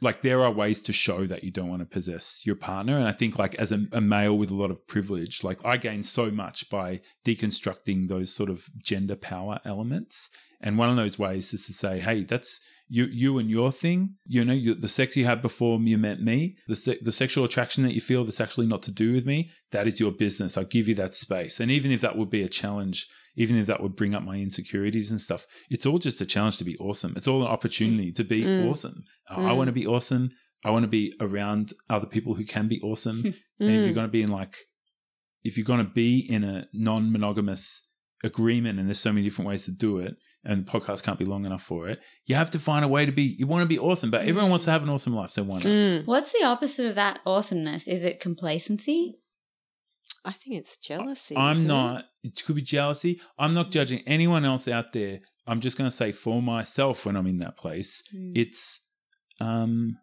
like 0.01 0.21
there 0.21 0.43
are 0.43 0.51
ways 0.51 0.81
to 0.81 0.93
show 0.93 1.25
that 1.25 1.43
you 1.43 1.51
don't 1.51 1.69
want 1.69 1.81
to 1.81 1.85
possess 1.85 2.41
your 2.45 2.55
partner. 2.55 2.97
And 2.97 3.07
i 3.07 3.11
think 3.11 3.39
like 3.39 3.55
as 3.55 3.71
a, 3.71 3.85
a 3.91 4.01
male 4.01 4.37
with 4.37 4.51
a 4.51 4.55
lot 4.55 4.71
of 4.71 4.85
privilege 4.87 5.43
like 5.43 5.59
i 5.65 5.77
gain 5.77 6.03
so 6.03 6.29
much 6.31 6.69
by 6.69 7.01
deconstructing 7.25 8.07
those 8.07 8.33
sort 8.33 8.49
of 8.49 8.69
gender 8.77 9.15
power 9.15 9.59
elements. 9.65 10.29
And 10.61 10.77
one 10.77 10.89
of 10.89 10.95
those 10.95 11.19
ways 11.19 11.53
is 11.53 11.65
to 11.67 11.73
say 11.73 11.99
hey 11.99 12.23
that's 12.23 12.59
you 12.87 13.05
you 13.05 13.39
and 13.39 13.49
your 13.49 13.71
thing. 13.71 14.15
You 14.25 14.45
know 14.45 14.53
you, 14.53 14.75
the 14.75 14.87
sex 14.87 15.15
you 15.15 15.25
had 15.25 15.41
before 15.41 15.79
you 15.79 15.97
met 15.97 16.21
me 16.21 16.55
the, 16.67 16.75
se- 16.75 16.99
the 17.01 17.11
sexual 17.11 17.45
attraction 17.45 17.83
that 17.83 17.93
you 17.93 18.01
feel 18.01 18.23
that's 18.23 18.41
actually 18.41 18.67
not 18.67 18.83
to 18.83 18.91
do 18.91 19.13
with 19.13 19.25
me 19.25 19.49
that 19.71 19.87
is 19.87 19.99
your 19.99 20.11
business. 20.11 20.57
I'll 20.57 20.65
give 20.65 20.87
you 20.87 20.95
that 20.95 21.15
space. 21.15 21.59
And 21.59 21.71
even 21.71 21.91
if 21.91 22.01
that 22.01 22.17
would 22.17 22.29
be 22.29 22.43
a 22.43 22.49
challenge 22.49 23.07
even 23.37 23.57
if 23.57 23.67
that 23.67 23.81
would 23.81 23.95
bring 23.95 24.13
up 24.15 24.23
my 24.23 24.37
insecurities 24.37 25.11
and 25.11 25.21
stuff 25.21 25.45
it's 25.69 25.85
all 25.85 25.99
just 25.99 26.21
a 26.21 26.25
challenge 26.25 26.57
to 26.57 26.63
be 26.63 26.77
awesome 26.77 27.13
it's 27.15 27.27
all 27.27 27.41
an 27.41 27.47
opportunity 27.47 28.11
to 28.11 28.23
be 28.23 28.41
Mm. 28.43 28.69
awesome 28.69 29.03
Uh, 29.29 29.41
i 29.41 29.51
Mm. 29.51 29.57
want 29.57 29.67
to 29.67 29.73
be 29.73 29.87
awesome 29.87 30.31
i 30.63 30.69
want 30.69 30.83
to 30.83 30.89
be 30.99 31.13
around 31.19 31.73
other 31.89 32.07
people 32.07 32.33
who 32.35 32.45
can 32.45 32.67
be 32.67 32.79
awesome 32.81 33.19
and 33.59 33.69
if 33.77 33.81
you're 33.83 33.91
Mm. 33.91 33.95
going 33.95 34.07
to 34.07 34.11
be 34.11 34.21
in 34.21 34.29
like 34.41 34.55
if 35.43 35.57
you're 35.57 35.65
going 35.73 35.85
to 35.85 35.91
be 36.03 36.19
in 36.35 36.43
a 36.43 36.67
non-monogamous 36.73 37.83
agreement 38.23 38.79
and 38.79 38.87
there's 38.87 38.99
so 38.99 39.11
many 39.13 39.23
different 39.27 39.47
ways 39.47 39.65
to 39.65 39.71
do 39.71 39.99
it 39.99 40.15
and 40.43 40.65
the 40.65 40.71
podcast 40.71 41.03
can't 41.03 41.19
be 41.19 41.25
long 41.25 41.45
enough 41.45 41.61
for 41.63 41.87
it 41.89 41.99
you 42.25 42.35
have 42.35 42.49
to 42.51 42.59
find 42.59 42.83
a 42.85 42.87
way 42.87 43.05
to 43.05 43.11
be 43.11 43.35
you 43.37 43.45
want 43.45 43.61
to 43.61 43.67
be 43.67 43.77
awesome 43.77 44.09
but 44.09 44.21
everyone 44.21 44.49
wants 44.49 44.65
to 44.65 44.71
have 44.71 44.81
an 44.83 44.89
awesome 44.89 45.13
life 45.15 45.31
so 45.31 45.43
why 45.43 45.55
not 45.57 45.65
Mm. 45.65 46.05
What's 46.05 46.31
the 46.33 46.43
opposite 46.45 46.85
of 46.87 46.95
that 46.95 47.19
awesomeness? 47.25 47.87
Is 47.87 48.03
it 48.03 48.19
complacency? 48.19 49.15
I 50.23 50.31
think 50.31 50.57
it's 50.57 50.77
jealousy. 50.77 51.35
I'm 51.35 51.57
isn't 51.57 51.69
it? 51.97 52.05
It 52.25 52.43
could 52.45 52.55
be 52.55 52.61
jealousy. 52.61 53.21
I'm 53.37 53.53
not 53.53 53.71
judging 53.71 53.99
anyone 54.07 54.43
else 54.45 54.67
out 54.67 54.91
there 54.93 55.19
I'm 55.47 55.61
just 55.61 55.77
going 55.77 55.87
to 55.91 55.95
say 55.95 56.11
for 56.11 56.41
myself 56.41 57.05
when 57.05 57.15
I'm 57.15 57.27
in 57.27 57.37
that 57.37 57.55
place, 57.55 58.01
Hmm. 58.11 58.31
it's 58.35 58.79
um, 59.39 59.97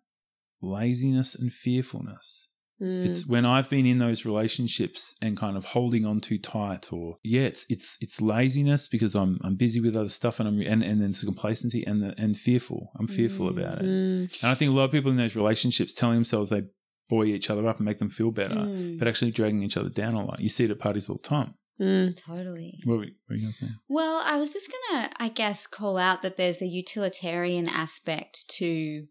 laziness 0.61 1.35
and 1.35 1.53
fearfulness. 1.53 2.49
Mm. 2.81 3.07
It's 3.07 3.27
when 3.27 3.45
I've 3.45 3.69
been 3.71 3.87
in 3.87 3.99
those 3.99 4.25
relationships 4.25 5.15
and 5.23 5.37
kind 5.37 5.57
of 5.57 5.65
holding 5.65 6.05
on 6.05 6.21
too 6.21 6.39
tight, 6.39 6.93
or 6.93 7.19
yeah, 7.23 7.43
it's 7.43 7.65
it's 7.69 7.97
it's 8.01 8.21
laziness 8.21 8.87
because 8.89 9.15
I'm 9.15 9.39
I'm 9.45 9.57
busy 9.57 9.81
with 9.81 9.97
other 9.97 10.09
stuff 10.09 10.41
and 10.41 10.49
I'm 10.49 10.61
and 10.61 10.83
and 10.83 11.01
then 11.01 11.11
it's 11.11 11.23
complacency 11.25 11.85
and 11.87 12.03
the, 12.03 12.15
and 12.19 12.37
fearful. 12.37 12.91
I'm 12.99 13.07
fearful 13.07 13.49
about 13.49 13.79
it, 13.83 13.85
Mm. 13.85 14.43
and 14.43 14.51
I 14.51 14.55
think 14.55 14.73
a 14.73 14.75
lot 14.75 14.85
of 14.85 14.91
people 14.93 15.11
in 15.11 15.17
those 15.17 15.37
relationships 15.37 15.95
telling 15.95 16.17
themselves 16.17 16.51
they 16.51 16.63
buoy 17.09 17.33
each 17.35 17.51
other 17.51 17.69
up 17.69 17.77
and 17.79 17.85
make 17.85 17.99
them 17.99 18.11
feel 18.11 18.31
better, 18.31 18.55
Mm. 18.57 18.99
but 18.99 19.07
actually 19.07 19.31
dragging 19.33 19.63
each 19.63 19.77
other 19.77 19.91
down 19.91 20.15
a 20.15 20.25
lot. 20.25 20.41
You 20.41 20.49
see 20.49 20.65
it 20.65 20.71
at 20.71 20.79
parties 20.79 21.09
all 21.09 21.17
the 21.23 21.29
time. 21.29 21.55
Mm. 21.81 22.17
Totally. 22.17 22.79
What 22.85 22.95
were, 22.95 22.99
what 23.01 23.09
were 23.31 23.35
you 23.37 23.43
going 23.43 23.53
to 23.53 23.59
say? 23.59 23.69
Well, 23.89 24.23
I 24.25 24.37
was 24.37 24.53
just 24.53 24.71
going 24.71 25.03
to, 25.03 25.11
I 25.23 25.29
guess, 25.29 25.67
call 25.67 25.97
out 25.99 26.23
that 26.23 26.37
there's 26.37 26.63
a 26.63 26.67
utilitarian 26.67 27.69
aspect 27.69 28.49
to 28.59 29.07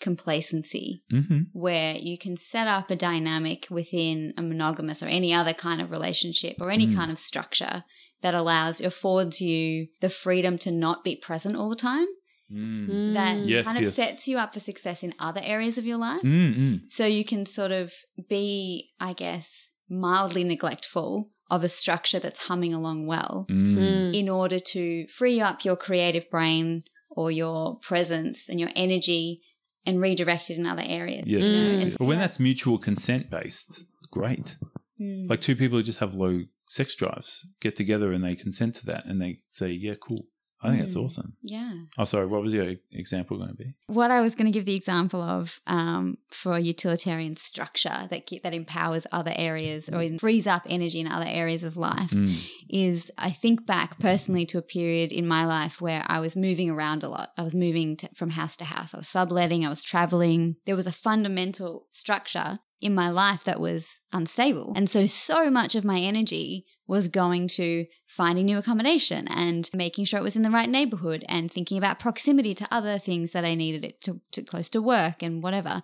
complacency 0.00 1.02
Mm-hmm. 1.12 1.40
where 1.52 1.94
you 1.94 2.18
can 2.18 2.36
set 2.36 2.66
up 2.66 2.90
a 2.90 2.96
dynamic 2.96 3.66
within 3.70 4.32
a 4.36 4.42
monogamous 4.42 5.02
or 5.02 5.06
any 5.06 5.32
other 5.32 5.52
kind 5.52 5.80
of 5.80 5.90
relationship 5.90 6.56
or 6.60 6.70
any 6.70 6.86
Mm. 6.86 6.96
kind 6.96 7.10
of 7.10 7.18
structure 7.18 7.84
that 8.22 8.34
allows, 8.34 8.80
affords 8.80 9.40
you 9.40 9.88
the 10.00 10.10
freedom 10.10 10.58
to 10.58 10.70
not 10.70 11.04
be 11.04 11.16
present 11.16 11.56
all 11.56 11.70
the 11.70 11.76
time. 11.76 12.06
Mm. 12.52 13.14
That 13.14 13.36
Mm. 13.38 13.48
Yes, 13.48 13.64
kind 13.64 13.78
of 13.78 13.84
yes. 13.84 13.94
sets 13.94 14.28
you 14.28 14.36
up 14.38 14.52
for 14.52 14.60
success 14.60 15.02
in 15.02 15.14
other 15.18 15.40
areas 15.44 15.78
of 15.78 15.86
your 15.86 15.96
life. 15.98 16.22
Mm-mm. 16.22 16.80
So 16.90 17.06
you 17.06 17.24
can 17.24 17.46
sort 17.46 17.70
of 17.70 17.92
be, 18.28 18.90
I 18.98 19.12
guess, 19.12 19.48
mildly 19.88 20.44
neglectful 20.44 21.30
of 21.50 21.64
a 21.64 21.68
structure 21.68 22.20
that's 22.20 22.40
humming 22.40 22.72
along 22.74 23.06
well 23.06 23.46
Mm. 23.50 23.76
Mm. 23.78 24.14
in 24.20 24.28
order 24.28 24.58
to 24.58 25.06
free 25.08 25.40
up 25.40 25.64
your 25.64 25.76
creative 25.76 26.30
brain 26.30 26.84
or 27.10 27.30
your 27.30 27.78
presence 27.80 28.48
and 28.48 28.60
your 28.60 28.70
energy 28.76 29.42
and 29.84 30.00
redirect 30.00 30.50
it 30.50 30.56
in 30.58 30.66
other 30.66 30.84
areas. 30.86 31.24
Yes, 31.26 31.40
You 31.48 31.56
know, 31.64 31.70
yes, 31.78 31.94
Mm. 31.94 31.98
But 31.98 32.04
when 32.06 32.18
that's 32.18 32.38
mutual 32.38 32.78
consent 32.78 33.30
based, 33.30 33.84
great. 34.10 34.56
Mm. 35.00 35.28
Like 35.28 35.40
two 35.40 35.56
people 35.56 35.78
who 35.78 35.82
just 35.82 35.98
have 36.00 36.14
low 36.14 36.42
sex 36.68 36.94
drives 36.94 37.46
get 37.60 37.74
together 37.74 38.12
and 38.12 38.22
they 38.22 38.36
consent 38.36 38.74
to 38.76 38.86
that 38.86 39.04
and 39.06 39.20
they 39.20 39.38
say, 39.48 39.70
yeah, 39.70 39.94
cool. 40.00 40.26
I 40.62 40.68
think 40.70 40.82
that's 40.82 40.94
Mm. 40.94 41.04
awesome. 41.04 41.32
yeah. 41.42 41.72
Oh, 41.98 42.04
sorry. 42.04 42.26
What 42.26 42.42
was 42.42 42.52
your 42.52 42.74
example 42.92 43.38
going 43.38 43.50
to 43.50 43.56
be? 43.56 43.74
What 43.86 44.10
I 44.10 44.20
was 44.20 44.34
going 44.34 44.46
to 44.46 44.52
give 44.52 44.66
the 44.66 44.74
example 44.74 45.22
of 45.22 45.60
um, 45.66 46.18
for 46.30 46.56
a 46.56 46.60
utilitarian 46.60 47.36
structure 47.36 48.08
that 48.10 48.28
that 48.42 48.54
empowers 48.54 49.06
other 49.10 49.32
areas 49.36 49.88
or 49.90 50.18
frees 50.18 50.46
up 50.46 50.62
energy 50.68 51.00
in 51.00 51.06
other 51.06 51.26
areas 51.28 51.62
of 51.62 51.76
life 51.76 52.10
Mm. 52.10 52.38
is 52.68 53.10
I 53.16 53.30
think 53.30 53.64
back 53.66 53.98
personally 54.00 54.44
to 54.46 54.58
a 54.58 54.62
period 54.62 55.12
in 55.12 55.26
my 55.26 55.44
life 55.46 55.80
where 55.80 56.04
I 56.06 56.20
was 56.20 56.36
moving 56.36 56.68
around 56.70 57.02
a 57.02 57.08
lot. 57.08 57.30
I 57.38 57.42
was 57.42 57.54
moving 57.54 57.96
to, 57.98 58.08
from 58.14 58.30
house 58.30 58.56
to 58.56 58.64
house. 58.64 58.92
I 58.94 58.98
was 58.98 59.08
subletting. 59.08 59.64
I 59.64 59.68
was 59.70 59.82
traveling. 59.82 60.56
There 60.66 60.76
was 60.76 60.86
a 60.86 60.92
fundamental 60.92 61.86
structure 61.90 62.58
in 62.80 62.94
my 62.94 63.10
life 63.10 63.44
that 63.44 63.60
was 63.60 64.00
unstable. 64.12 64.72
And 64.74 64.88
so, 64.88 65.04
so 65.06 65.50
much 65.50 65.74
of 65.74 65.84
my 65.84 65.98
energy 66.00 66.64
was 66.90 67.06
going 67.06 67.46
to 67.46 67.86
finding 68.08 68.46
new 68.46 68.58
accommodation 68.58 69.28
and 69.28 69.70
making 69.72 70.04
sure 70.04 70.18
it 70.18 70.24
was 70.28 70.34
in 70.34 70.42
the 70.42 70.50
right 70.50 70.68
neighborhood 70.68 71.24
and 71.28 71.50
thinking 71.50 71.78
about 71.78 72.00
proximity 72.00 72.52
to 72.56 72.66
other 72.78 72.98
things 72.98 73.30
that 73.30 73.44
I 73.44 73.54
needed 73.54 73.84
it 73.84 74.00
to, 74.02 74.20
to 74.32 74.42
close 74.42 74.68
to 74.70 74.82
work 74.82 75.22
and 75.22 75.40
whatever. 75.40 75.82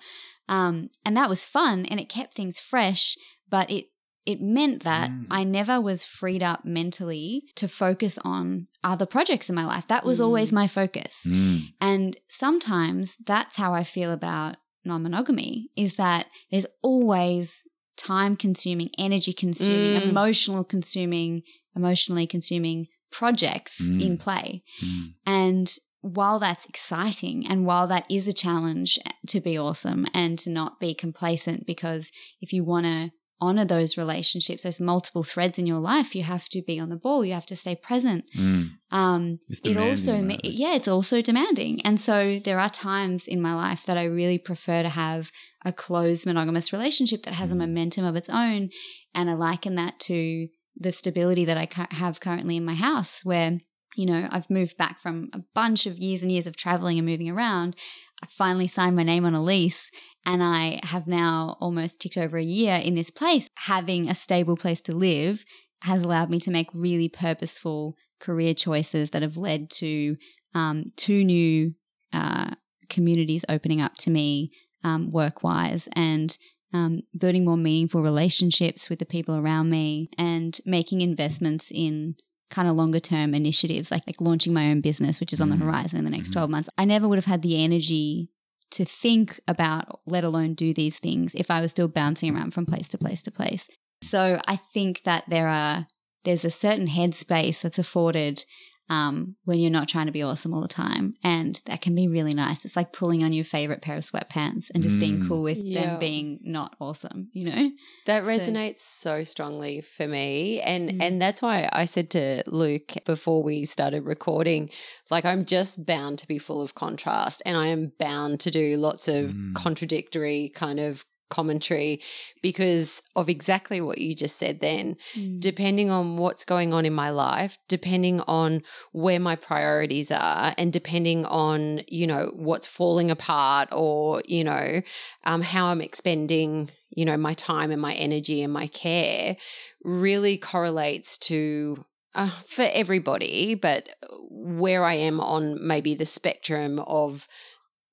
Um, 0.49 0.91
and 1.05 1.17
that 1.17 1.29
was 1.29 1.45
fun 1.45 1.87
and 1.87 2.01
it 2.01 2.09
kept 2.09 2.35
things 2.35 2.59
fresh, 2.59 3.17
but 3.49 3.71
it 3.71 3.87
it 4.33 4.41
meant 4.41 4.83
that 4.83 5.09
Mm. 5.09 5.27
I 5.31 5.45
never 5.45 5.81
was 5.81 6.05
freed 6.05 6.43
up 6.43 6.65
mentally 6.65 7.45
to 7.55 7.69
focus 7.69 8.19
on 8.25 8.67
other 8.83 9.07
projects 9.07 9.49
in 9.49 9.55
my 9.55 9.65
life. 9.65 9.85
That 9.87 10.05
was 10.05 10.19
Mm. 10.19 10.25
always 10.25 10.51
my 10.61 10.67
focus. 10.67 11.15
Mm. 11.25 11.69
And 11.81 12.17
sometimes 12.29 13.15
that's 13.25 13.55
how 13.57 13.73
I 13.81 13.85
feel 13.85 14.11
about 14.11 14.57
non 14.85 15.05
monogamy 15.05 15.71
is 15.77 15.95
that 15.95 16.27
there's 16.51 16.67
always 16.83 17.63
time 17.97 18.37
consuming, 18.37 18.91
energy 18.99 19.33
consuming, 19.33 20.01
Mm. 20.01 20.09
emotional 20.09 20.65
consuming, 20.65 21.43
emotionally 21.75 22.27
consuming 22.27 22.87
projects 23.11 23.81
Mm. 23.83 24.03
in 24.03 24.19
play. 24.19 24.63
Mm. 24.83 25.15
And 25.25 25.75
while 26.03 26.39
that's 26.39 26.67
exciting 26.67 27.47
and 27.47 27.65
while 27.67 27.87
that 27.89 28.05
is 28.11 28.29
a 28.29 28.33
challenge 28.33 28.99
to 29.29 29.41
be 29.41 29.59
awesome 29.59 30.07
and 30.15 30.39
to 30.41 30.51
not 30.51 30.79
be 30.79 30.95
complacent, 30.95 31.67
because 31.67 32.13
if 32.41 32.53
you 32.53 32.63
want 32.65 32.87
to 32.87 33.11
honor 33.41 33.65
those 33.65 33.97
relationships, 33.97 34.63
those 34.63 34.81
multiple 34.81 35.23
threads 35.23 35.59
in 35.59 35.67
your 35.67 35.79
life, 35.79 36.15
you 36.15 36.23
have 36.23 36.49
to 36.49 36.63
be 36.67 36.79
on 36.81 36.89
the 36.89 36.97
ball, 36.97 37.25
you 37.25 37.35
have 37.35 37.47
to 37.47 37.57
stay 37.57 37.75
present. 37.75 38.25
Mm. 38.37 38.71
Um, 38.91 39.39
it 39.65 39.77
also, 39.77 40.21
right? 40.23 40.41
yeah, 40.45 40.75
it's 40.75 40.89
also 40.89 41.21
demanding. 41.21 41.83
And 41.83 42.01
so 42.01 42.41
there 42.43 42.59
are 42.59 42.71
times 42.71 43.27
in 43.27 43.43
my 43.43 43.55
life 43.55 43.83
that 43.87 43.99
I 43.99 44.05
really 44.05 44.39
prefer 44.39 44.83
to 44.83 44.89
have 44.89 45.31
a 45.65 45.73
closed 45.73 46.25
monogamous 46.25 46.73
relationship 46.73 47.25
that 47.25 47.35
has 47.35 47.51
a 47.51 47.55
Mm. 47.55 47.59
momentum 47.59 48.05
of 48.05 48.17
its 48.17 48.29
own. 48.31 48.71
And 49.15 49.29
I 49.29 49.35
liken 49.35 49.75
that 49.75 50.01
to 50.01 50.49
the 50.79 50.93
stability 50.93 51.45
that 51.45 51.57
I 51.57 51.69
have 51.91 52.21
currently 52.21 52.57
in 52.57 52.65
my 52.65 52.75
house, 52.75 53.25
where, 53.25 53.61
you 53.97 54.07
know, 54.07 54.29
I've 54.31 54.51
moved 54.51 54.77
back 54.77 55.01
from 55.01 55.31
a 55.33 55.41
bunch 55.55 55.87
of 55.87 55.99
years 55.99 56.23
and 56.23 56.31
years 56.31 56.47
of 56.47 56.57
traveling 56.57 56.99
and 56.99 57.07
moving 57.07 57.31
around. 57.31 57.77
I 58.23 58.27
finally 58.31 58.69
signed 58.69 58.97
my 58.97 59.03
name 59.03 59.25
on 59.25 59.35
a 59.35 59.43
lease 59.43 59.91
and 60.27 60.43
I 60.43 60.81
have 60.83 61.07
now 61.07 61.57
almost 61.61 62.01
ticked 62.01 62.19
over 62.19 62.37
a 62.37 62.43
year 62.43 62.77
in 62.77 62.95
this 62.97 63.11
place. 63.11 63.49
Having 63.55 64.09
a 64.11 64.15
stable 64.15 64.57
place 64.57 64.81
to 64.83 64.95
live 64.95 65.45
has 65.83 66.03
allowed 66.03 66.29
me 66.31 66.41
to 66.41 66.51
make 66.51 66.69
really 66.75 67.09
purposeful 67.09 67.97
career 68.21 68.53
choices 68.53 69.11
that 69.11 69.23
have 69.23 69.37
led 69.37 69.71
to 69.71 70.17
um, 70.55 70.85
two 70.97 71.23
new 71.25 71.75
uh, 72.13 72.51
communities 72.89 73.45
opening 73.49 73.81
up 73.81 73.95
to 73.99 74.11
me 74.11 74.51
um, 74.83 75.11
work 75.13 75.43
wise 75.43 75.89
and 75.93 76.37
um, 76.73 77.01
building 77.17 77.45
more 77.45 77.57
meaningful 77.57 78.03
relationships 78.03 78.89
with 78.91 78.99
the 78.99 79.07
people 79.07 79.37
around 79.37 79.71
me 79.71 80.09
and 80.19 80.61
making 80.65 81.01
investments 81.01 81.71
in 81.71 82.17
kind 82.51 82.69
of 82.69 82.77
longer 82.77 83.01
term 83.01 83.35
initiatives 83.35 83.91
like 83.91 84.03
like 84.07 84.21
launching 84.21 84.53
my 84.53 84.71
own 84.71 84.81
business 84.81 85.19
which 85.19 85.33
is 85.33 85.41
on 85.41 85.49
the 85.49 85.57
Mhm. 85.57 85.63
horizon 85.63 85.99
in 85.99 86.05
the 86.05 86.11
next 86.11 86.29
Mhm. 86.31 86.35
12 86.35 86.51
months 86.51 86.69
i 86.79 86.85
never 86.85 87.09
would 87.09 87.19
have 87.19 87.25
had 87.25 87.43
the 87.43 87.63
energy 87.63 88.31
to 88.73 88.85
think 88.85 89.41
about 89.47 90.01
let 90.07 90.25
alone 90.25 90.55
do 90.55 90.75
these 90.75 90.99
things 90.99 91.35
if 91.35 91.51
i 91.51 91.61
was 91.61 91.71
still 91.71 91.89
bouncing 91.89 92.35
around 92.35 92.53
from 92.53 92.67
place 92.67 92.89
to 92.89 92.99
place 92.99 93.23
to 93.23 93.31
place. 93.31 93.69
So 94.03 94.41
i 94.47 94.57
think 94.57 95.03
that 95.05 95.25
there 95.29 95.49
are 95.49 95.87
there's 96.25 96.45
a 96.45 96.51
certain 96.51 96.89
headspace 96.89 97.61
that's 97.61 97.79
afforded 97.79 98.45
um, 98.89 99.37
when 99.45 99.59
you're 99.59 99.71
not 99.71 99.89
trying 99.89 100.07
to 100.07 100.13
be 100.13 100.23
awesome 100.23 100.55
all 100.55 100.61
the 100.61 100.69
time. 100.69 101.15
And 101.25 101.61
that 101.67 101.81
can 101.81 101.95
be 101.95 102.07
really 102.09 102.35
nice. 102.35 102.65
It's 102.65 102.77
like 102.77 102.93
pulling 102.93 103.25
on 103.25 103.33
your 103.33 103.45
favorite 103.45 103.83
pair 103.83 103.97
of 103.97 104.05
sweatpants 104.05 104.71
and 104.73 104.83
just 104.83 104.99
being 105.01 105.21
Mm. 105.23 105.29
cool 105.29 105.43
with 105.43 105.59
Yeah. 105.59 105.83
them 105.83 105.99
being 106.01 106.39
not 106.43 106.77
awesome, 106.81 107.29
you 107.33 107.45
know? 107.47 107.71
That 108.07 108.23
So- 108.23 108.29
resonates 108.29 108.79
so 108.79 109.25
strongly 109.25 109.81
for 109.97 110.07
me. 110.07 110.61
And 110.61 110.91
Mm. 110.91 111.03
and 111.03 111.23
that's 111.23 111.43
why 111.43 111.69
I 111.73 111.85
said 111.85 112.11
to 112.11 112.43
Luke 112.47 112.93
before 113.05 113.43
we 113.43 113.65
started 113.65 114.05
recording, 114.05 114.71
like 115.11 115.25
I'm 115.25 115.45
just 115.45 115.85
bound 115.85 116.19
to 116.21 116.27
be 116.29 116.39
full 116.39 116.63
of 116.63 116.75
contrast 116.75 117.43
and 117.45 117.57
I 117.57 117.67
am 117.69 117.93
bound 117.99 118.41
to 118.41 118.51
do 118.51 118.77
lots 118.77 119.09
of 119.09 119.31
Mm. 119.33 119.55
contradictory 119.55 120.53
kind 120.55 120.79
of 120.81 121.05
commentary 121.29 122.01
because 122.43 123.03
of 123.15 123.29
exactly 123.29 123.81
what 123.81 123.99
you 123.99 124.15
just 124.15 124.39
said 124.39 124.61
then 124.61 124.97
depending 125.39 125.91
on 125.91 126.17
what's 126.17 126.45
going 126.45 126.73
on 126.73 126.85
in 126.85 126.93
my 126.93 127.11
life, 127.11 127.59
depending 127.69 128.21
on 128.23 128.63
where 128.93 129.21
my 129.21 129.37
priorities 129.37 130.11
are, 130.11 130.55
and 130.59 130.73
depending 130.73 131.25
on, 131.27 131.83
you 131.89 132.07
know, 132.07 132.33
what's 132.35 132.67
falling 132.67 133.11
apart 133.11 133.69
or, 133.73 134.23
you 134.27 134.45
know, 134.45 134.83
um, 135.25 135.43
how 135.43 135.67
I'm 135.67 135.81
expending, 135.81 136.71
you 136.91 137.05
know, 137.05 137.17
my 137.17 137.35
time 137.35 137.71
and 137.71 137.81
my 137.81 137.95
energy 137.95 138.43
and 138.43 138.53
my 138.53 138.67
care 138.67 139.37
really 139.85 140.37
correlates 140.37 141.19
to. 141.19 141.85
Uh, 142.15 142.31
for 142.49 142.63
everybody, 142.73 143.55
but 143.55 143.91
where 144.31 144.87
I 144.87 144.95
am 144.95 145.21
on 145.21 145.67
maybe 145.67 145.95
the 145.95 146.07
spectrum 146.07 146.79
of 146.79 147.29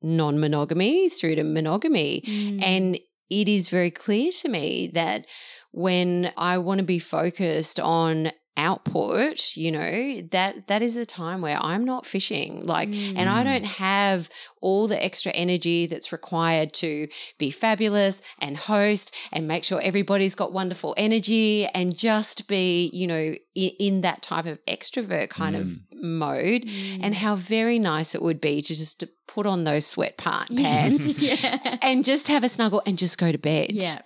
non 0.02 0.40
monogamy 0.40 1.10
through 1.10 1.36
to 1.36 1.44
monogamy. 1.44 2.24
Mm. 2.26 2.64
And 2.64 3.00
it 3.42 3.48
is 3.50 3.70
very 3.70 3.92
clear 3.92 4.32
to 4.42 4.50
me 4.50 4.92
that 4.94 5.26
when 5.72 6.32
I 6.38 6.58
want 6.60 6.80
to 6.80 6.84
be 6.86 7.00
focused 7.00 7.80
on 7.80 8.32
output, 8.56 9.58
you 9.58 9.72
know, 9.72 10.22
that 10.32 10.68
that 10.68 10.82
is 10.84 10.96
a 10.96 11.06
time 11.06 11.42
where 11.42 11.58
I'm 11.60 11.84
not 11.86 12.06
fishing. 12.06 12.66
Like 12.68 12.90
and 13.16 13.28
I 13.30 13.42
Mm. 13.42 13.46
don't 13.46 13.64
have 13.66 14.30
all 14.62 14.88
the 14.88 15.04
extra 15.04 15.32
energy 15.32 15.88
that's 15.88 16.12
required 16.12 16.72
to 16.84 17.08
be 17.40 17.50
fabulous 17.50 18.22
and 18.40 18.56
host 18.56 19.12
and 19.32 19.48
make 19.48 19.64
sure 19.64 19.82
everybody's 19.82 20.36
got 20.36 20.54
wonderful 20.54 20.94
energy 20.98 21.66
and 21.74 21.98
just 21.98 22.48
be, 22.48 22.92
you 22.94 23.08
know, 23.08 23.34
in, 23.56 23.72
in 23.80 24.02
that 24.02 24.22
type 24.22 24.46
of 24.46 24.60
extrovert 24.68 25.30
kind 25.30 25.56
of 25.56 25.66
Mm. 25.68 25.80
Mode. 26.04 26.64
Mm. 26.64 27.00
And 27.02 27.16
how 27.16 27.36
very 27.36 27.80
nice 27.80 28.14
it 28.14 28.22
would 28.22 28.40
be 28.42 28.62
to 28.62 28.76
just 28.76 29.04
put 29.28 29.46
on 29.46 29.64
those 29.64 29.88
sweat 29.88 30.18
pa- 30.18 30.46
pants 30.56 31.06
yeah. 31.18 31.78
and 31.82 32.06
just 32.06 32.28
have 32.28 32.44
a 32.44 32.50
snuggle 32.50 32.84
and 32.86 32.98
just 32.98 33.18
go 33.18 33.32
to 33.32 33.38
bed. 33.38 33.72
yeah. 33.72 34.02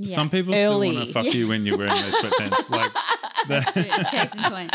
Yeah. 0.00 0.14
Some 0.14 0.30
people 0.30 0.52
still 0.52 0.78
want 0.78 1.08
to 1.08 1.12
fuck 1.12 1.34
you 1.34 1.48
when 1.48 1.66
you're 1.66 1.76
wearing 1.76 1.92
those 1.92 2.14
sweatpants. 2.14 2.70
Like 2.70 2.92
That's 3.48 3.72
true. 3.72 3.82
Case 3.82 4.32
in 4.32 4.42
point. 4.44 4.72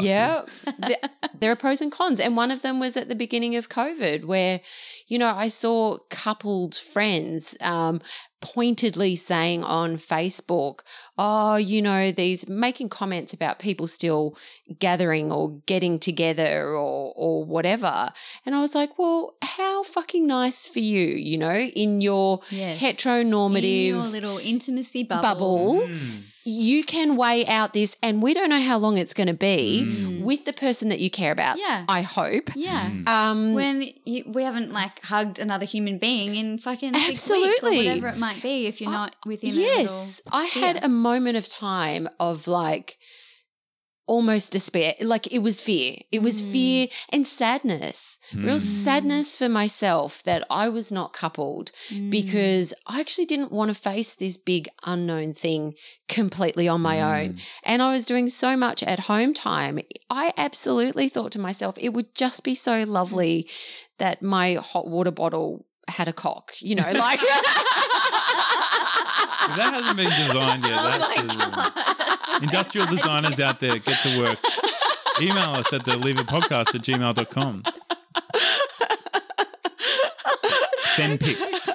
Yeah. 0.00 0.42
There 1.38 1.52
are 1.52 1.56
pros 1.56 1.80
and 1.80 1.92
cons. 1.92 2.18
And 2.20 2.36
one 2.36 2.50
of 2.50 2.62
them 2.62 2.80
was 2.80 2.96
at 2.96 3.08
the 3.08 3.14
beginning 3.14 3.56
of 3.56 3.68
COVID, 3.68 4.24
where, 4.24 4.60
you 5.06 5.18
know, 5.18 5.28
I 5.28 5.48
saw 5.48 5.98
coupled 6.10 6.74
friends 6.74 7.54
um, 7.60 8.00
pointedly 8.40 9.16
saying 9.16 9.64
on 9.64 9.96
Facebook, 9.96 10.80
oh, 11.18 11.56
you 11.56 11.80
know, 11.82 12.12
these 12.12 12.48
making 12.48 12.88
comments 12.88 13.32
about 13.32 13.58
people 13.58 13.86
still 13.88 14.36
gathering 14.78 15.32
or 15.32 15.50
getting 15.66 15.98
together 15.98 16.68
or, 16.68 17.12
or 17.16 17.44
whatever. 17.44 18.10
And 18.44 18.54
I 18.54 18.60
was 18.60 18.74
like, 18.74 18.98
well, 18.98 19.34
how 19.42 19.82
fucking 19.82 20.26
nice 20.26 20.68
for 20.68 20.80
you, 20.80 21.06
you 21.06 21.38
know, 21.38 21.56
in 21.58 22.00
your 22.00 22.40
Yes. 22.50 22.80
heteronormative 22.80 23.64
In 23.64 23.86
your 23.96 24.04
little 24.04 24.38
intimacy 24.38 25.02
bubble. 25.02 25.22
bubble, 25.22 25.88
Mm. 25.88 26.22
You 26.46 26.84
can 26.84 27.16
weigh 27.16 27.44
out 27.46 27.72
this, 27.72 27.96
and 28.02 28.22
we 28.22 28.32
don't 28.32 28.48
know 28.48 28.60
how 28.60 28.78
long 28.78 28.98
it's 28.98 29.12
going 29.12 29.26
to 29.26 29.34
be 29.34 30.20
with 30.22 30.44
the 30.44 30.52
person 30.52 30.88
that 30.90 31.00
you 31.00 31.10
care 31.10 31.32
about. 31.32 31.58
Yeah. 31.58 31.84
I 31.88 32.02
hope. 32.02 32.50
Yeah. 32.54 32.90
Um, 33.06 33.52
When 33.52 33.82
you, 34.04 34.22
we 34.26 34.44
haven't 34.44 34.72
like 34.72 35.02
hugged 35.02 35.40
another 35.40 35.64
human 35.66 35.98
being 35.98 36.36
in 36.36 36.58
fucking 36.58 36.94
six 36.94 37.28
weeks 37.28 37.62
or 37.64 37.70
whatever 37.74 38.06
it 38.08 38.18
might 38.18 38.40
be 38.42 38.66
if 38.66 38.80
you're 38.80 38.90
not 38.90 39.16
within 39.26 39.50
a 39.50 39.54
little 39.54 39.82
yes, 39.82 40.22
I 40.30 40.44
had 40.44 40.84
a 40.84 40.88
moment 40.88 41.36
of 41.36 41.48
time 41.48 42.08
of 42.20 42.46
like 42.46 42.96
almost 44.06 44.52
despair. 44.52 44.94
Like 45.00 45.26
it 45.32 45.40
was 45.40 45.60
fear. 45.60 45.96
It 46.12 46.22
was 46.22 46.40
Mm. 46.40 46.52
fear 46.52 46.88
and 47.10 47.26
sadness. 47.26 48.18
Real 48.34 48.58
sadness 48.58 49.36
for 49.36 49.48
myself 49.48 50.22
that 50.24 50.44
I 50.50 50.68
was 50.68 50.90
not 50.90 51.12
coupled 51.12 51.70
Mm. 51.90 52.10
because 52.10 52.74
I 52.86 52.98
actually 53.00 53.26
didn't 53.26 53.52
want 53.52 53.68
to 53.68 53.74
face 53.74 54.14
this 54.14 54.36
big 54.36 54.68
unknown 54.84 55.32
thing 55.32 55.74
completely 56.08 56.66
on 56.66 56.80
my 56.80 57.00
own. 57.00 57.38
And 57.62 57.82
I 57.82 57.92
was 57.92 58.04
doing 58.04 58.28
so 58.28 58.56
much 58.56 58.82
at 58.82 59.00
home 59.00 59.32
time. 59.34 59.78
I 60.10 60.32
absolutely 60.36 61.08
thought 61.08 61.32
to 61.32 61.38
myself, 61.38 61.76
it 61.78 61.90
would 61.90 62.14
just 62.14 62.42
be 62.42 62.54
so 62.54 62.82
lovely 62.82 63.48
that 63.98 64.22
my 64.22 64.54
hot 64.54 64.86
water 64.88 65.12
bottle 65.12 65.66
had 65.88 66.08
a 66.08 66.12
cock, 66.12 66.52
you 66.60 66.74
know, 66.74 66.90
like. 66.92 67.20
That 69.46 69.74
hasn't 69.74 69.96
been 69.96 70.10
designed 70.10 70.64
yet, 70.66 70.76
Oh 70.76 72.38
industrial 72.42 72.86
designers 72.88 73.38
out 73.38 73.60
there, 73.60 73.78
get 73.78 74.02
to 74.02 74.18
work. 74.18 74.38
Email 75.20 75.50
us 75.54 75.72
at 75.72 75.84
the 75.84 75.96
lever 75.96 76.24
podcast 76.24 76.74
at 76.74 76.82
gmail.com. 76.82 77.62
Send 80.96 81.20
pics. 81.20 81.68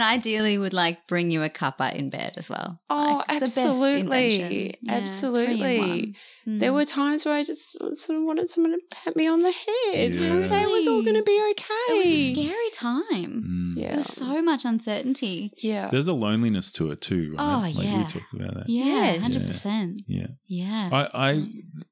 And 0.00 0.02
ideally 0.02 0.56
would 0.58 0.72
like 0.72 1.06
bring 1.08 1.30
you 1.30 1.42
a 1.42 1.48
cuppa 1.50 1.92
in 1.94 2.08
bed 2.10 2.34
as 2.36 2.48
well. 2.48 2.80
Oh, 2.88 3.24
Like, 3.28 3.42
absolutely. 3.42 4.76
Yeah, 4.80 4.94
absolutely. 4.94 5.78
one. 5.78 6.14
There 6.60 6.70
Mm. 6.70 6.74
were 6.74 6.84
times 6.84 7.24
where 7.24 7.34
I 7.34 7.42
just 7.42 7.72
sort 7.72 8.16
of 8.18 8.22
wanted 8.24 8.48
someone 8.48 8.72
to 8.72 8.78
pat 8.90 9.16
me 9.16 9.26
on 9.26 9.40
the 9.40 9.52
head 9.52 10.14
Yeah. 10.14 10.22
and 10.22 10.48
say 10.48 10.62
it 10.62 10.70
was 10.70 10.86
all 10.88 11.02
going 11.02 11.16
to 11.16 11.22
be 11.22 11.38
okay. 11.50 11.64
It 11.90 11.96
was 11.98 12.06
a 12.06 12.34
scary 12.34 12.70
time. 12.72 13.74
Mm. 13.76 13.80
Yeah. 13.82 13.88
There 13.88 13.96
was 13.98 14.06
so 14.06 14.40
much 14.42 14.64
uncertainty. 14.64 15.52
yeah. 15.58 15.88
There's 15.90 16.08
a 16.08 16.12
loneliness 16.14 16.70
to 16.72 16.90
it 16.92 17.00
too, 17.00 17.34
right? 17.36 17.54
Oh, 17.56 17.60
like 17.60 17.74
yeah. 17.84 17.98
we 17.98 18.04
talked 18.04 18.32
about 18.34 18.54
that. 18.54 18.68
Yeah, 18.68 18.84
Yes. 18.84 19.22
hundred 19.22 19.46
percent. 19.46 20.02
Yeah. 20.06 20.28
Yeah. 20.46 20.88
I, 20.92 21.28
I 21.30 21.46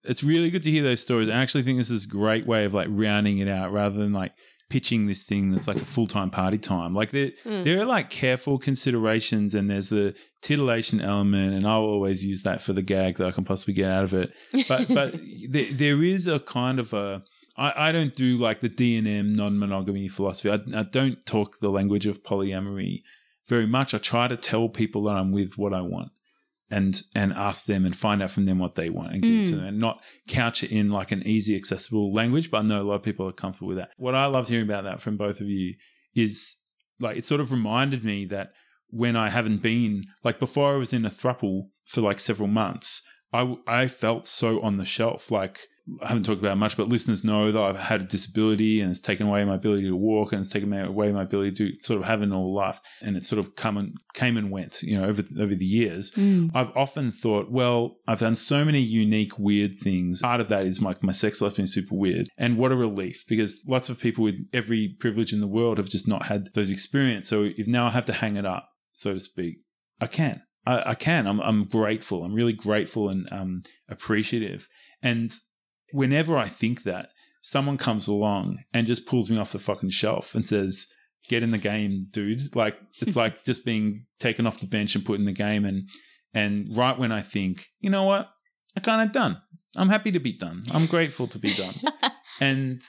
it's 0.05 0.23
really 0.23 0.51
good 0.51 0.63
to 0.63 0.71
hear 0.71 0.83
those 0.83 1.01
stories. 1.03 1.29
I 1.29 1.33
actually 1.35 1.65
think 1.65 1.79
this 1.79 1.91
is 1.91 2.05
a 2.05 2.09
great 2.09 2.47
way 2.47 2.65
of 2.65 2.73
like 2.73 2.89
rounding 2.91 3.39
it 3.39 3.49
out 3.49 3.73
rather 3.73 3.97
than 3.99 4.13
like 4.13 4.33
pitching 4.69 5.07
this 5.07 5.23
thing 5.23 5.53
that's 5.53 5.69
like 5.69 5.77
a 5.77 5.85
full 5.85 6.07
time 6.07 6.31
party 6.31 6.59
time. 6.59 6.95
Like 6.95 7.11
there 7.13 7.31
Mm. 7.45 7.65
there 7.65 7.81
are 7.81 7.85
like 7.85 8.11
careful 8.11 8.59
considerations 8.59 9.55
and 9.55 9.71
there's 9.71 9.89
the 9.91 10.15
titillation 10.43 11.01
element 11.01 11.55
and 11.55 11.67
I'll 11.67 11.83
always 11.83 12.25
use 12.25 12.43
that 12.43 12.63
for 12.63 12.73
the 12.73 12.83
gag 12.83 13.19
that 13.19 13.27
I 13.27 13.31
can 13.31 13.45
possibly 13.45 13.75
get 13.75 13.91
out 13.91 14.05
of 14.05 14.15
it. 14.15 14.33
But 14.69 14.89
but 14.95 15.15
there, 15.51 15.73
there 15.73 16.03
is 16.03 16.27
a 16.27 16.41
kind 16.41 16.79
of 16.81 16.93
a 16.93 17.23
I, 17.57 17.89
I 17.89 17.93
don't 17.93 18.15
do 18.15 18.37
like 18.37 18.61
the 18.61 18.69
D 18.69 18.97
and 18.97 19.07
M 19.09 19.35
non 19.35 19.59
monogamy 19.59 20.09
philosophy. 20.09 20.51
I, 20.51 20.59
I 20.79 20.83
don't 20.83 21.25
talk 21.27 21.61
the 21.61 21.71
language 21.71 22.07
of 22.07 22.23
polyamory 22.23 23.03
very 23.47 23.67
much. 23.67 23.95
I 23.95 23.99
try 23.99 24.27
to 24.29 24.37
tell 24.37 24.69
people 24.69 25.05
that 25.05 25.15
I'm 25.15 25.31
with 25.33 25.57
what 25.57 25.73
I 25.73 25.81
want 25.81 26.11
and 26.71 27.03
and 27.15 27.33
ask 27.33 27.65
them 27.67 27.85
and 27.85 27.97
find 27.97 28.23
out 28.23 28.31
from 28.31 28.45
them 28.47 28.59
what 28.59 28.75
they 28.75 28.91
want 28.91 29.13
and 29.13 29.23
give 29.23 29.33
it 29.33 29.45
to 29.51 29.53
Mm. 29.55 29.57
them 29.59 29.65
and 29.67 29.79
not 29.79 30.01
couch 30.29 30.63
it 30.65 30.73
in 30.73 30.91
like 30.91 31.13
an 31.13 31.23
easy 31.27 31.55
accessible 31.57 32.13
language 32.13 32.51
but 32.51 32.59
i 32.59 32.63
know 32.63 32.83
a 32.83 32.89
lot 32.89 32.95
of 32.97 33.03
people 33.03 33.29
are 33.29 33.33
comfortable 33.33 33.69
with 33.69 33.77
that 33.79 33.91
what 33.99 34.15
i 34.17 34.27
loved 34.27 34.49
hearing 34.49 34.65
about 34.67 34.85
that 34.85 35.01
from 35.01 35.17
both 35.17 35.41
of 35.41 35.49
you 35.49 35.75
is 36.15 36.57
like 36.99 37.17
it 37.17 37.25
sort 37.25 37.41
of 37.41 37.53
reminded 37.53 38.05
me 38.05 38.25
that 38.25 38.49
when 38.89 39.15
i 39.17 39.29
haven't 39.29 39.63
been 39.63 40.05
like 40.25 40.39
before 40.41 40.73
i 40.75 40.77
was 40.77 40.93
in 40.93 41.05
a 41.05 41.11
thruple 41.11 41.69
for 41.85 42.01
like 42.01 42.19
several 42.19 42.49
months 42.49 43.03
i 43.33 43.55
i 43.69 43.87
felt 43.87 44.27
so 44.27 44.61
on 44.61 44.77
the 44.77 44.85
shelf 44.85 45.31
like 45.31 45.61
I 46.03 46.09
haven't 46.09 46.25
talked 46.25 46.41
about 46.41 46.59
much, 46.59 46.77
but 46.77 46.89
listeners 46.89 47.23
know 47.23 47.53
that 47.53 47.63
I've 47.63 47.79
had 47.79 48.01
a 48.01 48.05
disability 48.05 48.81
and 48.81 48.91
it's 48.91 49.01
taken 49.01 49.29
away 49.29 49.45
my 49.45 49.55
ability 49.55 49.85
to 49.85 49.95
walk 49.95 50.33
and 50.33 50.41
it's 50.41 50.51
taken 50.51 50.73
away 50.73 51.13
my 51.13 51.23
ability 51.23 51.53
to 51.53 51.73
sort 51.83 52.01
of 52.01 52.07
have 52.07 52.23
a 52.23 52.27
normal 52.27 52.55
life. 52.55 52.81
And 53.03 53.17
it's 53.17 53.29
sort 53.29 53.39
of 53.39 53.55
come 53.55 53.77
and 53.77 53.97
came 54.13 54.37
and 54.37 54.51
went, 54.51 54.83
you 54.83 54.99
know, 54.99 55.07
over 55.07 55.23
over 55.39 55.55
the 55.55 55.65
years. 55.65 56.11
Mm. 56.13 56.51
I've 56.55 56.77
often 56.77 57.13
thought, 57.13 57.51
well, 57.51 57.99
I've 58.09 58.19
done 58.19 58.35
so 58.35 58.65
many 58.65 58.81
unique, 58.81 59.39
weird 59.39 59.79
things. 59.81 60.23
Part 60.23 60.41
of 60.41 60.49
that 60.49 60.67
is 60.67 60.81
my, 60.81 60.97
my 61.03 61.13
sex 61.13 61.41
life 61.41 61.57
being 61.57 61.67
super 61.67 61.95
weird. 61.95 62.29
And 62.37 62.59
what 62.59 62.73
a 62.73 62.77
relief 62.77 63.25
because 63.29 63.63
lots 63.67 63.89
of 63.89 64.01
people 64.01 64.25
with 64.25 64.37
every 64.53 64.97
privilege 64.99 65.33
in 65.33 65.41
the 65.41 65.47
world 65.47 65.79
have 65.79 65.89
just 65.89 66.09
not 66.09 66.27
had 66.27 66.49
those 66.55 66.71
experiences. 66.71 67.29
So 67.29 67.45
if 67.45 67.69
now 67.69 67.87
I 67.87 67.91
have 67.91 68.07
to 68.07 68.13
hang 68.13 68.37
it 68.37 68.45
up, 68.45 68.69
so 68.93 69.13
to 69.13 69.21
speak, 69.21 69.59
I 70.01 70.09
can. 70.09 70.43
I, 70.67 70.91
I 70.91 70.95
can. 70.95 71.27
I'm, 71.27 71.41
I'm 71.41 71.65
grateful. 71.65 72.25
I'm 72.25 72.35
really 72.35 72.53
grateful 72.53 73.09
and 73.09 73.29
um, 73.33 73.63
appreciative. 73.89 74.69
And 75.03 75.33
whenever 75.93 76.37
I 76.37 76.49
think 76.49 76.83
that, 76.85 77.11
someone 77.43 77.79
comes 77.79 78.09
along 78.09 78.59
and 78.75 78.89
just 78.89 79.07
pulls 79.07 79.31
me 79.31 79.39
off 79.39 79.53
the 79.53 79.59
fucking 79.61 79.91
shelf 79.91 80.35
and 80.35 80.45
says, 80.45 80.89
get 81.29 81.43
in 81.43 81.53
the 81.53 81.59
game, 81.59 82.07
dude. 82.11 82.55
Like 82.57 82.77
it's 83.01 83.17
like 83.25 83.45
just 83.45 83.65
being 83.65 84.07
taken 84.19 84.47
off 84.47 84.61
the 84.61 84.67
bench 84.67 84.95
and 84.95 85.05
put 85.05 85.21
in 85.21 85.27
the 85.27 85.33
game. 85.33 85.65
And 85.65 85.89
and 86.35 86.77
right 86.77 86.99
when 86.99 87.13
I 87.13 87.23
think, 87.23 87.67
you 87.81 87.91
know 87.91 88.05
what, 88.05 88.29
I 88.77 88.81
kind 88.81 89.07
of 89.07 89.13
done. 89.13 89.41
I'm 89.77 89.89
happy 89.89 90.11
to 90.13 90.19
be 90.19 90.33
done. 90.33 90.65
I'm 90.71 90.87
grateful 90.87 91.29
to 91.29 91.39
be 91.39 91.55
done. 91.55 91.75
and 92.41 92.83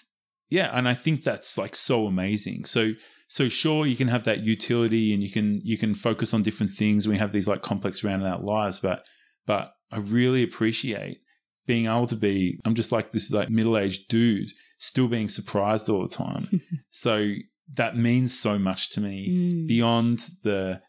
yeah, 0.49 0.69
and 0.73 0.87
I 0.87 0.93
think 0.93 1.23
that's 1.23 1.57
like 1.57 1.75
so 1.75 2.07
amazing. 2.07 2.65
So 2.65 2.93
so 3.27 3.49
sure 3.49 3.85
you 3.85 3.95
can 3.95 4.07
have 4.07 4.23
that 4.23 4.43
utility 4.43 5.13
and 5.13 5.21
you 5.21 5.31
can 5.31 5.61
you 5.63 5.77
can 5.77 5.93
focus 5.95 6.33
on 6.33 6.43
different 6.43 6.73
things. 6.73 7.07
We 7.07 7.17
have 7.17 7.33
these 7.33 7.47
like 7.47 7.61
complex 7.61 8.03
rounded 8.03 8.27
out 8.27 8.43
lives, 8.43 8.79
but 8.79 9.05
but 9.45 9.73
I 9.91 9.97
really 9.97 10.43
appreciate 10.43 11.19
being 11.67 11.85
able 11.85 12.07
to 12.07 12.15
be 12.15 12.59
I'm 12.65 12.73
just 12.75 12.91
like 12.91 13.11
this 13.11 13.29
like 13.29 13.49
middle-aged 13.49 14.07
dude 14.07 14.49
still 14.79 15.07
being 15.07 15.29
surprised 15.29 15.89
all 15.89 16.01
the 16.07 16.15
time. 16.15 16.61
so 16.91 17.33
that 17.75 17.97
means 17.97 18.37
so 18.37 18.57
much 18.57 18.89
to 18.91 19.01
me 19.01 19.27
Mm. 19.29 19.67
beyond 19.67 20.19
the 20.43 20.81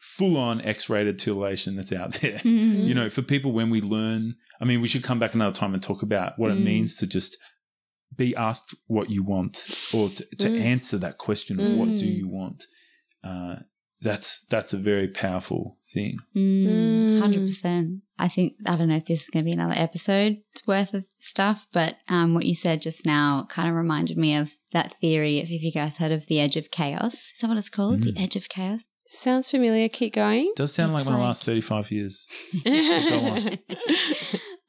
full-on 0.00 0.60
X-rated 0.60 1.18
titillation 1.18 1.76
that's 1.76 1.92
out 1.92 2.12
there. 2.20 2.38
Mm. 2.44 2.86
You 2.86 2.94
know, 2.94 3.08
for 3.10 3.22
people 3.22 3.52
when 3.52 3.70
we 3.70 3.80
learn, 3.80 4.34
I 4.60 4.64
mean, 4.64 4.80
we 4.80 4.88
should 4.88 5.02
come 5.04 5.18
back 5.18 5.34
another 5.34 5.54
time 5.54 5.72
and 5.74 5.82
talk 5.82 6.02
about 6.02 6.38
what 6.38 6.50
it 6.50 6.58
Mm. 6.58 6.64
means 6.64 6.96
to 6.96 7.06
just 7.06 7.36
be 8.16 8.34
asked 8.36 8.74
what 8.86 9.10
you 9.10 9.22
want 9.24 9.56
or 9.92 10.08
to, 10.10 10.24
to 10.36 10.48
Mm. 10.48 10.60
answer 10.60 10.98
that 10.98 11.18
question 11.18 11.58
of 11.60 11.78
what 11.78 11.88
do 11.88 12.04
Mm. 12.06 12.16
you 12.16 12.28
want. 12.28 12.66
Uh, 13.24 13.56
that's 14.04 14.44
that's 14.46 14.72
a 14.72 14.78
very 14.78 15.08
powerful 15.08 15.76
thing. 15.92 16.18
Mm, 16.36 16.94
Mm. 17.20 17.62
100%. 17.64 18.00
I 18.18 18.28
think, 18.28 18.54
I 18.66 18.76
don't 18.76 18.88
know 18.88 18.96
if 18.96 19.06
this 19.06 19.22
is 19.22 19.28
going 19.28 19.44
to 19.44 19.48
be 19.48 19.52
another 19.52 19.74
episode 19.76 20.38
worth 20.66 20.94
of 20.94 21.04
stuff, 21.18 21.66
but 21.72 21.96
um, 22.08 22.34
what 22.34 22.44
you 22.44 22.54
said 22.54 22.82
just 22.82 23.04
now 23.06 23.46
kind 23.48 23.68
of 23.68 23.74
reminded 23.74 24.16
me 24.16 24.36
of 24.36 24.52
that 24.72 24.94
theory. 25.00 25.38
If, 25.38 25.50
if 25.50 25.62
you 25.62 25.72
guys 25.72 25.98
heard 25.98 26.12
of 26.12 26.26
the 26.26 26.40
edge 26.40 26.56
of 26.56 26.70
chaos, 26.70 27.14
is 27.14 27.38
that 27.40 27.48
what 27.48 27.58
it's 27.58 27.68
called? 27.68 28.00
Mm. 28.02 28.14
The 28.14 28.22
edge 28.22 28.36
of 28.36 28.48
chaos? 28.48 28.82
Sounds 29.08 29.50
familiar. 29.50 29.88
Keep 29.88 30.14
going. 30.14 30.52
does 30.56 30.74
sound 30.74 30.92
It's 30.92 31.00
like 31.00 31.06
my 31.12 31.18
like- 31.18 31.28
last 31.28 31.44
35 31.44 31.90
years. 31.90 32.26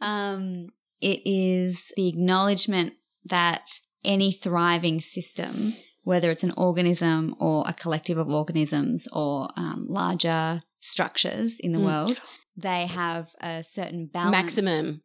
um, 0.02 0.68
it 1.02 1.22
is 1.26 1.92
the 1.96 2.10
acknowledgement 2.10 2.94
that 3.26 3.68
any 4.04 4.32
thriving 4.32 5.02
system, 5.02 5.76
whether 6.06 6.32
it's 6.32 6.44
an 6.44 6.54
organism 6.56 7.36
or 7.40 7.66
a 7.68 7.74
collective 7.74 8.18
of 8.18 8.30
organisms 8.30 9.08
or 9.12 9.50
um, 9.58 9.86
larger 9.90 10.64
structures 10.82 11.60
in 11.60 11.74
the 11.74 11.80
Mm. 11.80 11.86
world, 11.86 12.22
they 12.56 12.86
have 12.88 13.28
a 13.42 13.64
certain 13.70 14.06
balance. 14.06 14.32
Maximum. 14.32 15.02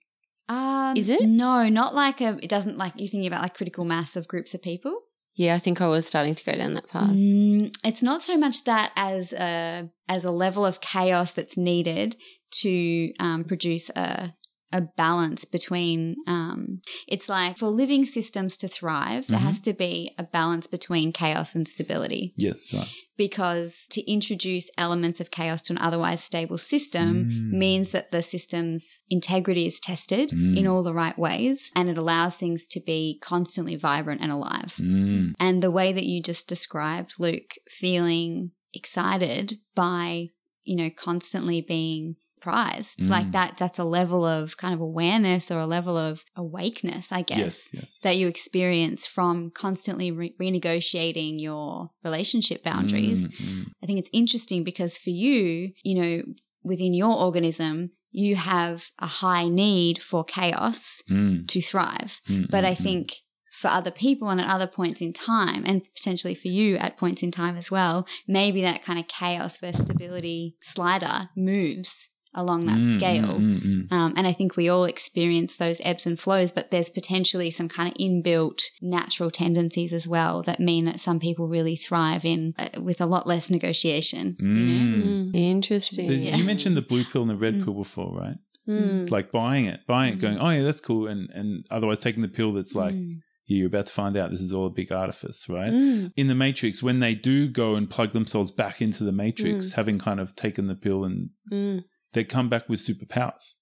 Um, 0.48 0.96
Is 0.96 1.09
it? 1.09 1.22
No, 1.22 1.68
not 1.68 1.94
like 1.94 2.20
a. 2.20 2.38
It 2.42 2.48
doesn't 2.48 2.76
like 2.76 2.92
you 2.96 3.09
thinking 3.09 3.26
about 3.26 3.42
like 3.42 3.55
critical 3.55 3.84
mass 3.84 4.14
of 4.16 4.28
groups 4.28 4.53
of 4.55 4.62
people. 4.62 4.94
Yeah, 5.36 5.55
I 5.55 5.59
think 5.59 5.80
I 5.80 5.86
was 5.86 6.07
starting 6.07 6.34
to 6.34 6.44
go 6.44 6.53
down 6.53 6.74
that 6.74 6.88
path. 6.88 7.11
Mm, 7.11 7.72
it's 7.84 8.03
not 8.03 8.22
so 8.22 8.36
much 8.36 8.64
that 8.64 8.90
as 8.96 9.32
a 9.32 9.88
as 10.09 10.24
a 10.24 10.30
level 10.30 10.66
of 10.66 10.80
chaos 10.80 11.32
that's 11.32 11.57
needed 11.57 12.16
to 12.62 13.12
um, 13.20 13.44
produce 13.44 13.90
a 13.90 14.34
a 14.73 14.83
balance 14.97 15.45
between 15.45 16.16
um, 16.27 16.81
it's 17.09 17.29
like 17.29 17.59
for 17.59 17.66
living 17.68 18.05
systems 18.05 18.57
to 18.57 18.68
thrive 18.68 19.27
there 19.27 19.39
Mhm. 19.39 19.43
has 19.43 19.61
to 19.62 19.73
be 19.73 20.12
a 20.16 20.23
balance 20.23 20.66
between 20.68 21.12
chaos 21.12 21.55
and 21.57 21.66
stability 21.66 22.33
Yes, 22.37 22.73
right. 22.73 22.87
because 23.16 23.87
to 23.91 24.01
introduce 24.11 24.71
elements 24.79 25.21
of 25.21 25.31
chaos 25.31 25.61
to 25.62 25.73
an 25.73 25.79
otherwise 25.79 26.23
stable 26.23 26.59
system 26.59 27.25
Mm. 27.25 27.51
means 27.59 27.91
that 27.91 28.11
the 28.12 28.23
system's 28.23 29.03
integrity 29.11 29.66
is 29.66 29.81
tested 29.81 30.31
Mm. 30.31 30.57
in 30.59 30.66
all 30.66 30.83
the 30.85 30.95
right 30.95 31.18
ways 31.18 31.59
and 31.75 31.89
it 31.91 31.99
allows 31.99 32.35
things 32.37 32.66
to 32.68 32.81
be 32.81 33.18
constantly 33.21 33.77
vibrant 33.77 34.21
and 34.21 34.31
alive 34.33 34.73
Mm. 34.79 35.35
and 35.41 35.62
the 35.62 35.71
way 35.71 35.93
that 35.93 36.07
you 36.07 36.23
just 36.23 36.47
described 36.49 37.14
luke 37.18 37.55
feeling 37.68 38.53
excited 38.73 39.59
by 39.75 40.29
you 40.64 40.77
know 40.77 40.91
constantly 40.91 41.61
being 41.61 42.14
surprised 42.41 43.03
like 43.09 43.26
Mm. 43.26 43.32
that 43.32 43.57
that's 43.59 43.78
a 43.78 43.84
level 43.84 44.24
of 44.24 44.57
kind 44.57 44.72
of 44.74 44.80
awareness 44.80 45.51
or 45.51 45.59
a 45.59 45.66
level 45.66 45.97
of 45.97 46.24
awakeness 46.36 47.12
i 47.12 47.22
guess 47.22 47.38
Yes, 47.38 47.70
yes. 47.74 47.99
that 48.03 48.16
you 48.16 48.28
experience 48.28 49.07
from 49.07 49.51
constantly 49.51 50.11
re- 50.11 50.34
renegotiating 50.41 51.41
your 51.41 51.91
relationship 52.03 52.62
boundaries 52.64 53.22
Mm, 53.22 53.32
mm. 53.41 53.64
i 53.82 53.86
think 53.86 53.99
it's 53.99 54.11
interesting 54.12 54.64
because 54.64 54.97
for 54.99 55.11
you 55.11 55.72
you 55.82 55.95
know 56.01 56.22
within 56.62 56.95
your 56.95 57.14
organism 57.26 57.91
you 58.12 58.36
have 58.36 58.86
a 58.99 59.07
high 59.07 59.49
need 59.49 60.03
for 60.03 60.24
chaos 60.24 61.03
Mm, 61.11 61.47
to 61.49 61.61
thrive 61.61 62.20
mm, 62.28 62.47
but 62.51 62.64
mm, 62.64 62.68
I 62.68 62.74
mm. 62.74 62.82
think 62.82 63.05
for 63.53 63.68
other 63.68 63.91
people 63.91 64.30
and 64.30 64.41
at 64.41 64.49
other 64.49 64.68
points 64.68 65.01
in 65.03 65.12
time, 65.12 65.64
and 65.66 65.82
potentially 65.95 66.36
for 66.36 66.47
you 66.49 66.76
at 66.76 66.97
points 66.97 67.20
in 67.22 67.30
time 67.32 67.57
as 67.57 67.68
well, 67.70 68.07
maybe 68.28 68.62
that 68.62 68.82
kind 68.84 68.99
of 68.99 69.09
chaos 69.09 69.59
versus 69.59 69.82
stability 69.82 70.57
slider 70.62 71.28
moves 71.36 72.09
along 72.35 72.66
that 72.66 72.78
Mm, 72.78 72.95
scale. 72.95 73.22
mm, 73.39 73.62
mm, 73.62 73.89
mm. 73.89 73.93
Um, 73.93 74.14
and 74.16 74.26
I 74.26 74.33
think 74.33 74.57
we 74.57 74.68
all 74.68 74.85
experience 74.85 75.57
those 75.57 75.81
ebbs 75.83 76.07
and 76.07 76.18
flows, 76.18 76.53
but 76.53 76.70
there's 76.70 76.89
potentially 76.91 77.51
some 77.51 77.68
kind 77.68 77.89
of 77.91 77.95
inbuilt 77.99 78.62
natural 78.81 79.31
tendencies 79.31 79.93
as 79.93 80.07
well 80.07 80.43
that 80.45 80.61
mean 80.61 80.85
that 80.85 81.01
some 81.01 81.18
people 81.18 81.49
really 81.49 81.76
thrive 81.76 82.24
in 82.24 82.55
uh, 82.59 82.81
with 82.81 83.01
a 83.01 83.07
lot 83.07 83.26
less 83.26 83.51
negotiation. 83.51 84.37
You 84.39 84.47
know? 84.47 84.97
Mm. 84.97 85.33
Mm, 85.33 85.35
Interesting. 85.37 86.09
The- 86.09 86.16
Yeah. 86.16 86.37
You 86.37 86.45
mentioned 86.45 86.76
the 86.76 86.83
blue 86.83 87.05
pill 87.05 87.22
and 87.22 87.31
the 87.31 87.37
red 87.37 87.55
Mm. 87.55 87.64
pill 87.64 87.74
before, 87.74 88.16
right? 88.16 88.37
Mm. 88.68 89.11
Like 89.11 89.33
buying 89.33 89.64
it, 89.64 89.81
buying 89.89 90.12
it, 90.12 90.18
Mm. 90.18 90.20
going, 90.20 90.39
oh 90.39 90.51
yeah, 90.51 90.62
that's 90.62 90.81
cool, 90.81 91.09
and 91.09 91.28
and 91.35 91.64
otherwise 91.70 91.99
taking 92.01 92.22
the 92.22 92.28
pill 92.28 92.53
that's 92.53 92.74
like 92.74 92.95
Mm. 92.95 93.18
you're 93.47 93.66
about 93.66 93.87
to 93.87 93.93
find 93.93 94.16
out 94.16 94.31
this 94.31 94.41
is 94.41 94.53
all 94.53 94.66
a 94.66 94.70
big 94.70 94.93
artifice, 94.93 95.49
right? 95.49 95.72
Mm. 95.72 96.12
In 96.16 96.28
the 96.28 96.37
Matrix, 96.37 96.81
when 96.83 97.01
they 97.01 97.16
do 97.16 97.49
go 97.49 97.74
and 97.74 97.91
plug 97.91 98.12
themselves 98.12 98.53
back 98.53 98.81
into 98.81 99.03
the 99.03 99.11
Matrix, 99.12 99.72
having 99.72 99.99
kind 99.99 100.20
of 100.20 100.37
taken 100.37 100.68
the 100.68 100.76
pill, 100.76 101.05
and 101.05 101.31
Mm. 101.53 101.83
They 102.13 102.25
come 102.25 102.49
back 102.49 102.69
with 102.69 102.81
superpowers. 102.81 103.55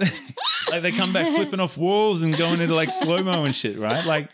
like 0.70 0.82
they 0.82 0.92
come 0.92 1.12
back 1.12 1.34
flipping 1.34 1.60
off 1.60 1.76
walls 1.76 2.22
and 2.22 2.36
going 2.36 2.60
into 2.60 2.74
like 2.74 2.90
slow 2.90 3.18
mo 3.22 3.44
and 3.44 3.54
shit, 3.54 3.78
right? 3.78 4.04
Like 4.04 4.30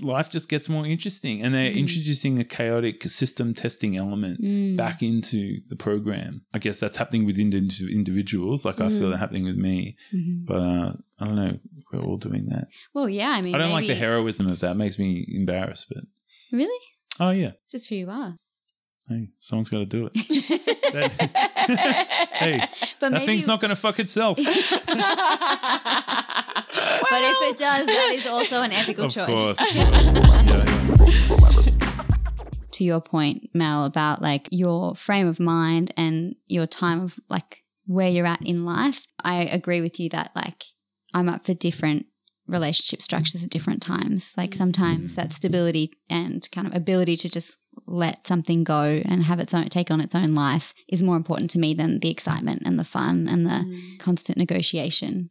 life 0.00 0.30
just 0.30 0.48
gets 0.48 0.68
more 0.70 0.86
interesting, 0.86 1.42
and 1.42 1.54
they're 1.54 1.70
Mm. 1.70 1.76
introducing 1.76 2.38
a 2.40 2.44
chaotic 2.44 3.02
system 3.08 3.52
testing 3.54 3.96
element 3.96 4.40
Mm. 4.42 4.76
back 4.76 5.02
into 5.02 5.60
the 5.68 5.76
program. 5.76 6.42
I 6.54 6.58
guess 6.58 6.80
that's 6.80 6.96
happening 6.96 7.26
with 7.26 7.38
indi- 7.38 7.92
individuals. 7.92 8.64
Like 8.64 8.80
I 8.80 8.88
feel 8.88 9.08
Mm. 9.08 9.10
that 9.12 9.18
happening 9.18 9.44
with 9.44 9.56
me, 9.56 9.96
Mhm. 10.14 10.46
but 10.46 10.56
uh, 10.62 10.92
I 11.20 11.24
don't 11.26 11.36
know. 11.36 11.58
We're 11.92 12.00
all 12.00 12.16
doing 12.16 12.46
that. 12.48 12.68
Well, 12.94 13.08
yeah, 13.08 13.30
I 13.30 13.42
mean, 13.42 13.54
I 13.54 13.58
don't 13.58 13.70
like 13.72 13.86
the 13.86 13.94
heroism 13.94 14.48
of 14.48 14.60
that. 14.60 14.72
It 14.72 14.76
makes 14.76 14.98
me 14.98 15.24
embarrassed. 15.28 15.86
But 15.90 16.04
Really? 16.50 16.84
oh 17.20 17.30
yeah, 17.30 17.52
It's 17.62 17.72
just 17.72 17.88
who 17.90 17.96
you 17.96 18.10
are. 18.10 18.38
hey, 19.08 19.28
someone's 19.38 19.68
got 19.68 19.78
to 19.80 19.86
do 19.86 20.10
it. 20.12 21.50
hey, 21.66 22.68
but 23.00 23.10
that 23.10 23.12
maybe 23.12 23.26
thing's 23.26 23.46
not 23.46 23.60
going 23.60 23.70
to 23.70 23.76
fuck 23.76 23.98
itself. 23.98 24.36
but 24.36 24.46
if 27.22 27.52
it 27.52 27.58
does, 27.58 27.86
that 27.86 28.10
is 28.14 28.26
also 28.26 28.62
an 28.62 28.72
ethical 28.72 29.06
of 29.06 29.12
choice. 29.12 29.26
course. 29.26 29.58
yeah, 29.74 30.02
yeah. 30.44 31.62
to 32.72 32.84
your 32.84 33.00
point, 33.00 33.50
Mel, 33.54 33.84
about 33.84 34.22
like 34.22 34.48
your 34.50 34.94
frame 34.96 35.26
of 35.26 35.40
mind 35.40 35.92
and 35.96 36.34
your 36.46 36.66
time 36.66 37.00
of 37.00 37.14
like 37.28 37.62
where 37.86 38.08
you're 38.08 38.26
at 38.26 38.42
in 38.42 38.64
life, 38.64 39.06
I 39.22 39.44
agree 39.44 39.80
with 39.80 39.98
you 39.98 40.08
that 40.10 40.30
like 40.34 40.64
I'm 41.14 41.28
up 41.28 41.46
for 41.46 41.54
different 41.54 42.06
relationship 42.46 43.02
structures 43.02 43.42
at 43.42 43.50
different 43.50 43.82
times. 43.82 44.32
Like 44.36 44.54
sometimes 44.54 45.14
that 45.14 45.32
stability 45.32 45.92
and 46.08 46.48
kind 46.52 46.66
of 46.66 46.74
ability 46.74 47.16
to 47.18 47.28
just 47.28 47.52
let 47.86 48.26
something 48.26 48.64
go 48.64 49.02
and 49.04 49.24
have 49.24 49.38
its 49.40 49.52
own 49.54 49.68
take 49.68 49.90
on 49.90 50.00
its 50.00 50.14
own 50.14 50.34
life 50.34 50.72
is 50.88 51.02
more 51.02 51.16
important 51.16 51.50
to 51.50 51.58
me 51.58 51.74
than 51.74 52.00
the 52.00 52.10
excitement 52.10 52.62
and 52.64 52.78
the 52.78 52.84
fun 52.84 53.28
and 53.28 53.44
the 53.46 53.50
Mm. 53.50 53.98
constant 53.98 54.38
negotiation. 54.38 55.30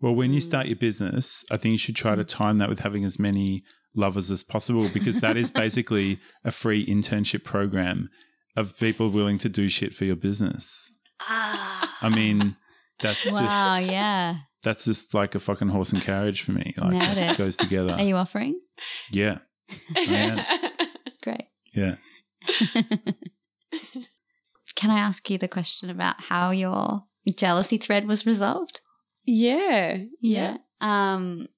Well, 0.00 0.14
when 0.14 0.32
you 0.32 0.40
start 0.40 0.66
your 0.66 0.76
business, 0.76 1.44
I 1.50 1.56
think 1.56 1.72
you 1.72 1.78
should 1.78 1.96
try 1.96 2.14
to 2.14 2.24
time 2.24 2.58
that 2.58 2.68
with 2.68 2.80
having 2.80 3.04
as 3.04 3.18
many 3.18 3.62
lovers 3.94 4.30
as 4.30 4.42
possible 4.42 4.88
because 4.88 5.20
that 5.20 5.36
is 5.36 5.50
basically 5.64 6.18
a 6.44 6.50
free 6.50 6.84
internship 6.86 7.44
program 7.44 8.08
of 8.56 8.76
people 8.78 9.10
willing 9.10 9.38
to 9.38 9.48
do 9.48 9.68
shit 9.68 9.94
for 9.94 10.04
your 10.04 10.16
business. 10.16 10.90
I 11.28 12.08
mean, 12.14 12.56
that's 13.00 13.24
wow, 13.30 13.78
just 13.78 13.90
yeah. 13.92 14.36
that's 14.62 14.84
just 14.84 15.14
like 15.14 15.34
a 15.34 15.40
fucking 15.40 15.68
horse 15.68 15.92
and 15.92 16.02
carriage 16.02 16.42
for 16.42 16.52
me. 16.52 16.74
Like 16.76 16.90
Nailed 16.92 17.16
that 17.16 17.32
it. 17.34 17.38
goes 17.38 17.56
together. 17.56 17.92
Are 17.92 18.02
you 18.02 18.16
offering? 18.16 18.60
yeah, 19.10 19.38
I 19.96 20.00
am. 20.00 20.34
Great. 20.78 20.88
Yeah. 21.72 21.96
Can 24.74 24.90
I 24.90 24.98
ask 24.98 25.28
you 25.30 25.38
the 25.38 25.48
question 25.48 25.90
about 25.90 26.16
how 26.28 26.50
your 26.50 27.04
jealousy 27.36 27.78
thread 27.78 28.06
was 28.06 28.26
resolved? 28.26 28.80
yeah. 29.24 29.98
Yeah. 30.20 30.56
Um, 30.80 31.48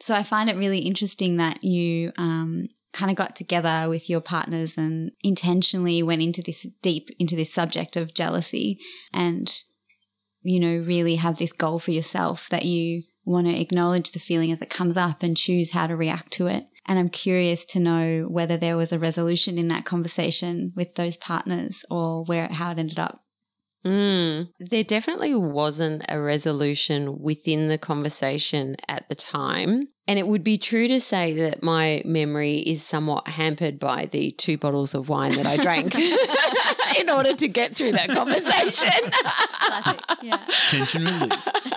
so 0.00 0.14
I 0.14 0.24
find 0.24 0.50
it 0.50 0.56
really 0.56 0.80
interesting 0.80 1.36
that 1.36 1.62
you 1.62 2.12
um, 2.16 2.68
kind 2.92 3.10
of 3.10 3.16
got 3.16 3.36
together 3.36 3.88
with 3.88 4.10
your 4.10 4.20
partners 4.20 4.74
and 4.76 5.12
intentionally 5.22 6.02
went 6.02 6.22
into 6.22 6.42
this 6.42 6.66
deep 6.82 7.08
into 7.18 7.36
this 7.36 7.52
subject 7.52 7.96
of 7.96 8.14
jealousy 8.14 8.78
and 9.12 9.60
you 10.42 10.58
know 10.58 10.84
really 10.84 11.16
have 11.16 11.38
this 11.38 11.52
goal 11.52 11.78
for 11.78 11.92
yourself 11.92 12.48
that 12.50 12.64
you 12.64 13.02
want 13.24 13.46
to 13.46 13.58
acknowledge 13.58 14.10
the 14.10 14.18
feeling 14.18 14.50
as 14.50 14.60
it 14.60 14.68
comes 14.68 14.96
up 14.96 15.22
and 15.22 15.36
choose 15.36 15.70
how 15.70 15.86
to 15.86 15.96
react 15.96 16.32
to 16.32 16.48
it. 16.48 16.64
And 16.86 16.98
I'm 16.98 17.08
curious 17.08 17.64
to 17.66 17.80
know 17.80 18.26
whether 18.28 18.56
there 18.56 18.76
was 18.76 18.92
a 18.92 18.98
resolution 18.98 19.58
in 19.58 19.68
that 19.68 19.84
conversation 19.84 20.72
with 20.74 20.94
those 20.94 21.16
partners 21.16 21.84
or 21.90 22.24
where 22.24 22.48
how 22.48 22.72
it 22.72 22.78
ended 22.78 22.98
up. 22.98 23.22
Mm, 23.84 24.48
there 24.60 24.84
definitely 24.84 25.34
wasn't 25.34 26.04
a 26.08 26.20
resolution 26.20 27.20
within 27.20 27.68
the 27.68 27.78
conversation 27.78 28.76
at 28.88 29.08
the 29.08 29.16
time. 29.16 29.88
And 30.06 30.18
it 30.18 30.26
would 30.26 30.44
be 30.44 30.56
true 30.56 30.88
to 30.88 31.00
say 31.00 31.32
that 31.34 31.62
my 31.62 32.02
memory 32.04 32.58
is 32.58 32.84
somewhat 32.84 33.28
hampered 33.28 33.78
by 33.80 34.06
the 34.06 34.30
two 34.32 34.56
bottles 34.56 34.94
of 34.94 35.08
wine 35.08 35.34
that 35.34 35.46
I 35.46 35.56
drank 35.56 35.94
in 37.02 37.10
order 37.10 37.34
to 37.34 37.48
get 37.48 37.76
through 37.76 37.92
that 37.92 38.08
conversation. 38.08 39.10
Classic. 39.10 40.00
Yeah. 40.22 40.38
Tension 40.70 41.04
released. 41.04 41.68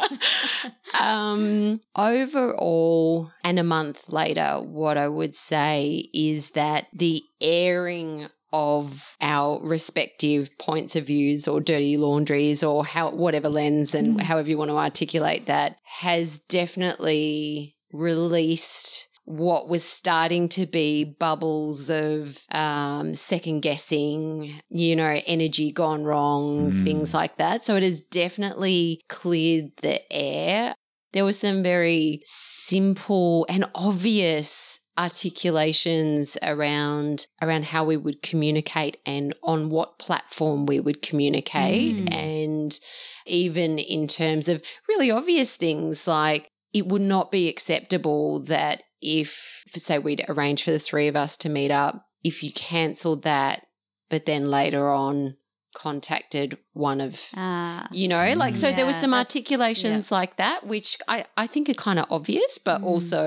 um, 0.99 1.82
overall, 1.95 3.32
and 3.43 3.59
a 3.59 3.63
month 3.63 4.09
later, 4.09 4.61
what 4.61 4.97
I 4.97 5.07
would 5.07 5.36
say 5.36 6.09
is 6.13 6.51
that 6.51 6.88
the 6.93 7.23
airing 7.41 8.28
of 8.53 9.17
our 9.19 9.59
respective 9.61 10.49
points 10.57 10.95
of 10.95 11.07
views 11.07 11.45
or 11.47 11.59
dirty 11.59 11.97
laundries 11.97 12.63
or 12.63 12.86
how 12.86 13.09
whatever 13.11 13.49
lens 13.49 13.93
and 13.93 14.17
Mm. 14.17 14.21
however 14.21 14.49
you 14.49 14.57
want 14.57 14.69
to 14.69 14.78
articulate 14.78 15.47
that 15.47 15.76
has 15.84 16.39
definitely 16.47 17.76
released 17.91 19.07
what 19.26 19.67
was 19.67 19.84
starting 19.84 20.47
to 20.49 20.65
be 20.67 21.03
bubbles 21.03 21.89
of 21.89 22.39
um, 22.51 23.15
second 23.15 23.61
guessing, 23.61 24.61
you 24.69 24.95
know, 24.95 25.19
energy 25.26 25.71
gone 25.71 26.03
wrong, 26.03 26.71
Mm. 26.71 26.84
things 26.84 27.13
like 27.13 27.38
that. 27.38 27.65
So 27.65 27.76
it 27.76 27.84
has 27.84 28.01
definitely 28.01 29.01
cleared 29.09 29.71
the 29.82 29.99
air. 30.13 30.76
There 31.13 31.26
were 31.26 31.34
some 31.34 31.63
very 31.63 32.21
simple 32.26 33.45
and 33.49 33.65
obvious 33.73 34.80
articulations 34.97 36.38
around 36.41 37.28
around 37.41 37.65
how 37.65 37.84
we 37.84 37.97
would 37.97 38.21
communicate 38.21 38.97
and 39.05 39.34
on 39.43 39.69
what 39.69 39.99
platform 39.99 40.65
we 40.65 40.80
would 40.80 41.01
communicate 41.01 41.97
Mm. 41.97 42.13
and 42.13 42.80
even 43.26 43.78
in 43.78 44.07
terms 44.07 44.47
of 44.47 44.61
really 44.88 45.11
obvious 45.11 45.55
things 45.55 46.07
like 46.07 46.47
it 46.76 46.86
would 46.88 47.01
not 47.01 47.32
be 47.32 47.47
acceptable 47.47 48.43
that 48.43 48.84
if 49.01 49.63
say 49.78 49.97
we'd 49.97 50.26
arrange 50.30 50.63
for 50.63 50.71
the 50.71 50.80
three 50.88 51.07
of 51.07 51.15
us 51.15 51.38
to 51.38 51.49
meet 51.49 51.71
up 51.71 52.05
if 52.23 52.43
you 52.43 52.51
cancelled 52.53 53.21
that 53.23 53.55
but 54.09 54.26
then 54.26 54.43
later 54.59 54.89
on 54.89 55.36
contacted 55.76 56.57
one 56.73 57.01
of 57.01 57.21
Ah. 57.36 57.88
you 57.91 58.07
know 58.07 58.34
like 58.34 58.55
so 58.55 58.71
there 58.71 58.86
were 58.86 58.93
some 58.93 59.11
that's- 59.11 59.26
articulations 59.36 60.11
like 60.11 60.38
that 60.38 60.65
which 60.65 60.97
i 61.07 61.26
i 61.38 61.45
think 61.47 61.69
are 61.69 61.73
kind 61.88 61.99
of 61.99 62.05
obvious 62.09 62.57
but 62.57 62.82
Mm. 62.82 62.86
also 62.86 63.23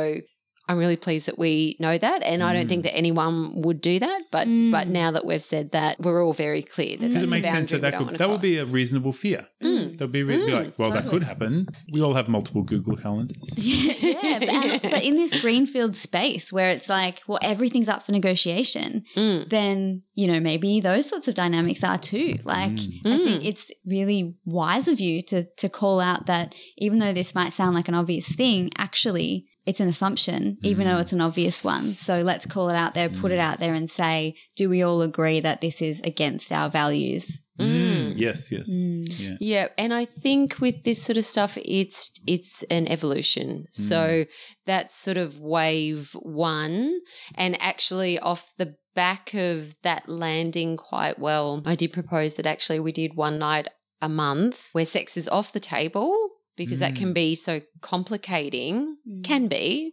I'm 0.69 0.77
really 0.79 0.97
pleased 0.97 1.27
that 1.27 1.39
we 1.39 1.77
know 1.81 1.97
that, 1.97 2.23
and 2.23 2.43
I 2.43 2.53
don't 2.53 2.69
think 2.69 2.83
that 2.85 2.95
anyone 2.95 3.63
would 3.63 3.81
do 3.81 3.99
that. 3.99 4.23
But 4.31 4.47
Mm. 4.47 4.71
but 4.71 4.87
now 4.89 5.11
that 5.11 5.25
we've 5.25 5.43
said 5.43 5.73
that, 5.73 5.99
we're 6.01 6.23
all 6.25 6.33
very 6.35 6.63
clear 6.63 6.97
that 6.97 7.09
Because 7.09 7.15
that's 7.15 7.25
it 7.25 7.31
makes 7.31 7.49
a 7.49 7.51
sense 7.53 7.71
that 7.71 7.81
that 7.81 7.97
could 7.97 8.07
wanna 8.07 8.19
that 8.19 8.29
would 8.31 8.41
be 8.43 8.59
a 8.59 8.67
reasonable 8.67 9.13
fear. 9.13 9.47
Mm. 9.63 9.97
There'll 9.99 10.13
be, 10.13 10.23
re- 10.23 10.37
be 10.47 10.53
Mm, 10.53 10.65
like, 10.65 10.79
well, 10.79 10.91
that 10.93 11.09
could 11.09 11.23
happen. 11.25 11.67
We 11.93 12.01
all 12.03 12.15
have 12.15 12.29
multiple 12.29 12.63
Google 12.63 12.97
calendars. 12.97 13.43
yeah, 13.57 14.39
but, 14.39 14.49
and- 14.49 14.83
but 14.95 15.03
in 15.03 15.17
this 15.17 15.41
greenfield 15.41 15.97
space 15.97 16.53
where 16.53 16.71
it's 16.71 16.89
like, 16.89 17.23
well, 17.27 17.39
everything's 17.43 17.89
up 17.89 18.05
for 18.07 18.13
negotiation, 18.13 19.05
Mm. 19.17 19.49
then 19.49 20.03
you 20.15 20.27
know 20.27 20.39
maybe 20.41 20.81
those 20.81 21.09
sorts 21.09 21.29
of 21.29 21.35
dynamics 21.35 21.83
are 21.83 21.99
too. 21.99 22.37
Like, 22.45 22.73
I 22.73 23.17
think 23.17 23.43
Mm. 23.43 23.45
it's 23.45 23.71
really 23.87 24.35
wise 24.45 24.87
of 24.89 25.01
you 25.01 25.23
to 25.23 25.45
to 25.57 25.69
call 25.69 25.99
out 26.01 26.27
that 26.27 26.55
even 26.77 26.99
though 26.99 27.13
this 27.13 27.35
might 27.35 27.53
sound 27.53 27.75
like 27.75 27.89
an 27.89 27.95
obvious 27.95 28.27
thing, 28.29 28.71
actually. 28.77 29.47
It's 29.69 29.81
an 29.81 29.89
assumption, 29.89 30.57
even 30.63 30.87
though 30.87 30.97
it's 30.97 31.13
an 31.13 31.21
obvious 31.21 31.63
one. 31.63 31.95
So 31.95 32.23
let's 32.23 32.47
call 32.47 32.71
it 32.71 32.75
out 32.75 32.95
there, 32.95 33.11
put 33.11 33.33
it 33.33 33.39
out 33.39 33.61
there, 33.61 33.75
and 33.75 33.91
say, 33.91 34.35
do 34.57 34.71
we 34.71 34.83
all 34.83 35.03
agree 35.03 35.41
that 35.41 35.61
this 35.61 35.83
is 35.83 36.01
against 36.05 36.51
our 36.51 36.71
values? 36.71 37.43
Mm. 37.61 38.15
Yes, 38.17 38.51
yes. 38.51 38.67
Mm. 38.71 39.05
Yeah. 39.19 39.37
Yeah, 39.41 39.69
and 39.77 39.93
I 39.93 40.07
think 40.07 40.59
with 40.59 40.85
this 40.85 41.03
sort 41.03 41.19
of 41.19 41.25
stuff, 41.27 41.59
it's 41.61 42.11
it's 42.27 42.63
an 42.71 42.89
evolution. 42.89 43.67
So 43.73 44.25
that's 44.65 44.95
sort 44.95 45.19
of 45.19 45.39
wave 45.39 46.13
one, 46.15 47.01
and 47.35 47.61
actually 47.61 48.19
off 48.21 48.51
the 48.57 48.77
back 48.95 49.35
of 49.35 49.75
that 49.83 50.09
landing 50.09 50.79
quite 50.79 51.19
well, 51.19 51.63
I 51.67 51.75
did 51.75 51.93
propose 51.93 52.37
that 52.37 52.47
actually 52.47 52.81
we 52.81 52.93
did 52.93 53.17
one 53.17 53.39
night 53.39 53.69
a 54.01 54.09
month 54.09 54.69
where 54.73 54.85
sex 54.85 55.17
is 55.17 55.29
off 55.29 55.53
the 55.53 55.61
table 55.61 56.31
because 56.59 56.81
that 56.81 56.95
can 56.97 57.13
be 57.13 57.35
so 57.35 57.61
complicating. 57.81 58.97
Can 59.23 59.49
be. 59.49 59.93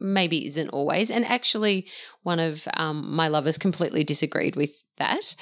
Maybe 0.00 0.46
isn't 0.46 0.68
always. 0.68 1.10
And 1.10 1.24
actually, 1.24 1.86
one 2.22 2.40
of 2.40 2.66
um, 2.74 3.14
my 3.14 3.28
lovers 3.28 3.56
completely 3.56 4.04
disagreed 4.04 4.54
with 4.56 4.70
that. 4.98 5.34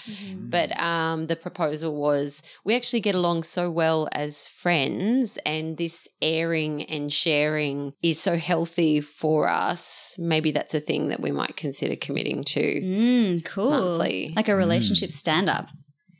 But 0.51 0.79
um, 0.81 1.27
the 1.27 1.35
proposal 1.35 2.01
was 2.01 2.43
we 2.65 2.77
actually 2.77 3.01
get 3.01 3.15
along 3.15 3.43
so 3.43 3.71
well 3.71 4.09
as 4.13 4.47
friends, 4.49 5.39
and 5.45 5.77
this 5.77 6.07
airing 6.23 6.85
and 6.85 7.13
sharing 7.13 7.93
is 8.03 8.21
so 8.21 8.37
healthy 8.37 9.01
for 9.01 9.49
us. 9.49 10.15
Maybe 10.19 10.53
that's 10.53 10.75
a 10.75 10.81
thing 10.81 11.09
that 11.09 11.21
we 11.21 11.33
might 11.33 11.57
consider 11.57 11.97
committing 11.97 12.45
to. 12.45 12.61
Mm, 12.61 13.45
cool. 13.45 13.71
Monthly. 13.71 14.33
Like 14.37 14.49
a 14.49 14.57
relationship 14.57 15.11
stand 15.13 15.51
up. 15.51 15.69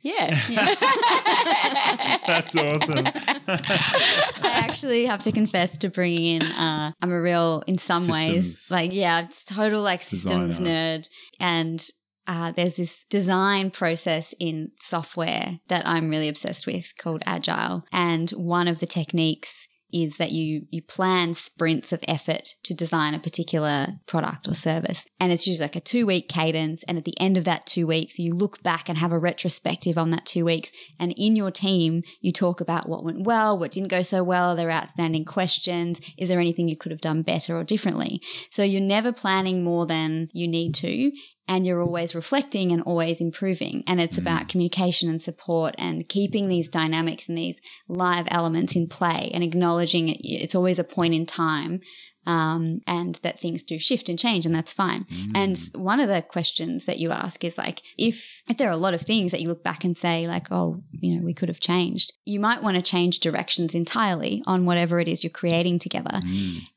Yeah. 0.07 0.39
That's 2.27 2.55
awesome. 2.55 3.07
I 3.47 4.63
actually 4.67 5.05
have 5.05 5.19
to 5.23 5.31
confess 5.33 5.77
to 5.79 5.89
bringing 5.89 6.41
in, 6.41 6.43
uh, 6.43 6.93
I'm 7.01 7.11
a 7.11 7.21
real, 7.21 7.63
in 7.67 7.77
some 7.77 8.07
ways, 8.07 8.71
like, 8.71 8.93
yeah, 8.93 9.25
it's 9.25 9.43
total 9.43 9.81
like 9.81 10.01
systems 10.01 10.59
Designer. 10.59 10.99
nerd. 10.99 11.07
And 11.39 11.85
uh, 12.25 12.51
there's 12.51 12.75
this 12.75 13.05
design 13.09 13.71
process 13.71 14.33
in 14.39 14.71
software 14.81 15.59
that 15.67 15.85
I'm 15.85 16.09
really 16.09 16.29
obsessed 16.29 16.67
with 16.67 16.85
called 16.97 17.23
Agile. 17.25 17.83
And 17.91 18.29
one 18.31 18.67
of 18.67 18.79
the 18.79 18.87
techniques 18.87 19.66
is 19.91 20.17
that 20.17 20.31
you 20.31 20.65
you 20.69 20.81
plan 20.81 21.33
sprints 21.33 21.91
of 21.91 22.03
effort 22.07 22.55
to 22.63 22.73
design 22.73 23.13
a 23.13 23.19
particular 23.19 23.99
product 24.05 24.47
or 24.47 24.53
service. 24.53 25.05
And 25.19 25.31
it's 25.31 25.47
usually 25.47 25.65
like 25.65 25.75
a 25.75 25.81
2 25.81 26.05
week 26.05 26.27
cadence. 26.27 26.83
And 26.87 26.97
at 26.97 27.05
the 27.05 27.19
end 27.19 27.37
of 27.37 27.45
that 27.45 27.65
2 27.65 27.87
weeks 27.87 28.19
you 28.19 28.33
look 28.33 28.61
back 28.63 28.89
and 28.89 28.97
have 28.97 29.11
a 29.11 29.19
retrospective 29.19 29.97
on 29.97 30.11
that 30.11 30.25
2 30.25 30.45
weeks. 30.45 30.71
And 30.99 31.13
in 31.17 31.35
your 31.35 31.51
team 31.51 32.03
you 32.21 32.31
talk 32.31 32.61
about 32.61 32.89
what 32.89 33.03
went 33.03 33.23
well 33.23 33.57
what 33.57 33.71
didn't 33.71 33.89
go 33.89 34.01
so 34.01 34.23
well 34.23 34.51
are 34.51 34.55
there 34.55 34.71
outstanding 34.71 35.25
questions. 35.25 35.99
Is 36.17 36.29
there 36.29 36.39
anything 36.39 36.67
you 36.67 36.77
could 36.77 36.91
have 36.91 37.01
done 37.01 37.21
better 37.21 37.57
or 37.57 37.63
differently? 37.63 38.21
So 38.51 38.63
you're 38.63 38.81
never 38.81 39.11
planning 39.11 39.63
more 39.63 39.85
than 39.85 40.29
you 40.33 40.47
need 40.47 40.73
to 40.75 41.11
and 41.47 41.65
you're 41.65 41.81
always 41.81 42.13
reflecting 42.13 42.71
and 42.71 42.81
always 42.83 43.21
improving. 43.21 43.83
And 43.87 44.01
it's 44.01 44.17
about 44.17 44.43
mm. 44.43 44.49
communication 44.49 45.09
and 45.09 45.21
support 45.21 45.75
and 45.77 46.07
keeping 46.07 46.47
these 46.49 46.69
dynamics 46.69 47.29
and 47.29 47.37
these 47.37 47.59
live 47.87 48.27
elements 48.29 48.75
in 48.75 48.87
play 48.87 49.31
and 49.33 49.43
acknowledging 49.43 50.09
it. 50.09 50.17
It's 50.21 50.55
always 50.55 50.79
a 50.79 50.83
point 50.83 51.13
in 51.13 51.25
time. 51.25 51.81
Um, 52.27 52.81
and 52.85 53.17
that 53.23 53.39
things 53.39 53.63
do 53.63 53.79
shift 53.79 54.09
and 54.09 54.19
change, 54.19 54.45
and 54.45 54.53
that's 54.53 54.73
fine. 54.73 55.05
And 55.33 55.57
one 55.73 56.01
of 56.01 56.09
the 56.09 56.21
questions 56.21 56.83
that 56.83 56.99
you 56.99 57.11
ask 57.11 57.43
is 57.45 57.57
like, 57.57 57.81
if 57.97 58.43
if 58.49 58.57
there 58.57 58.67
are 58.67 58.73
a 58.73 58.77
lot 58.85 58.93
of 58.93 59.01
things 59.01 59.31
that 59.31 59.39
you 59.39 59.47
look 59.47 59.63
back 59.63 59.85
and 59.85 59.97
say, 59.97 60.27
like, 60.27 60.51
oh, 60.51 60.83
you 60.91 61.15
know, 61.15 61.23
we 61.23 61.33
could 61.33 61.47
have 61.47 61.61
changed, 61.61 62.11
you 62.25 62.41
might 62.41 62.61
want 62.61 62.75
to 62.75 62.81
change 62.81 63.21
directions 63.21 63.73
entirely 63.73 64.43
on 64.45 64.65
whatever 64.65 64.99
it 64.99 65.07
is 65.07 65.23
you're 65.23 65.31
creating 65.31 65.79
together. 65.79 66.19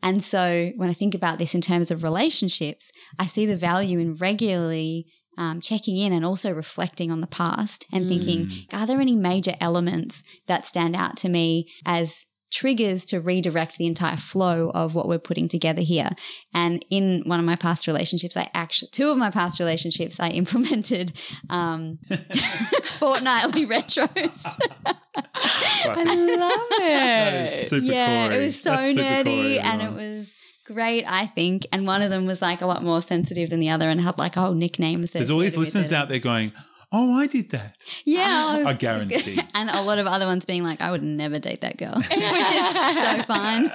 And 0.02 0.22
so 0.22 0.70
when 0.76 0.88
I 0.88 0.94
think 0.94 1.14
about 1.16 1.38
this 1.38 1.54
in 1.54 1.60
terms 1.60 1.90
of 1.90 2.04
relationships, 2.04 2.92
I 3.18 3.26
see 3.26 3.44
the 3.44 3.56
value 3.56 3.98
in 3.98 4.14
regularly 4.14 5.06
um, 5.36 5.60
checking 5.60 5.96
in 5.96 6.12
and 6.12 6.24
also 6.24 6.52
reflecting 6.52 7.10
on 7.10 7.20
the 7.20 7.26
past 7.26 7.86
and 7.92 8.04
thinking, 8.08 8.66
are 8.72 8.86
there 8.86 9.00
any 9.00 9.16
major 9.16 9.54
elements 9.60 10.22
that 10.46 10.66
stand 10.66 10.94
out 10.94 11.16
to 11.18 11.28
me 11.28 11.66
as 11.84 12.26
triggers 12.50 13.04
to 13.06 13.20
redirect 13.20 13.78
the 13.78 13.86
entire 13.86 14.16
flow 14.16 14.70
of 14.74 14.94
what 14.94 15.08
we're 15.08 15.18
putting 15.18 15.48
together 15.48 15.82
here. 15.82 16.10
And 16.52 16.84
in 16.90 17.22
one 17.24 17.38
of 17.38 17.46
my 17.46 17.56
past 17.56 17.86
relationships, 17.86 18.36
I 18.36 18.50
actually, 18.54 18.90
two 18.90 19.10
of 19.10 19.18
my 19.18 19.30
past 19.30 19.60
relationships, 19.60 20.18
I 20.18 20.28
implemented 20.30 21.12
um, 21.48 21.98
fortnightly 22.98 23.66
retros. 23.66 24.30
I 24.44 26.14
love 26.14 26.60
That 26.78 27.34
is 27.34 27.52
it. 27.64 27.68
super 27.68 27.86
yeah, 27.86 28.26
Corrie. 28.28 28.36
it 28.36 28.44
was 28.46 28.60
so 28.60 28.70
That's 28.70 28.96
nerdy 28.96 29.62
and 29.62 29.82
it 29.82 29.92
was 29.92 30.28
great, 30.66 31.04
I 31.06 31.26
think. 31.26 31.66
And 31.72 31.86
one 31.86 32.02
of 32.02 32.10
them 32.10 32.26
was 32.26 32.40
like 32.42 32.60
a 32.60 32.66
lot 32.66 32.82
more 32.82 33.02
sensitive 33.02 33.50
than 33.50 33.60
the 33.60 33.70
other 33.70 33.88
and 33.88 34.00
had 34.00 34.18
like 34.18 34.36
a 34.36 34.40
whole 34.40 34.54
nickname. 34.54 35.04
There's 35.06 35.30
all 35.30 35.38
these 35.38 35.56
listeners 35.56 35.92
out 35.92 36.08
there 36.08 36.18
going, 36.18 36.52
"Oh, 36.92 37.14
I 37.14 37.26
did 37.26 37.50
that." 37.50 37.76
Yeah, 38.04 38.64
I 38.66 38.72
guarantee. 38.74 39.40
and 39.54 39.70
a 39.70 39.82
lot 39.82 39.98
of 39.98 40.06
other 40.06 40.26
ones 40.26 40.44
being 40.44 40.62
like, 40.62 40.80
I 40.80 40.90
would 40.90 41.02
never 41.02 41.38
date 41.38 41.60
that 41.62 41.76
girl, 41.76 41.94
which 41.96 42.10
is 42.10 42.66
so 43.06 43.22
fine. 43.34 43.66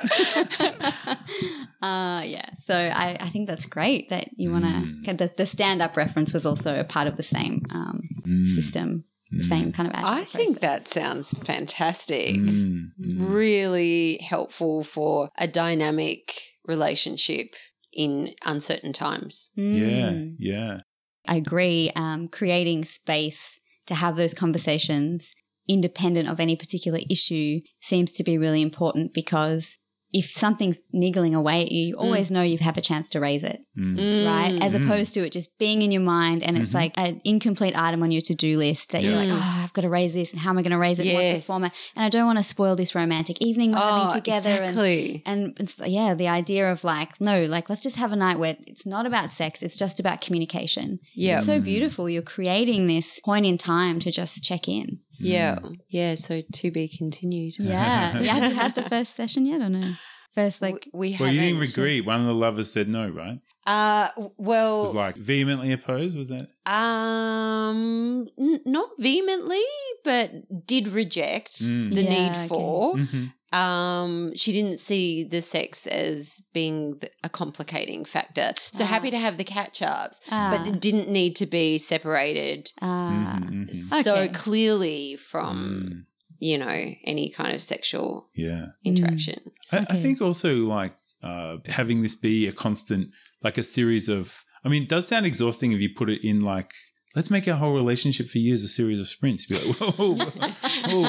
uh, 1.82 2.22
yeah, 2.26 2.50
so 2.66 2.76
I, 2.76 3.18
I 3.20 3.30
think 3.30 3.48
that's 3.48 3.66
great 3.66 4.10
that 4.10 4.30
you 4.38 4.52
want 4.52 4.66
to. 5.06 5.14
The, 5.14 5.32
the 5.38 5.46
stand 5.46 5.82
up 5.82 5.96
reference 5.98 6.34
was 6.34 6.46
also 6.46 6.80
a 6.80 6.84
part 6.84 7.08
of 7.08 7.18
the 7.18 7.24
same 7.24 7.64
um, 7.72 8.02
system, 8.48 9.06
the 9.32 9.44
same 9.44 9.72
kind 9.72 9.90
of. 9.90 9.96
I 9.96 10.22
agile 10.22 10.26
think 10.26 10.60
that 10.62 10.88
sounds 10.88 11.32
fantastic. 11.46 12.36
Mm, 12.36 12.90
Really 13.00 14.18
helpful 14.18 14.84
for 14.84 15.30
a 15.38 15.48
dynamic 15.48 16.42
relationship 16.66 17.48
in 17.94 18.34
uncertain 18.44 18.92
times. 18.94 19.52
Yeah, 19.56 20.10
Mm. 20.12 20.36
yeah. 20.40 20.82
I 21.28 21.36
agree. 21.36 21.92
Um, 21.96 22.28
creating 22.28 22.86
space 22.86 23.60
to 23.88 23.96
have 23.96 24.16
those 24.16 24.34
conversations 24.34 25.34
independent 25.68 26.30
of 26.30 26.40
any 26.40 26.56
particular 26.56 27.00
issue 27.10 27.60
seems 27.82 28.12
to 28.12 28.24
be 28.24 28.38
really 28.38 28.62
important 28.62 29.14
because 29.14 29.80
if 30.22 30.32
something's 30.32 30.80
niggling 30.94 31.36
away 31.36 31.62
at 31.66 31.72
you, 31.74 31.88
you 31.88 31.96
always 31.98 32.32
know 32.32 32.42
you 32.42 32.58
have 32.60 32.78
a 32.78 32.82
chance 32.90 33.10
to 33.10 33.20
raise 33.20 33.44
it, 33.44 33.60
Mm. 33.78 34.26
right? 34.26 34.64
As 34.64 34.74
Mm. 34.74 34.86
opposed 34.86 35.14
to 35.16 35.26
it 35.26 35.34
just 35.34 35.50
being 35.60 35.82
in 35.82 35.92
your 35.92 36.02
mind 36.02 36.42
and 36.42 36.58
it's 36.58 36.72
Mhm. 36.72 36.76
like 36.82 36.94
an 36.96 37.20
incomplete 37.26 37.76
item 37.78 38.02
on 38.02 38.12
your 38.12 38.22
to 38.22 38.34
do 38.34 38.58
list 38.58 38.92
that 38.92 39.04
you're 39.04 39.14
like, 39.16 39.28
Mm. 39.28 39.36
oh, 39.36 39.62
I've 39.64 39.74
got 39.74 39.82
to 39.82 39.90
raise 39.90 40.14
this 40.14 40.32
and 40.32 40.40
how 40.40 40.52
am 40.52 40.58
I 40.58 40.62
going 40.62 40.72
to 40.72 40.78
raise 40.78 41.00
it? 41.00 41.14
What's 41.14 41.34
the 41.34 41.42
format? 41.42 41.74
And 41.98 42.06
I 42.06 42.10
don't 42.10 42.26
want 42.26 42.38
to 42.38 42.44
spoil 42.46 42.78
this 42.78 42.96
romantic 42.96 43.42
evening 43.42 43.74
we're 43.74 43.80
Oh, 43.82 44.06
having 44.06 44.14
together. 44.22 44.50
And 44.50 44.66
exactly. 44.80 45.24
and 45.26 45.54
it's, 45.60 45.76
yeah, 45.86 46.14
the 46.14 46.30
idea 46.30 46.72
of 46.72 46.86
like, 46.86 47.20
no, 47.20 47.44
like, 47.44 47.70
let's 47.70 47.82
just 47.84 47.98
have 47.98 48.14
a 48.14 48.16
night 48.16 48.40
where 48.40 48.56
it's 48.66 48.86
not 48.86 49.06
about 49.06 49.34
sex, 49.34 49.62
it's 49.62 49.76
just 49.78 50.00
about 50.00 50.22
communication. 50.22 51.00
Yeah. 51.14 51.38
It's 51.40 51.46
so 51.46 51.60
beautiful. 51.60 52.10
You're 52.10 52.22
creating 52.22 52.88
this 52.88 53.20
point 53.26 53.46
in 53.46 53.58
time 53.58 54.00
to 54.00 54.12
just 54.12 54.42
check 54.44 54.70
in. 54.70 55.00
Yeah. 55.20 55.60
Yeah. 55.90 56.16
So 56.16 56.42
to 56.42 56.72
be 56.72 56.88
continued. 56.88 57.56
Yeah. 57.60 58.20
yeah. 58.20 58.34
Have 58.36 58.52
you 58.52 58.58
had 58.58 58.76
the 58.76 58.84
first 58.90 59.16
session 59.16 59.46
yet 59.46 59.62
or 59.62 59.70
no? 59.70 59.94
First, 60.34 60.62
like, 60.62 60.90
we 60.94 61.14
had. 61.14 61.22
Well, 61.22 61.32
you 61.34 61.40
didn't 61.40 61.56
haven't. 61.62 61.78
agree. 61.78 62.02
One 62.02 62.20
of 62.20 62.26
the 62.28 62.34
lovers 62.34 62.72
said 62.72 62.90
no, 62.90 63.08
right? 63.08 63.40
Uh, 63.66 64.10
well, 64.38 64.84
was 64.84 64.94
like 64.94 65.16
vehemently 65.16 65.72
opposed. 65.72 66.18
Was 66.18 66.28
that? 66.30 66.50
Um, 66.70 68.28
n- 68.38 68.62
not 68.66 68.90
vehemently, 69.00 69.64
but 70.04 70.68
did 70.68 70.88
reject 70.90 71.54
Mm. 71.62 71.94
the 71.94 72.04
Yeah, 72.04 72.10
need 72.10 72.32
okay. 72.32 72.48
for. 72.48 72.96
Mhm. 72.96 73.34
Um, 73.56 74.36
she 74.36 74.52
didn't 74.52 74.80
see 74.80 75.24
the 75.24 75.42
sex 75.42 75.88
as 75.88 76.42
being 76.54 77.02
a 77.24 77.30
complicating 77.30 78.06
factor. 78.06 78.54
So 78.72 78.84
Ah. 78.84 78.88
happy 78.88 79.12
to 79.12 79.18
have 79.26 79.38
the 79.38 79.44
catch 79.44 79.82
ups, 79.82 80.20
Ah. 80.30 80.50
but 80.52 80.68
it 80.68 80.80
didn't 80.82 81.10
need 81.10 81.36
to 81.38 81.46
be 81.46 81.78
separated 81.78 82.72
uh, 82.82 82.86
Mhm, 82.88 83.70
mhm. 83.70 84.04
so 84.04 84.16
Okay. 84.16 84.34
clearly 84.34 85.16
from 85.32 85.56
Mm, 85.56 86.06
you 86.40 86.58
know 86.58 86.78
any 87.14 87.30
kind 87.30 87.56
of 87.56 87.62
sexual 87.62 88.30
yeah. 88.34 88.66
interaction. 88.84 89.40
I, 89.72 89.78
I 89.78 89.82
Okay. 89.84 90.02
think 90.04 90.22
also 90.22 90.52
like 90.78 90.96
uh, 91.24 91.58
having 91.66 92.02
this 92.04 92.16
be 92.16 92.48
a 92.48 92.52
constant, 92.54 93.10
like 93.42 93.58
a 93.58 93.64
series 93.64 94.10
of. 94.10 94.44
I 94.64 94.68
mean, 94.70 94.84
it 94.84 94.90
does 94.90 95.08
sound 95.08 95.26
exhausting 95.26 95.72
if 95.72 95.80
you 95.80 95.90
put 95.96 96.10
it 96.10 96.22
in 96.28 96.42
like 96.42 96.72
let's 97.16 97.32
make 97.32 97.48
our 97.48 97.56
whole 97.56 97.74
relationship 97.74 98.30
for 98.30 98.40
years 98.40 98.64
a 98.64 98.68
series 98.68 99.00
of 99.00 99.08
sprints. 99.08 99.46
Be 99.46 99.56
like, 99.56 99.76
whoa, 99.78 99.92
whoa. 99.92 100.16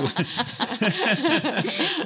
what, 0.06 0.16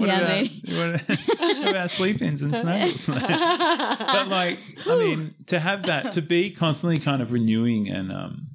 Yeah, 0.00 0.18
about, 0.18 0.28
maybe. 0.28 0.62
what, 0.66 1.02
what 1.38 1.68
about 1.70 1.90
sleep-ins 1.90 2.42
and 2.42 2.56
snuggles? 2.56 3.06
but 3.06 4.28
like, 4.28 4.58
I 4.86 4.96
mean, 4.96 5.34
to 5.46 5.60
have 5.60 5.84
that, 5.84 6.12
to 6.12 6.22
be 6.22 6.50
constantly 6.50 6.98
kind 6.98 7.20
of 7.22 7.32
renewing 7.32 7.88
and 7.88 8.10
um 8.10 8.46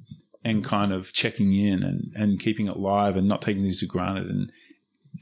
and 0.44 0.64
kind 0.64 0.92
of 0.92 1.12
checking 1.12 1.52
in 1.52 1.82
and 1.82 2.12
and 2.14 2.38
keeping 2.40 2.68
it 2.68 2.76
live 2.76 3.16
and 3.16 3.26
not 3.26 3.42
taking 3.42 3.62
things 3.62 3.80
for 3.80 3.86
granted 3.86 4.28
and 4.28 4.50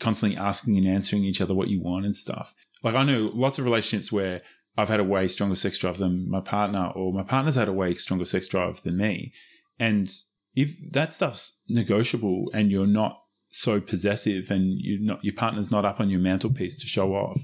constantly 0.01 0.39
asking 0.39 0.77
and 0.77 0.87
answering 0.87 1.25
each 1.25 1.41
other 1.41 1.55
what 1.55 1.68
you 1.68 1.81
want 1.81 2.05
and 2.05 2.16
stuff. 2.16 2.55
Like 2.83 2.95
I 2.95 3.05
know 3.05 3.31
lots 3.33 3.59
of 3.59 3.64
relationships 3.64 4.12
where 4.12 4.43
I've 4.77 4.89
had 4.89 5.01
a 5.01 5.05
way 5.05 5.29
stronger 5.29 5.55
sex 5.55 5.79
drive 5.79 5.99
than 5.99 6.29
my 6.29 6.41
partner, 6.41 6.93
or 6.95 7.12
my 7.12 7.22
partner's 7.22 7.55
had 7.55 7.68
a 7.68 7.72
way 7.72 7.95
stronger 7.95 8.25
sex 8.25 8.49
drive 8.49 8.83
than 8.83 8.97
me. 8.97 9.33
And 9.79 10.11
if 10.55 10.75
that 10.93 11.12
stuff's 11.12 11.59
negotiable 11.68 12.51
and 12.55 12.70
you're 12.70 12.87
not 12.87 13.20
so 13.51 13.81
possessive 13.81 14.51
and 14.51 14.77
you're 14.81 15.01
not 15.01 15.25
your 15.25 15.35
partner's 15.35 15.70
not 15.70 15.85
up 15.85 16.01
on 16.01 16.11
your 16.11 16.20
mantelpiece 16.20 16.79
to 16.81 16.87
show 16.87 17.12
off, 17.14 17.41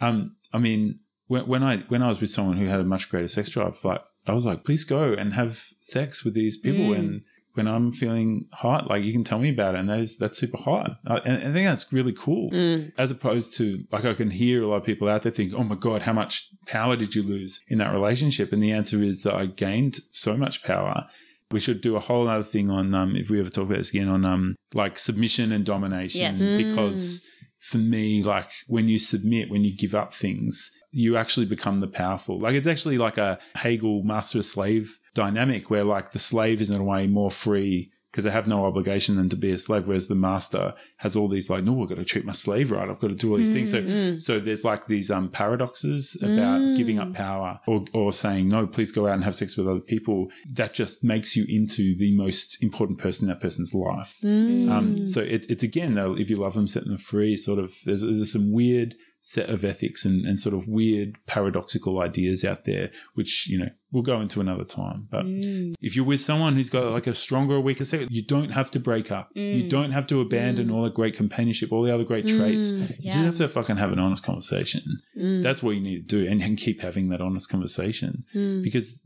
um, 0.00 0.36
I 0.52 0.58
mean, 0.58 1.00
when, 1.26 1.46
when 1.46 1.62
I 1.62 1.78
when 1.88 2.02
I 2.02 2.08
was 2.08 2.20
with 2.20 2.30
someone 2.30 2.56
who 2.56 2.66
had 2.66 2.80
a 2.80 2.84
much 2.84 3.08
greater 3.08 3.28
sex 3.28 3.50
drive, 3.50 3.78
like 3.84 4.02
I 4.26 4.32
was 4.32 4.46
like, 4.46 4.64
please 4.64 4.84
go 4.84 5.12
and 5.12 5.32
have 5.34 5.62
sex 5.80 6.24
with 6.24 6.34
these 6.34 6.56
people 6.56 6.86
Mm. 6.86 6.98
and 6.98 7.22
when 7.54 7.68
I'm 7.68 7.92
feeling 7.92 8.48
hot, 8.52 8.88
like 8.90 9.04
you 9.04 9.12
can 9.12 9.22
tell 9.22 9.38
me 9.38 9.48
about 9.48 9.76
it, 9.76 9.78
and 9.78 9.88
that 9.88 10.00
is 10.00 10.16
that's 10.18 10.36
super 10.38 10.56
hot. 10.58 10.98
I, 11.06 11.18
and 11.18 11.38
I 11.48 11.52
think 11.52 11.66
that's 11.68 11.92
really 11.92 12.12
cool, 12.12 12.50
Mm. 12.50 12.92
as 12.98 13.12
opposed 13.12 13.56
to 13.58 13.84
like 13.92 14.04
I 14.04 14.14
can 14.14 14.30
hear 14.30 14.62
a 14.62 14.66
lot 14.66 14.78
of 14.78 14.84
people 14.84 15.08
out 15.08 15.22
there 15.22 15.30
think, 15.30 15.52
"Oh 15.54 15.62
my 15.62 15.76
god, 15.76 16.02
how 16.02 16.12
much 16.12 16.48
power 16.66 16.96
did 16.96 17.14
you 17.14 17.22
lose 17.22 17.60
in 17.68 17.78
that 17.78 17.92
relationship?" 17.92 18.52
And 18.52 18.60
the 18.62 18.72
answer 18.72 19.00
is 19.02 19.22
that 19.22 19.34
I 19.34 19.46
gained 19.46 20.00
so 20.10 20.36
much 20.36 20.64
power. 20.64 21.06
We 21.50 21.60
should 21.60 21.80
do 21.80 21.96
a 21.96 22.00
whole 22.00 22.28
other 22.28 22.44
thing 22.44 22.70
on 22.70 22.94
um, 22.94 23.16
if 23.16 23.30
we 23.30 23.38
ever 23.38 23.50
talk 23.50 23.66
about 23.66 23.78
this 23.78 23.90
again 23.90 24.08
on 24.08 24.24
um, 24.24 24.56
like 24.72 24.98
submission 24.98 25.52
and 25.52 25.64
domination 25.64 26.20
Yes. 26.20 26.38
because 26.38 27.20
for 27.60 27.78
me, 27.78 28.22
like 28.22 28.48
when 28.66 28.88
you 28.88 28.98
submit, 28.98 29.50
when 29.50 29.64
you 29.64 29.76
give 29.76 29.94
up 29.94 30.12
things, 30.12 30.70
you 30.90 31.16
actually 31.16 31.46
become 31.46 31.80
the 31.80 31.86
powerful. 31.86 32.40
Like 32.40 32.54
it's 32.54 32.66
actually 32.66 32.98
like 32.98 33.18
a 33.18 33.38
Hegel 33.54 34.02
master 34.02 34.42
slave 34.42 34.98
dynamic 35.14 35.70
where 35.70 35.84
like 35.84 36.12
the 36.12 36.18
slave 36.18 36.60
is 36.60 36.70
in 36.70 36.80
a 36.80 36.84
way 36.84 37.06
more 37.06 37.30
free 37.30 37.90
because 38.14 38.22
they 38.24 38.30
have 38.30 38.46
no 38.46 38.64
obligation 38.64 39.16
than 39.16 39.28
to 39.28 39.34
be 39.34 39.50
a 39.50 39.58
slave, 39.58 39.88
whereas 39.88 40.06
the 40.06 40.14
master 40.14 40.72
has 40.98 41.16
all 41.16 41.26
these 41.28 41.50
like, 41.50 41.64
no, 41.64 41.82
I've 41.82 41.88
got 41.88 41.96
to 41.96 42.04
treat 42.04 42.24
my 42.24 42.32
slave 42.32 42.70
right. 42.70 42.88
I've 42.88 43.00
got 43.00 43.08
to 43.08 43.16
do 43.16 43.32
all 43.32 43.38
these 43.38 43.52
things. 43.52 43.72
So, 43.72 43.82
Mm. 43.82 44.22
so 44.22 44.38
there's 44.38 44.62
like 44.64 44.86
these 44.86 45.10
um 45.10 45.28
paradoxes 45.30 46.16
about 46.22 46.60
Mm. 46.60 46.76
giving 46.76 46.98
up 47.00 47.12
power 47.12 47.58
or 47.66 47.84
or 47.92 48.12
saying 48.12 48.48
no, 48.48 48.66
please 48.68 48.92
go 48.92 49.08
out 49.08 49.14
and 49.14 49.24
have 49.24 49.34
sex 49.34 49.56
with 49.56 49.66
other 49.66 49.80
people. 49.80 50.28
That 50.52 50.72
just 50.74 51.02
makes 51.02 51.34
you 51.36 51.44
into 51.48 51.96
the 51.98 52.16
most 52.16 52.62
important 52.62 52.98
person 53.00 53.24
in 53.24 53.28
that 53.32 53.40
person's 53.40 53.74
life. 53.74 54.14
Mm. 54.22 54.70
Um, 54.70 55.06
so 55.06 55.20
it, 55.20 55.46
it's 55.48 55.64
again, 55.64 55.98
if 56.22 56.30
you 56.30 56.36
love 56.36 56.54
them, 56.54 56.68
set 56.68 56.84
them 56.84 56.98
free. 56.98 57.36
Sort 57.36 57.58
of, 57.58 57.72
there's, 57.84 58.02
there's 58.02 58.30
some 58.32 58.52
weird 58.52 58.94
set 59.26 59.48
of 59.48 59.64
ethics 59.64 60.04
and, 60.04 60.26
and 60.26 60.38
sort 60.38 60.54
of 60.54 60.68
weird 60.68 61.16
paradoxical 61.26 61.98
ideas 62.02 62.44
out 62.44 62.66
there, 62.66 62.90
which 63.14 63.48
you 63.48 63.58
know 63.58 63.70
we'll 63.90 64.02
go 64.02 64.20
into 64.20 64.38
another 64.40 64.64
time. 64.64 65.08
But 65.10 65.24
Mm. 65.24 65.74
if 65.80 65.96
you're 65.96 66.04
with 66.04 66.20
someone 66.20 66.56
who's 66.56 66.68
got 66.68 66.92
like 66.92 67.06
a 67.06 67.14
stronger 67.14 67.54
or 67.54 67.60
weaker 67.60 67.84
sex, 67.84 68.04
you 68.10 68.22
don't 68.22 68.50
have 68.50 68.70
to 68.72 68.80
break 68.80 69.10
up. 69.10 69.30
You 69.34 69.64
Mm. 69.64 69.70
don't 69.70 69.92
have 69.92 70.06
to 70.08 70.20
abandon 70.20 70.70
all 70.70 70.82
the 70.82 70.90
great 70.90 71.16
companionship, 71.16 71.72
all 71.72 71.82
the 71.84 71.94
other 71.94 72.04
great 72.04 72.26
traits. 72.26 72.70
Mm. 72.72 72.90
You 72.90 72.96
Yeah. 72.98 73.12
just 73.14 73.24
have 73.24 73.36
to 73.38 73.48
fucking 73.48 73.76
have 73.76 73.92
an 73.92 73.98
honest 73.98 74.24
conversation. 74.24 74.82
Mm. 75.16 75.42
That's 75.42 75.62
what 75.62 75.70
you 75.76 75.80
need 75.80 76.06
to 76.08 76.16
do, 76.24 76.30
and, 76.30 76.42
and 76.42 76.58
keep 76.58 76.82
having 76.82 77.08
that 77.08 77.20
honest 77.22 77.48
conversation 77.48 78.24
Mm. 78.34 78.62
because 78.62 79.00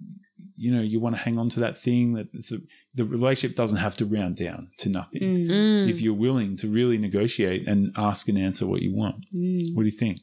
you 0.58 0.70
know 0.74 0.82
you 0.82 0.98
want 1.00 1.14
to 1.16 1.22
hang 1.22 1.38
on 1.38 1.48
to 1.54 1.60
that 1.60 1.80
thing 1.86 2.14
that 2.14 2.28
it's 2.34 2.52
a, 2.52 2.58
the 2.94 3.04
relationship 3.04 3.56
doesn't 3.56 3.78
have 3.78 3.96
to 3.96 4.04
round 4.06 4.34
down 4.36 4.60
to 4.78 4.88
nothing 4.88 5.22
Mm. 5.22 5.46
Mm. 5.50 5.90
if 5.90 6.00
you're 6.02 6.14
willing 6.26 6.56
to 6.56 6.66
really 6.78 6.98
negotiate 6.98 7.66
and 7.68 7.92
ask 7.96 8.28
and 8.28 8.38
answer 8.38 8.66
what 8.66 8.82
you 8.82 8.92
want. 8.94 9.16
Mm. 9.34 9.74
What 9.74 9.82
do 9.84 9.88
you 9.88 9.98
think? 10.04 10.18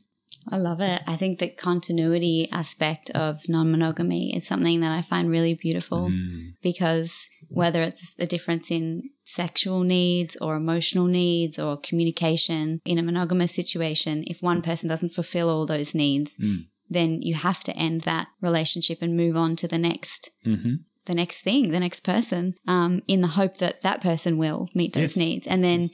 I 0.47 0.57
love 0.57 0.79
it. 0.79 1.01
I 1.07 1.15
think 1.17 1.39
the 1.39 1.49
continuity 1.49 2.47
aspect 2.51 3.09
of 3.11 3.31
non 3.47 3.71
monogamy 3.71 4.35
is 4.37 4.45
something 4.45 4.81
that 4.81 4.91
I 4.91 5.01
find 5.01 5.29
really 5.29 5.53
beautiful 5.55 6.09
Mm. 6.09 6.53
because 6.61 7.11
whether 7.49 7.81
it's 7.81 8.05
a 8.19 8.27
difference 8.27 8.69
in 8.71 9.09
sexual 9.23 9.81
needs 9.83 10.35
or 10.41 10.55
emotional 10.55 11.07
needs 11.07 11.57
or 11.59 11.77
communication 11.77 12.79
in 12.85 12.97
a 12.99 13.03
monogamous 13.03 13.53
situation, 13.53 14.23
if 14.27 14.37
one 14.41 14.61
person 14.61 14.87
doesn't 14.89 15.13
fulfill 15.13 15.49
all 15.49 15.65
those 15.65 15.93
needs, 15.95 16.31
Mm. 16.39 16.65
Then 16.89 17.21
you 17.21 17.35
have 17.35 17.61
to 17.63 17.75
end 17.75 18.01
that 18.01 18.27
relationship 18.41 18.99
and 19.01 19.15
move 19.17 19.35
on 19.35 19.55
to 19.57 19.67
the 19.67 19.77
next 19.77 20.29
Mm-hmm. 20.45 20.73
the 21.05 21.13
next 21.15 21.41
thing, 21.41 21.69
the 21.69 21.79
next 21.79 22.01
person, 22.03 22.55
um, 22.67 23.01
in 23.07 23.21
the 23.21 23.27
hope 23.29 23.57
that 23.57 23.81
that 23.83 24.01
person 24.01 24.37
will 24.37 24.69
meet 24.73 24.93
those 24.93 25.15
Yes. 25.15 25.17
needs. 25.17 25.47
And 25.47 25.63
then 25.63 25.81
Yes. 25.83 25.91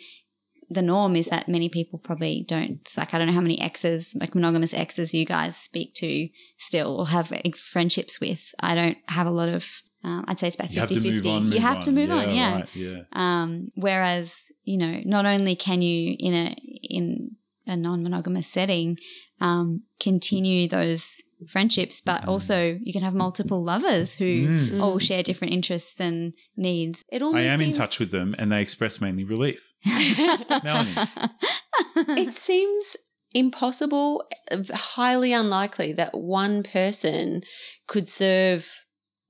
the 0.69 0.81
norm 0.81 1.15
is 1.17 1.27
that 1.27 1.49
many 1.49 1.67
people 1.69 1.99
probably 1.99 2.45
don't. 2.47 2.79
Like 2.97 3.13
I 3.13 3.17
don't 3.17 3.27
know 3.27 3.33
how 3.33 3.41
many 3.41 3.59
exes, 3.59 4.15
like 4.15 4.33
monogamous 4.35 4.73
exes, 4.73 5.13
you 5.13 5.25
guys 5.25 5.55
speak 5.57 5.93
to 5.95 6.29
still 6.57 6.97
or 6.99 7.07
have 7.09 7.31
ex- 7.43 7.59
friendships 7.59 8.19
with. 8.21 8.41
I 8.59 8.73
don't 8.75 8.97
have 9.07 9.27
a 9.27 9.31
lot 9.31 9.49
of. 9.49 9.65
Um, 10.03 10.25
I'd 10.27 10.39
say 10.39 10.47
it's 10.47 10.55
about 10.55 10.71
You 10.71 10.79
have 10.79 10.89
50 10.89 10.95
to 11.03 11.11
move 11.11 11.23
50. 11.23 11.29
on. 11.29 11.51
you 11.51 11.59
have 11.59 11.83
to 11.83 11.91
move 11.91 12.09
on, 12.09 12.33
yeah. 12.33 12.53
Right, 12.55 12.69
yeah. 12.73 12.99
Um, 13.13 13.71
whereas, 13.75 14.33
you 14.63 14.77
know, 14.77 14.99
not 15.05 15.25
only 15.27 15.55
can 15.55 15.81
you 15.83 16.15
in 16.17 16.33
a 16.33 16.55
in 16.81 17.35
a 17.67 17.75
non-monogamous 17.77 18.47
setting 18.47 18.97
um, 19.39 19.83
continue 19.99 20.67
those 20.67 21.21
friendships, 21.47 22.01
but 22.01 22.27
also 22.27 22.77
you 22.83 22.93
can 22.93 23.01
have 23.01 23.13
multiple 23.15 23.63
lovers 23.63 24.15
who 24.15 24.47
Mm. 24.47 24.81
all 24.81 24.99
share 24.99 25.23
different 25.23 25.53
interests 25.53 25.99
and 25.99 26.33
needs. 26.55 27.03
It 27.11 27.21
I 27.21 27.25
almost 27.25 27.43
am 27.45 27.61
in 27.61 27.73
touch 27.73 27.97
with 27.99 28.11
them, 28.11 28.35
and 28.37 28.51
they 28.51 28.61
express 28.61 29.01
mainly 29.01 29.23
relief. 29.23 29.73
Melanie. 30.63 30.95
it 31.95 32.33
seems 32.35 32.95
impossible, 33.33 34.23
uh, 34.51 34.57
highly 34.73 35.33
unlikely 35.33 35.93
that 35.93 36.13
one 36.13 36.63
person 36.63 37.41
could 37.87 38.07
serve 38.07 38.69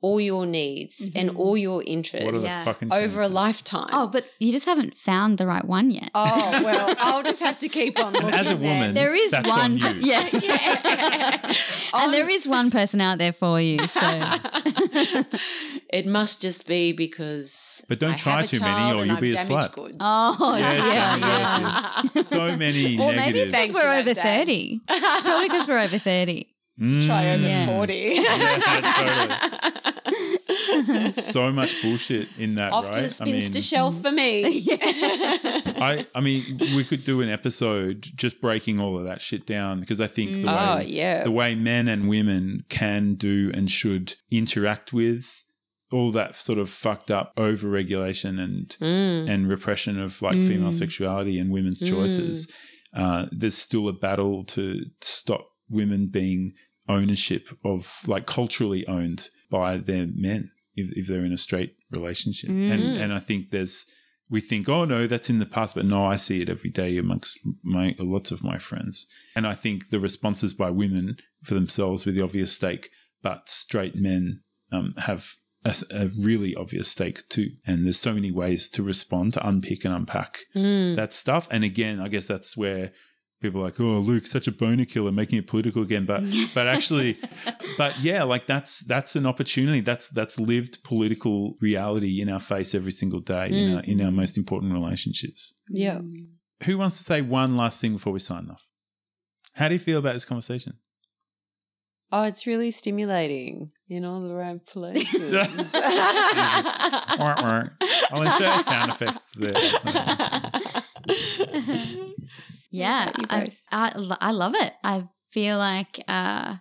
all 0.01 0.19
your 0.19 0.45
needs 0.47 0.99
and 1.15 1.29
Mhm. 1.29 1.37
all 1.37 1.55
your 1.55 1.83
interests 1.83 2.25
What 2.25 2.35
are 2.35 2.39
the 2.39 2.45
Yeah. 2.45 2.63
fucking 2.65 2.91
over 2.91 3.21
a 3.21 3.27
lifetime. 3.27 3.89
Oh, 3.93 4.07
but 4.07 4.25
you 4.39 4.51
just 4.51 4.65
haven't 4.65 4.97
found 4.97 5.37
the 5.37 5.45
right 5.45 5.63
one 5.63 5.91
yet. 5.91 6.09
Oh, 6.15 6.25
well, 6.63 6.95
I'll 6.99 7.21
just 7.23 7.39
have 7.39 7.59
to 7.59 7.69
keep 7.69 7.99
on 8.03 8.13
looking. 8.13 8.29
And 8.29 8.35
as 8.35 8.47
a 8.47 8.55
then. 8.55 8.61
woman, 8.61 8.93
there 8.95 9.13
is 9.13 9.31
that's 9.31 9.47
one, 9.47 9.81
on 9.83 10.01
you. 10.01 10.07
yeah, 10.07 10.27
Yeah. 10.41 11.53
and 11.93 12.13
there 12.13 12.27
is 12.29 12.47
one 12.47 12.71
person 12.71 12.99
out 12.99 13.19
there 13.19 13.33
for 13.33 13.61
you. 13.61 13.77
So 13.87 14.33
it 15.89 16.05
must 16.07 16.41
just 16.41 16.65
be 16.67 16.93
because. 16.93 17.55
But 17.87 17.99
don't 17.99 18.13
I 18.13 18.17
try 18.17 18.45
too 18.45 18.59
many 18.59 18.93
or 18.97 19.05
you'll 19.05 19.15
I've 19.15 19.21
be 19.21 19.31
a 19.31 19.35
slut. 19.35 19.73
goods. 19.73 19.97
oh 19.99 20.55
Yes, 20.57 20.77
yeah, 20.77 21.17
yes, 21.17 22.11
yeah. 22.15 22.21
So 22.23 22.55
many 22.57 22.97
Or 22.99 23.11
maybe 23.11 23.39
it's 23.41 23.51
because 23.51 23.73
we're 23.73 23.81
for 23.81 23.85
that, 23.87 23.99
over 24.01 24.13
Dan. 24.13 24.23
thirty. 24.39 24.79
It's 24.89 25.23
probably 25.23 25.47
because 25.49 25.67
we're 25.67 25.79
over 25.79 25.97
thirty. 25.99 26.47
Try 26.79 27.33
over 27.33 27.43
Yeah. 27.47 27.67
40. 27.67 27.93
Yeah, 28.15 29.90
so 31.13 31.51
much 31.51 31.81
bullshit 31.81 32.27
in 32.37 32.55
that, 32.55 32.71
Off 32.71 32.85
right? 32.85 32.93
to 32.95 32.99
the 33.01 33.05
I 33.05 33.09
spinster 33.09 33.53
mean, 33.57 33.61
shelf 33.61 34.01
for 34.01 34.11
me. 34.11 34.67
I, 34.71 36.05
I 36.15 36.21
mean, 36.21 36.57
we 36.75 36.83
could 36.83 37.03
do 37.03 37.21
an 37.21 37.29
episode 37.29 38.07
just 38.15 38.41
breaking 38.41 38.79
all 38.79 38.97
of 38.97 39.05
that 39.05 39.21
shit 39.21 39.45
down 39.45 39.79
because 39.79 39.99
I 40.01 40.07
think 40.07 40.31
the 40.33 40.45
Oh, 40.47 40.75
way 40.77 40.85
yeah. 40.87 41.23
the 41.23 41.31
way 41.31 41.55
men 41.55 41.87
and 41.87 42.07
women 42.09 42.63
can 42.69 43.15
do 43.15 43.51
and 43.53 43.69
should 43.69 44.15
interact 44.29 44.93
with 44.93 45.43
all 45.91 46.11
that 46.13 46.35
sort 46.35 46.57
of 46.57 46.69
fucked 46.69 47.11
up 47.11 47.33
over 47.35 47.67
regulation 47.67 48.39
and 48.39 48.75
Mm. 48.79 49.29
and 49.29 49.47
repression 49.49 49.99
of 49.99 50.21
like 50.21 50.35
female 50.35 50.69
Mm. 50.69 50.73
sexuality 50.73 51.37
and 51.37 51.51
women's 51.51 51.81
Mm. 51.81 51.89
choices. 51.89 52.51
Uh, 52.95 53.25
there's 53.31 53.57
still 53.57 53.87
a 53.87 53.93
battle 53.93 54.43
to 54.45 54.85
stop 55.01 55.47
women 55.69 56.07
being 56.07 56.53
ownership 56.89 57.47
of 57.63 57.93
like 58.07 58.25
culturally 58.25 58.85
owned 58.87 59.29
by 59.51 59.77
their 59.77 60.07
men 60.15 60.49
if, 60.75 60.87
if 60.95 61.07
they're 61.07 61.25
in 61.25 61.33
a 61.33 61.37
straight 61.37 61.75
relationship. 61.91 62.49
And 62.49 62.81
Mm. 62.81 63.01
and 63.03 63.13
I 63.13 63.19
think 63.19 63.51
there's 63.51 63.85
we 64.29 64.39
think, 64.39 64.69
oh 64.69 64.85
no, 64.85 65.07
that's 65.07 65.29
in 65.29 65.39
the 65.39 65.45
past, 65.45 65.75
but 65.75 65.85
no, 65.85 66.05
I 66.05 66.15
see 66.15 66.41
it 66.41 66.47
every 66.49 66.69
day 66.69 66.97
amongst 66.97 67.37
my 67.63 67.93
lots 67.99 68.31
of 68.31 68.41
my 68.43 68.57
friends. 68.57 69.05
And 69.35 69.45
I 69.45 69.53
think 69.55 69.89
the 69.89 69.99
responses 69.99 70.53
by 70.53 70.69
women 70.69 71.17
for 71.43 71.53
themselves 71.53 72.05
with 72.05 72.15
the 72.15 72.21
obvious 72.21 72.53
stake, 72.53 72.89
but 73.21 73.49
straight 73.49 73.93
men 73.95 74.39
um, 74.71 74.93
have 74.99 75.33
a, 75.65 75.75
a 75.91 76.07
really 76.17 76.55
obvious 76.55 76.87
stake 76.87 77.27
too. 77.27 77.49
And 77.67 77.85
there's 77.85 77.99
so 77.99 78.13
many 78.13 78.31
ways 78.31 78.69
to 78.69 78.81
respond, 78.83 79.33
to 79.33 79.45
unpick 79.45 79.83
and 79.83 79.93
unpack 79.93 80.37
Mm. 80.55 80.95
that 80.95 81.11
stuff. 81.11 81.49
And 81.51 81.65
again, 81.65 81.99
I 81.99 82.07
guess 82.07 82.27
that's 82.27 82.55
where 82.55 82.93
people 83.41 83.61
are 83.61 83.65
like, 83.65 83.79
oh, 83.79 83.99
Luke, 83.99 84.27
such 84.27 84.47
a 84.47 84.51
boner 84.51 84.85
killer, 84.85 85.11
making 85.11 85.39
it 85.39 85.47
political 85.47 85.81
again. 85.81 86.05
But 86.05 86.23
but 86.53 86.67
actually, 86.67 87.17
but 87.77 87.99
yeah, 87.99 88.21
like 88.23 88.45
that's 88.47 88.79
that's 88.81 89.15
an 89.15 89.25
opportunity. 89.25 89.81
That's 89.81 90.07
that's 90.09 90.39
lived 90.39 90.83
political 90.83 91.55
reality 91.61 92.21
in 92.21 92.29
our 92.29 92.39
face 92.39 92.75
every 92.75 92.91
single 92.91 93.19
day 93.19 93.47
in 93.47 93.53
Mm. 93.53 93.75
our 93.77 93.83
in 93.83 94.01
our 94.01 94.11
most 94.11 94.37
important 94.37 94.73
relationships. 94.73 95.53
Yeah. 95.69 96.01
Who 96.63 96.77
wants 96.77 96.97
to 96.97 97.03
say 97.03 97.21
one 97.21 97.57
last 97.57 97.81
thing 97.81 97.93
before 97.93 98.13
we 98.13 98.19
sign 98.19 98.47
off? 98.51 98.63
How 99.55 99.67
do 99.67 99.73
you 99.73 99.79
feel 99.79 99.97
about 99.99 100.13
this 100.13 100.25
conversation? 100.25 100.73
Oh, 102.13 102.23
it's 102.23 102.45
really 102.45 102.71
stimulating 102.71 103.71
in 103.87 104.03
all 104.03 104.19
the 104.21 104.33
right 104.35 104.59
places. 104.65 105.33
Wah, 105.33 105.47
wah. 107.17 107.63
I'll 108.11 108.21
insert 108.23 108.59
a 108.59 108.63
sound 108.63 108.91
effect 108.91 109.19
there. 109.37 109.55
or 112.73 112.77
something. 112.77 112.79
Yeah, 112.79 113.11
you 113.17 113.25
I, 113.29 113.45
both? 113.45 113.57
I, 113.71 113.97
lo- 113.97 114.17
I 114.21 114.31
love 114.31 114.53
it. 114.55 114.73
I 114.83 115.07
feel 115.31 115.57
like 115.57 116.03
uh, 116.07 116.55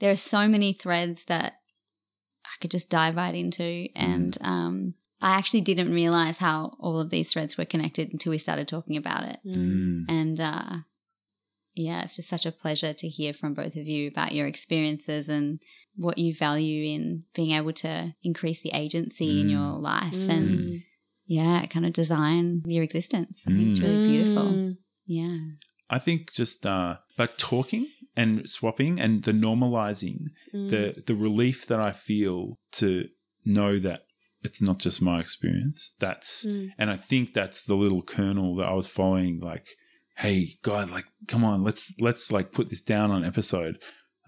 there 0.00 0.10
are 0.10 0.16
so 0.16 0.46
many 0.48 0.72
threads 0.72 1.24
that 1.26 1.54
I 2.44 2.54
could 2.60 2.70
just 2.70 2.88
dive 2.90 3.16
right 3.16 3.34
into. 3.34 3.88
And 3.94 4.36
um, 4.40 4.94
I 5.20 5.36
actually 5.36 5.62
didn't 5.62 5.92
realize 5.92 6.38
how 6.38 6.76
all 6.80 6.98
of 7.00 7.10
these 7.10 7.32
threads 7.32 7.56
were 7.56 7.64
connected 7.64 8.12
until 8.12 8.30
we 8.30 8.38
started 8.38 8.68
talking 8.68 8.96
about 8.96 9.24
it. 9.24 9.38
Mm. 9.46 10.04
And 10.08 10.40
uh, 10.40 10.76
yeah, 11.74 12.02
it's 12.02 12.16
just 12.16 12.28
such 12.28 12.44
a 12.44 12.52
pleasure 12.52 12.92
to 12.92 13.08
hear 13.08 13.32
from 13.32 13.54
both 13.54 13.76
of 13.76 13.86
you 13.86 14.08
about 14.08 14.32
your 14.32 14.46
experiences 14.46 15.28
and 15.28 15.60
what 15.96 16.18
you 16.18 16.34
value 16.34 16.84
in 16.94 17.24
being 17.34 17.52
able 17.52 17.72
to 17.72 18.14
increase 18.22 18.60
the 18.60 18.72
agency 18.72 19.40
in 19.40 19.46
Mm. 19.46 19.50
your 19.50 19.78
life 19.78 20.12
and 20.14 20.58
Mm. 20.58 20.82
yeah, 21.26 21.64
kind 21.66 21.86
of 21.86 21.92
design 21.92 22.62
your 22.66 22.82
existence. 22.82 23.40
I 23.46 23.52
think 23.52 23.70
it's 23.70 23.80
really 23.80 24.06
beautiful. 24.06 24.76
Yeah. 25.06 25.36
I 25.90 25.98
think 25.98 26.32
just 26.32 26.64
uh, 26.64 26.96
but 27.16 27.38
talking 27.38 27.88
and 28.16 28.48
swapping 28.48 29.00
and 29.00 29.22
the 29.24 29.32
normalizing 29.32 30.30
Mm. 30.54 30.70
the 30.70 31.02
the 31.06 31.14
relief 31.14 31.66
that 31.66 31.80
I 31.80 31.92
feel 31.92 32.58
to 32.72 33.08
know 33.44 33.78
that 33.78 34.04
it's 34.42 34.60
not 34.62 34.78
just 34.78 35.00
my 35.02 35.20
experience. 35.20 35.92
That's 35.98 36.44
Mm. 36.46 36.70
and 36.78 36.90
I 36.90 36.96
think 36.96 37.34
that's 37.34 37.62
the 37.64 37.74
little 37.76 38.02
kernel 38.02 38.56
that 38.56 38.68
I 38.68 38.74
was 38.74 38.86
following. 38.86 39.40
Like, 39.40 39.66
hey, 40.16 40.58
God, 40.62 40.90
like, 40.90 41.06
come 41.28 41.44
on, 41.44 41.62
let's 41.62 41.94
let's 42.00 42.30
like 42.32 42.52
put 42.52 42.70
this 42.70 42.82
down 42.82 43.10
on 43.10 43.24
episode. 43.24 43.78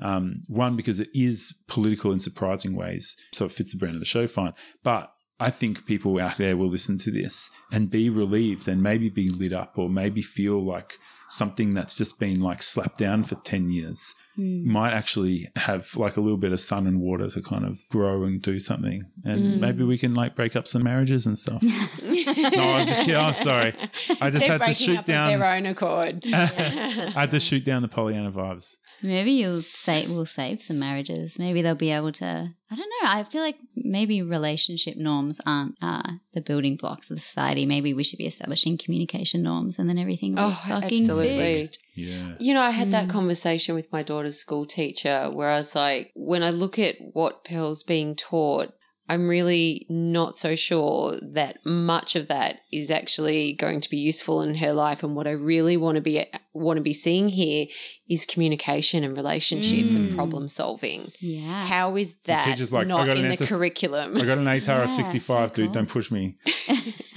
Um, 0.00 0.42
one 0.48 0.74
because 0.76 0.98
it 0.98 1.08
is 1.14 1.54
political 1.68 2.10
in 2.12 2.18
surprising 2.20 2.74
ways, 2.74 3.16
so 3.32 3.44
it 3.46 3.52
fits 3.52 3.70
the 3.72 3.78
brand 3.78 3.94
of 3.94 4.00
the 4.00 4.04
show 4.06 4.26
fine. 4.26 4.52
But 4.82 5.13
I 5.40 5.50
think 5.50 5.86
people 5.86 6.20
out 6.20 6.38
there 6.38 6.56
will 6.56 6.68
listen 6.68 6.96
to 6.98 7.10
this 7.10 7.50
and 7.72 7.90
be 7.90 8.08
relieved 8.08 8.68
and 8.68 8.82
maybe 8.82 9.08
be 9.08 9.30
lit 9.30 9.52
up 9.52 9.74
or 9.76 9.88
maybe 9.88 10.22
feel 10.22 10.64
like 10.64 10.98
something 11.34 11.74
that's 11.74 11.96
just 11.96 12.18
been 12.18 12.40
like 12.40 12.62
slapped 12.62 12.98
down 12.98 13.24
for 13.24 13.34
10 13.36 13.70
years 13.70 14.14
Mm. 14.36 14.64
might 14.64 14.92
actually 14.92 15.48
have 15.54 15.94
like 15.94 16.16
a 16.16 16.20
little 16.20 16.36
bit 16.36 16.50
of 16.50 16.58
sun 16.58 16.88
and 16.88 17.00
water 17.00 17.28
to 17.28 17.40
kind 17.40 17.64
of 17.64 17.78
grow 17.88 18.24
and 18.24 18.42
do 18.42 18.58
something. 18.58 19.04
And 19.24 19.40
Mm. 19.44 19.60
maybe 19.60 19.84
we 19.84 19.96
can 19.96 20.12
like 20.12 20.34
break 20.34 20.56
up 20.56 20.66
some 20.66 20.82
marriages 20.82 21.24
and 21.26 21.38
stuff. 21.38 21.62
no, 22.02 22.62
I'm 22.74 22.86
just 22.88 23.02
kidding. 23.02 23.14
I'm 23.14 23.34
sorry. 23.34 23.74
I 24.20 24.30
just 24.30 24.44
They're 24.44 24.58
had 24.58 24.62
to 24.66 24.74
shoot 24.74 24.98
up 24.98 25.04
down. 25.04 25.32
of 25.32 25.38
their 25.38 25.54
own 25.54 25.66
accord. 25.66 26.24
I 26.32 27.12
had 27.14 27.30
to 27.30 27.38
shoot 27.38 27.64
down 27.64 27.82
the 27.82 27.88
Pollyanna 27.88 28.32
vibes. 28.32 28.74
Maybe 29.02 29.32
you'll 29.32 29.62
say 29.62 30.06
we'll 30.08 30.26
save 30.26 30.62
some 30.62 30.78
marriages. 30.78 31.38
Maybe 31.38 31.62
they'll 31.62 31.74
be 31.74 31.90
able 31.90 32.12
to. 32.12 32.54
I 32.70 32.74
don't 32.76 32.90
know. 33.02 33.08
I 33.10 33.22
feel 33.24 33.42
like 33.42 33.56
maybe 33.76 34.20
relationship 34.22 34.96
norms 34.96 35.40
aren't 35.46 35.76
uh, 35.82 36.12
the 36.32 36.40
building 36.40 36.76
blocks 36.76 37.10
of 37.10 37.20
society. 37.20 37.66
Maybe 37.66 37.92
we 37.92 38.02
should 38.02 38.18
be 38.18 38.26
establishing 38.26 38.78
communication 38.78 39.42
norms, 39.42 39.78
and 39.78 39.88
then 39.88 39.98
everything 39.98 40.34
will 40.34 40.44
Oh, 40.44 40.60
be 40.64 40.70
fucking 40.70 41.06
absolutely. 41.24 41.56
fixed. 41.62 41.78
Yeah. 41.94 42.34
You 42.38 42.54
know, 42.54 42.62
I 42.62 42.70
had 42.70 42.90
that 42.90 43.06
Mm. 43.08 43.10
conversation 43.10 43.74
with 43.74 43.92
my 43.92 44.02
daughter's 44.02 44.38
school 44.38 44.66
teacher 44.66 45.30
where 45.32 45.50
I 45.50 45.58
was 45.58 45.74
like, 45.74 46.10
when 46.14 46.42
I 46.42 46.50
look 46.50 46.78
at 46.78 46.96
what 47.12 47.44
Pearl's 47.44 47.82
being 47.82 48.14
taught, 48.16 48.72
I'm 49.06 49.28
really 49.28 49.84
not 49.90 50.34
so 50.34 50.54
sure 50.54 51.18
that 51.34 51.58
much 51.66 52.16
of 52.16 52.28
that 52.28 52.60
is 52.72 52.90
actually 52.90 53.52
going 53.52 53.82
to 53.82 53.90
be 53.90 53.98
useful 53.98 54.40
in 54.40 54.54
her 54.56 54.72
life. 54.72 55.02
And 55.02 55.14
what 55.14 55.26
I 55.26 55.32
really 55.32 55.76
want 55.76 55.96
to 55.96 56.00
be 56.00 56.24
want 56.54 56.78
to 56.78 56.82
be 56.82 56.94
seeing 56.94 57.28
here 57.28 57.66
is 58.08 58.24
communication 58.24 59.04
and 59.04 59.14
relationships 59.16 59.92
and 59.92 60.10
Mm. 60.10 60.14
problem 60.14 60.48
solving. 60.48 61.12
Yeah. 61.20 61.66
How 61.66 61.96
is 61.96 62.14
that 62.24 62.46
teacher's 62.46 62.72
like, 62.72 62.86
I 62.86 62.88
not 62.88 63.06
got 63.06 63.18
in 63.18 63.24
an 63.24 63.30
the 63.30 63.40
answer- 63.42 63.46
curriculum? 63.46 64.16
I 64.16 64.24
got 64.24 64.38
an 64.38 64.46
ATAR 64.46 64.84
of 64.84 64.90
Yeah, 64.90 64.96
65, 64.96 65.54
very 65.54 65.66
dude. 65.68 65.74
Don't 65.74 65.88
push 65.88 66.10
me. 66.10 66.36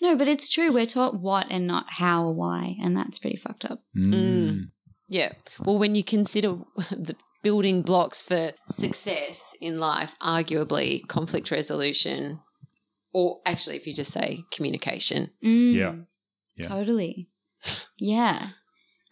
no, 0.00 0.16
but 0.16 0.28
it's 0.28 0.48
true. 0.48 0.72
We're 0.72 0.86
taught 0.86 1.20
what 1.20 1.46
and 1.50 1.66
not 1.66 1.86
how 1.88 2.24
or 2.26 2.34
why, 2.34 2.76
and 2.82 2.96
that's 2.96 3.18
pretty 3.18 3.36
fucked 3.36 3.64
up. 3.64 3.82
Mm. 3.96 4.68
Yeah. 5.08 5.32
Well, 5.64 5.78
when 5.78 5.94
you 5.94 6.04
consider 6.04 6.58
the 6.90 7.16
building 7.44 7.82
blocks 7.82 8.22
for 8.22 8.52
success 8.66 9.54
in 9.60 9.78
life, 9.78 10.16
arguably 10.20 11.06
conflict 11.06 11.52
resolution, 11.52 12.40
or 13.12 13.40
actually, 13.46 13.76
if 13.76 13.86
you 13.86 13.94
just 13.94 14.12
say 14.12 14.44
communication. 14.50 15.30
Mm, 15.44 15.74
Yeah. 15.74 15.94
Yeah. 16.56 16.68
Totally. 16.68 17.28
Yeah. 17.98 18.50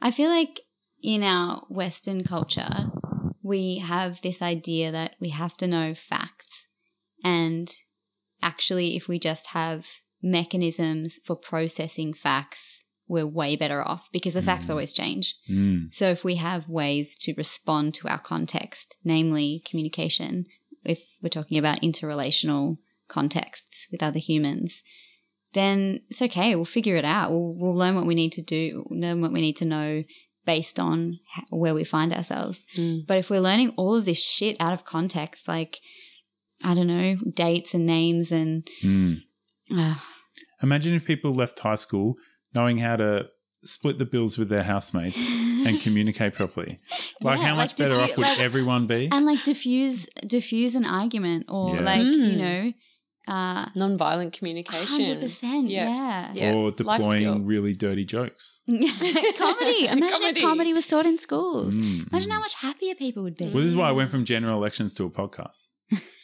I 0.00 0.10
feel 0.10 0.30
like 0.30 0.60
in 1.02 1.22
our 1.22 1.62
Western 1.68 2.24
culture, 2.24 2.90
we 3.42 3.78
have 3.78 4.20
this 4.22 4.42
idea 4.42 4.90
that 4.92 5.12
we 5.20 5.30
have 5.30 5.56
to 5.58 5.66
know 5.66 5.94
facts. 5.94 6.68
And 7.24 7.72
actually, 8.40 8.96
if 8.96 9.08
we 9.08 9.18
just 9.18 9.48
have 9.48 9.86
mechanisms 10.22 11.18
for 11.24 11.36
processing 11.36 12.14
facts, 12.14 12.81
we're 13.12 13.26
way 13.40 13.56
better 13.62 13.80
off 13.86 14.04
because 14.16 14.34
the 14.34 14.42
facts 14.50 14.66
Mm. 14.66 14.70
always 14.70 14.92
change. 14.92 15.26
Mm. 15.50 15.94
So 15.94 16.04
if 16.10 16.20
we 16.24 16.34
have 16.36 16.68
ways 16.80 17.06
to 17.24 17.34
respond 17.36 17.84
to 17.96 18.08
our 18.08 18.18
context, 18.32 18.96
namely 19.04 19.62
communication, 19.68 20.46
if 20.84 20.98
we're 21.22 21.28
talking 21.38 21.58
about 21.58 21.82
interrelational 21.88 22.78
contexts 23.08 23.86
with 23.92 24.02
other 24.02 24.18
humans, 24.18 24.82
then 25.52 26.00
it's 26.08 26.22
okay. 26.22 26.54
We'll 26.56 26.64
figure 26.78 26.96
it 26.96 27.04
out. 27.04 27.30
We'll, 27.30 27.54
we'll 27.58 27.74
learn 27.82 27.94
what 27.94 28.06
we 28.06 28.14
need 28.14 28.32
to 28.32 28.42
do, 28.42 28.86
learn 28.90 29.20
what 29.20 29.32
we 29.32 29.40
need 29.42 29.58
to 29.58 29.66
know 29.66 30.02
based 30.46 30.78
on 30.80 31.18
h- 31.36 31.44
where 31.50 31.74
we 31.74 31.84
find 31.84 32.12
ourselves. 32.12 32.58
Mm. 32.78 33.06
But 33.06 33.18
if 33.18 33.28
we're 33.30 33.40
learning 33.48 33.70
all 33.76 33.94
of 33.94 34.06
this 34.06 34.22
shit 34.22 34.56
out 34.58 34.72
of 34.72 34.84
context, 34.84 35.46
like, 35.46 35.78
I 36.64 36.74
don't 36.74 36.86
know, 36.96 37.16
dates 37.34 37.74
and 37.74 37.84
names 37.86 38.32
and, 38.32 38.66
Mm. 38.82 39.18
uh, 39.76 39.96
Imagine 40.62 40.94
if 40.94 41.04
people 41.04 41.32
left 41.34 41.58
high 41.58 41.74
school 41.86 42.14
knowing 42.54 42.78
how 42.78 42.96
to 42.96 43.26
split 43.64 43.98
the 43.98 44.04
bills 44.04 44.36
with 44.38 44.48
their 44.48 44.64
housemates 44.64 45.16
and 45.66 45.80
communicate 45.86 46.34
properly. 46.34 46.80
Like, 47.20 47.38
Yeah, 47.38 47.44
how 47.46 47.56
like 47.56 47.70
much 47.70 47.76
better 47.76 47.94
diffu- 47.94 48.02
off 48.10 48.16
would 48.16 48.26
like- 48.26 48.38
everyone 48.40 48.86
be? 48.88 49.08
and 49.12 49.24
like 49.24 49.44
diffuse, 49.44 50.06
diffuse 50.26 50.74
an 50.74 50.84
argument 50.84 51.46
or 51.48 51.76
Yeah. 51.76 51.82
like, 51.82 52.02
you 52.02 52.18
Mm. 52.32 52.36
know, 52.38 52.72
uh, 53.28 53.66
Nonviolent 53.76 54.32
communication. 54.32 54.88
Hundred 55.04 55.20
percent, 55.20 55.68
Yeah. 55.70 55.88
yeah. 55.88 56.32
Yeah. 56.34 56.54
or 56.54 56.72
deploying 56.72 57.46
really 57.46 57.72
dirty 57.72 58.04
jokes. 58.04 58.62
comedy. 58.66 58.82
Imagine 59.86 60.10
Comedy. 60.10 60.40
if 60.40 60.44
comedy 60.44 60.72
was 60.74 60.86
taught 60.88 61.06
in 61.06 61.18
schools. 61.18 61.72
Mm, 61.72 62.10
Imagine 62.10 62.30
mm. 62.30 62.32
how 62.34 62.40
much 62.40 62.54
happier 62.54 62.96
people 62.96 63.22
would 63.22 63.36
be. 63.36 63.44
Well, 63.44 63.62
this 63.62 63.66
is 63.66 63.76
why 63.76 63.88
I 63.88 63.92
went 63.92 64.10
from 64.10 64.24
general 64.24 64.58
elections 64.58 64.92
to 64.94 65.04
a 65.04 65.10
podcast. 65.10 65.68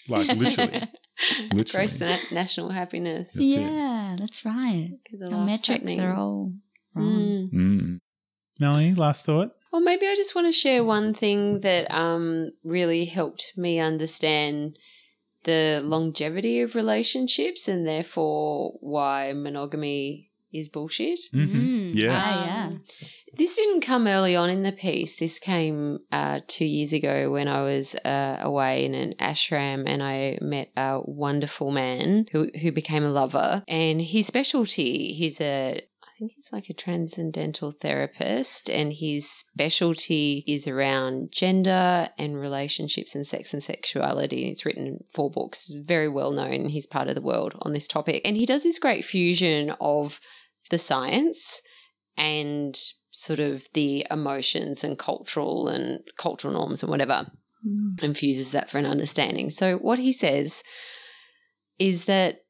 Like, 0.08 0.26
literally. 0.36 0.82
Literally. 1.52 1.86
Gross 1.88 2.00
na- 2.00 2.18
national 2.32 2.70
happiness. 2.70 3.32
That's 3.34 3.44
it. 3.44 3.60
yeah, 3.60 4.16
that's 4.18 4.44
right. 4.44 4.90
The 5.12 5.26
Our 5.32 5.44
metrics 5.44 5.68
happening. 5.68 6.00
are 6.00 6.14
all 6.14 6.52
wrong. 6.94 7.50
Mm. 7.52 7.54
Mm. 7.54 7.98
Melanie, 8.60 8.94
last 8.94 9.24
thought? 9.24 9.50
Well, 9.72 9.82
maybe 9.82 10.06
I 10.06 10.14
just 10.16 10.34
want 10.34 10.46
to 10.48 10.52
share 10.52 10.82
one 10.82 11.14
thing 11.14 11.60
that 11.60 11.90
um, 11.94 12.50
really 12.64 13.04
helped 13.04 13.52
me 13.56 13.78
understand 13.78 14.78
the 15.44 15.80
longevity 15.84 16.60
of 16.62 16.74
relationships 16.74 17.68
and 17.68 17.86
therefore 17.86 18.72
why 18.80 19.32
monogamy 19.34 20.30
is 20.52 20.68
bullshit. 20.68 21.20
Mhm. 21.34 21.48
Mm, 21.54 21.94
Yeah. 21.94 22.10
ah, 22.12 22.44
yeah. 22.46 22.70
This 23.34 23.56
didn't 23.56 23.82
come 23.82 24.06
early 24.06 24.34
on 24.36 24.50
in 24.50 24.62
the 24.62 24.72
piece. 24.72 25.16
This 25.16 25.38
came 25.38 26.00
uh, 26.10 26.40
two 26.46 26.64
years 26.64 26.92
ago 26.92 27.30
when 27.30 27.48
I 27.48 27.62
was 27.62 27.94
uh, 27.94 28.38
away 28.40 28.84
in 28.84 28.94
an 28.94 29.14
ashram 29.20 29.84
and 29.86 30.02
I 30.02 30.38
met 30.40 30.70
a 30.76 31.00
wonderful 31.04 31.70
man 31.70 32.26
who, 32.32 32.50
who 32.60 32.72
became 32.72 33.04
a 33.04 33.10
lover. 33.10 33.62
And 33.68 34.00
his 34.00 34.26
specialty, 34.26 35.12
he's 35.12 35.40
a 35.40 35.82
I 36.02 36.18
think 36.18 36.32
he's 36.34 36.52
like 36.52 36.68
a 36.68 36.74
transcendental 36.74 37.70
therapist, 37.70 38.68
and 38.68 38.92
his 38.92 39.30
specialty 39.30 40.42
is 40.48 40.66
around 40.66 41.30
gender 41.30 42.08
and 42.18 42.40
relationships 42.40 43.14
and 43.14 43.24
sex 43.24 43.54
and 43.54 43.62
sexuality. 43.62 44.46
He's 44.46 44.64
written 44.64 45.04
four 45.14 45.30
books, 45.30 45.66
he's 45.66 45.86
very 45.86 46.08
well 46.08 46.32
known 46.32 46.54
in 46.54 46.70
his 46.70 46.88
part 46.88 47.06
of 47.06 47.14
the 47.14 47.22
world 47.22 47.54
on 47.62 47.72
this 47.72 47.86
topic. 47.86 48.22
And 48.24 48.36
he 48.36 48.46
does 48.46 48.64
this 48.64 48.80
great 48.80 49.04
fusion 49.04 49.76
of 49.80 50.18
the 50.70 50.78
science 50.78 51.62
and 52.18 52.78
sort 53.10 53.38
of 53.38 53.66
the 53.72 54.06
emotions 54.10 54.84
and 54.84 54.98
cultural 54.98 55.68
and 55.68 56.00
cultural 56.18 56.52
norms 56.52 56.82
and 56.82 56.90
whatever 56.90 57.30
Mm. 57.66 58.00
and 58.00 58.16
fuses 58.16 58.52
that 58.52 58.70
for 58.70 58.78
an 58.78 58.86
understanding. 58.86 59.50
So 59.50 59.78
what 59.78 59.98
he 59.98 60.12
says 60.12 60.62
is 61.76 62.04
that 62.04 62.44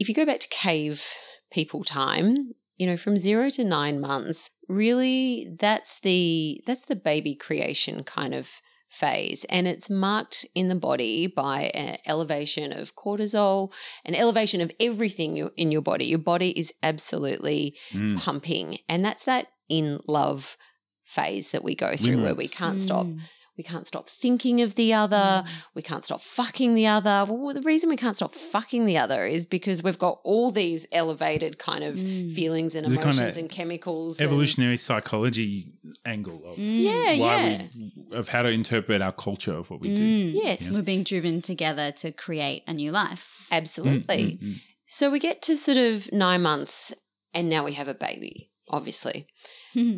if 0.00 0.08
you 0.08 0.16
go 0.16 0.26
back 0.26 0.40
to 0.40 0.48
cave 0.48 1.04
people 1.52 1.84
time, 1.84 2.54
you 2.76 2.88
know, 2.88 2.96
from 2.96 3.16
0 3.16 3.50
to 3.50 3.62
9 3.62 4.00
months, 4.00 4.50
really 4.68 5.48
that's 5.60 6.00
the 6.00 6.60
that's 6.66 6.84
the 6.86 6.96
baby 6.96 7.36
creation 7.36 8.02
kind 8.02 8.34
of 8.34 8.48
phase 8.92 9.44
and 9.48 9.66
it's 9.66 9.88
marked 9.88 10.44
in 10.54 10.68
the 10.68 10.74
body 10.74 11.26
by 11.26 11.70
an 11.74 11.96
elevation 12.06 12.72
of 12.72 12.94
cortisol, 12.94 13.72
an 14.04 14.14
elevation 14.14 14.60
of 14.60 14.70
everything 14.78 15.36
in 15.56 15.72
your 15.72 15.80
body. 15.82 16.04
Your 16.04 16.18
body 16.18 16.50
is 16.50 16.72
absolutely 16.82 17.74
Mm. 17.92 18.18
pumping 18.18 18.78
and 18.88 19.04
that's 19.04 19.24
that 19.24 19.46
in 19.68 20.00
love 20.06 20.56
phase 21.04 21.50
that 21.50 21.64
we 21.64 21.74
go 21.74 21.96
through 21.96 22.22
where 22.22 22.34
we 22.34 22.48
can't 22.48 22.80
stop 22.82 23.06
Mm. 23.06 23.20
We 23.58 23.64
can't 23.64 23.86
stop 23.86 24.08
thinking 24.08 24.60
of 24.62 24.76
the 24.76 24.94
other, 24.94 25.44
we 25.74 25.82
can't 25.82 26.04
stop 26.04 26.22
fucking 26.22 26.74
the 26.74 26.86
other. 26.86 27.26
Well, 27.28 27.52
the 27.52 27.60
reason 27.62 27.90
we 27.90 27.96
can't 27.96 28.16
stop 28.16 28.34
fucking 28.34 28.86
the 28.86 28.96
other 28.96 29.26
is 29.26 29.44
because 29.44 29.82
we've 29.82 29.98
got 29.98 30.20
all 30.24 30.50
these 30.50 30.86
elevated 30.90 31.58
kind 31.58 31.84
of 31.84 31.96
feelings 31.98 32.74
and 32.74 32.86
There's 32.86 32.94
emotions 32.96 33.18
kinda 33.18 33.38
and 33.40 33.50
chemicals. 33.50 34.18
and- 34.18 34.26
Evolutionary 34.26 34.78
psychology 34.78 35.72
angle 36.06 36.42
of 36.46 36.58
Yeah, 36.58 37.16
why 37.16 37.40
yeah. 37.46 37.62
we, 38.10 38.16
of 38.16 38.28
how 38.28 38.42
to 38.42 38.48
interpret 38.48 39.02
our 39.02 39.12
culture 39.12 39.52
of 39.54 39.70
what 39.70 39.80
we 39.80 39.94
do. 39.94 40.02
Mm. 40.02 40.32
Yes. 40.34 40.70
We're 40.70 40.82
being 40.82 41.02
driven 41.04 41.42
together 41.42 41.92
to 41.98 42.10
create 42.12 42.62
a 42.66 42.72
new 42.72 42.90
life. 42.90 43.24
Absolutely. 43.50 44.16
Mm, 44.24 44.38
mm, 44.40 44.52
mm. 44.54 44.60
So 44.86 45.10
we 45.10 45.18
get 45.18 45.42
to 45.42 45.56
sort 45.56 45.76
of 45.78 46.10
nine 46.12 46.42
months, 46.42 46.92
and 47.34 47.48
now 47.50 47.64
we 47.64 47.74
have 47.74 47.88
a 47.88 47.94
baby, 47.94 48.50
obviously. 48.68 49.26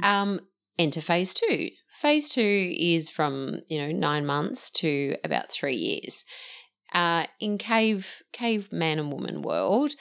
um, 0.03 0.41
enter 0.79 1.01
phase 1.01 1.35
two. 1.35 1.71
Phase 1.95 2.29
two 2.29 2.75
is 2.77 3.09
from 3.09 3.61
you 3.69 3.79
know 3.79 3.93
nine 3.93 4.27
months 4.27 4.71
to 4.73 5.17
about 5.25 5.51
three 5.51 5.77
years. 5.77 6.25
Uh, 6.93 7.27
in 7.41 7.59
cave 7.59 8.23
cave 8.33 8.73
man 8.73 8.99
and 8.99 9.13
woman 9.13 9.43
world, 9.43 9.93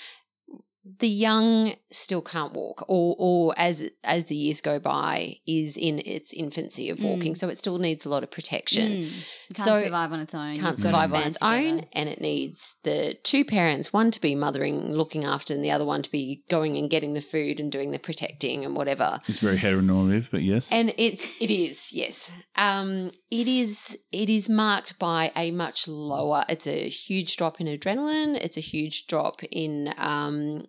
the 0.99 1.07
young 1.07 1.75
still 1.91 2.21
can't 2.21 2.51
walk, 2.53 2.83
or 2.89 3.15
or 3.17 3.53
as 3.57 3.83
as 4.03 4.25
the 4.25 4.35
years 4.35 4.59
go 4.59 4.79
by, 4.79 5.37
is 5.47 5.77
in 5.77 5.99
its 5.99 6.33
infancy 6.33 6.89
of 6.89 7.01
walking, 7.01 7.33
Mm. 7.33 7.37
so 7.37 7.47
it 7.47 7.57
still 7.57 7.77
needs 7.77 8.05
a 8.05 8.09
lot 8.09 8.21
of 8.23 8.31
protection. 8.31 8.91
Mm. 8.91 9.09
Can't 9.55 9.67
So- 9.69 9.81
survive 9.83 10.11
on 10.11 10.19
its 10.19 10.35
own. 10.35 10.55
Can't 10.57 10.57
You've 10.57 10.63
got 10.63 10.75
to 10.75 10.81
survive 10.81 11.03
on 11.13 11.21
band 11.21 11.27
its 11.27 11.37
own, 11.41 11.85
and 11.93 12.09
it 12.09 12.19
needs 12.19 12.75
the 12.83 13.17
two 13.23 13.45
parents, 13.45 13.93
one 13.93 14.11
to 14.11 14.19
be 14.19 14.35
mothering, 14.35 14.93
looking 14.93 15.23
after, 15.23 15.53
and 15.53 15.63
the 15.63 15.71
other 15.71 15.85
one 15.85 16.01
to 16.01 16.11
be 16.11 16.43
going 16.49 16.77
and 16.77 16.89
getting 16.89 17.13
the 17.13 17.21
food 17.21 17.59
and 17.61 17.71
doing 17.71 17.91
the 17.91 17.99
protecting 17.99 18.65
and 18.65 18.75
whatever. 18.75 19.21
It's 19.27 19.39
very 19.39 19.57
heteronormative, 19.57 20.27
but 20.31 20.41
yes. 20.41 20.69
And 20.71 20.93
it's 20.97 21.25
it 21.39 21.49
is 21.49 21.93
yes, 21.93 22.29
um, 22.57 23.11
it 23.31 23.47
is 23.47 23.97
it 24.11 24.29
is 24.29 24.49
marked 24.49 24.99
by 24.99 25.31
a 25.35 25.51
much 25.51 25.87
lower. 25.87 26.43
It's 26.49 26.67
a 26.67 26.89
huge 26.89 27.37
drop 27.37 27.61
in 27.61 27.67
adrenaline. 27.67 28.35
It's 28.43 28.57
a 28.57 28.61
huge 28.61 29.07
drop 29.07 29.41
in 29.45 29.93
um, 29.97 30.65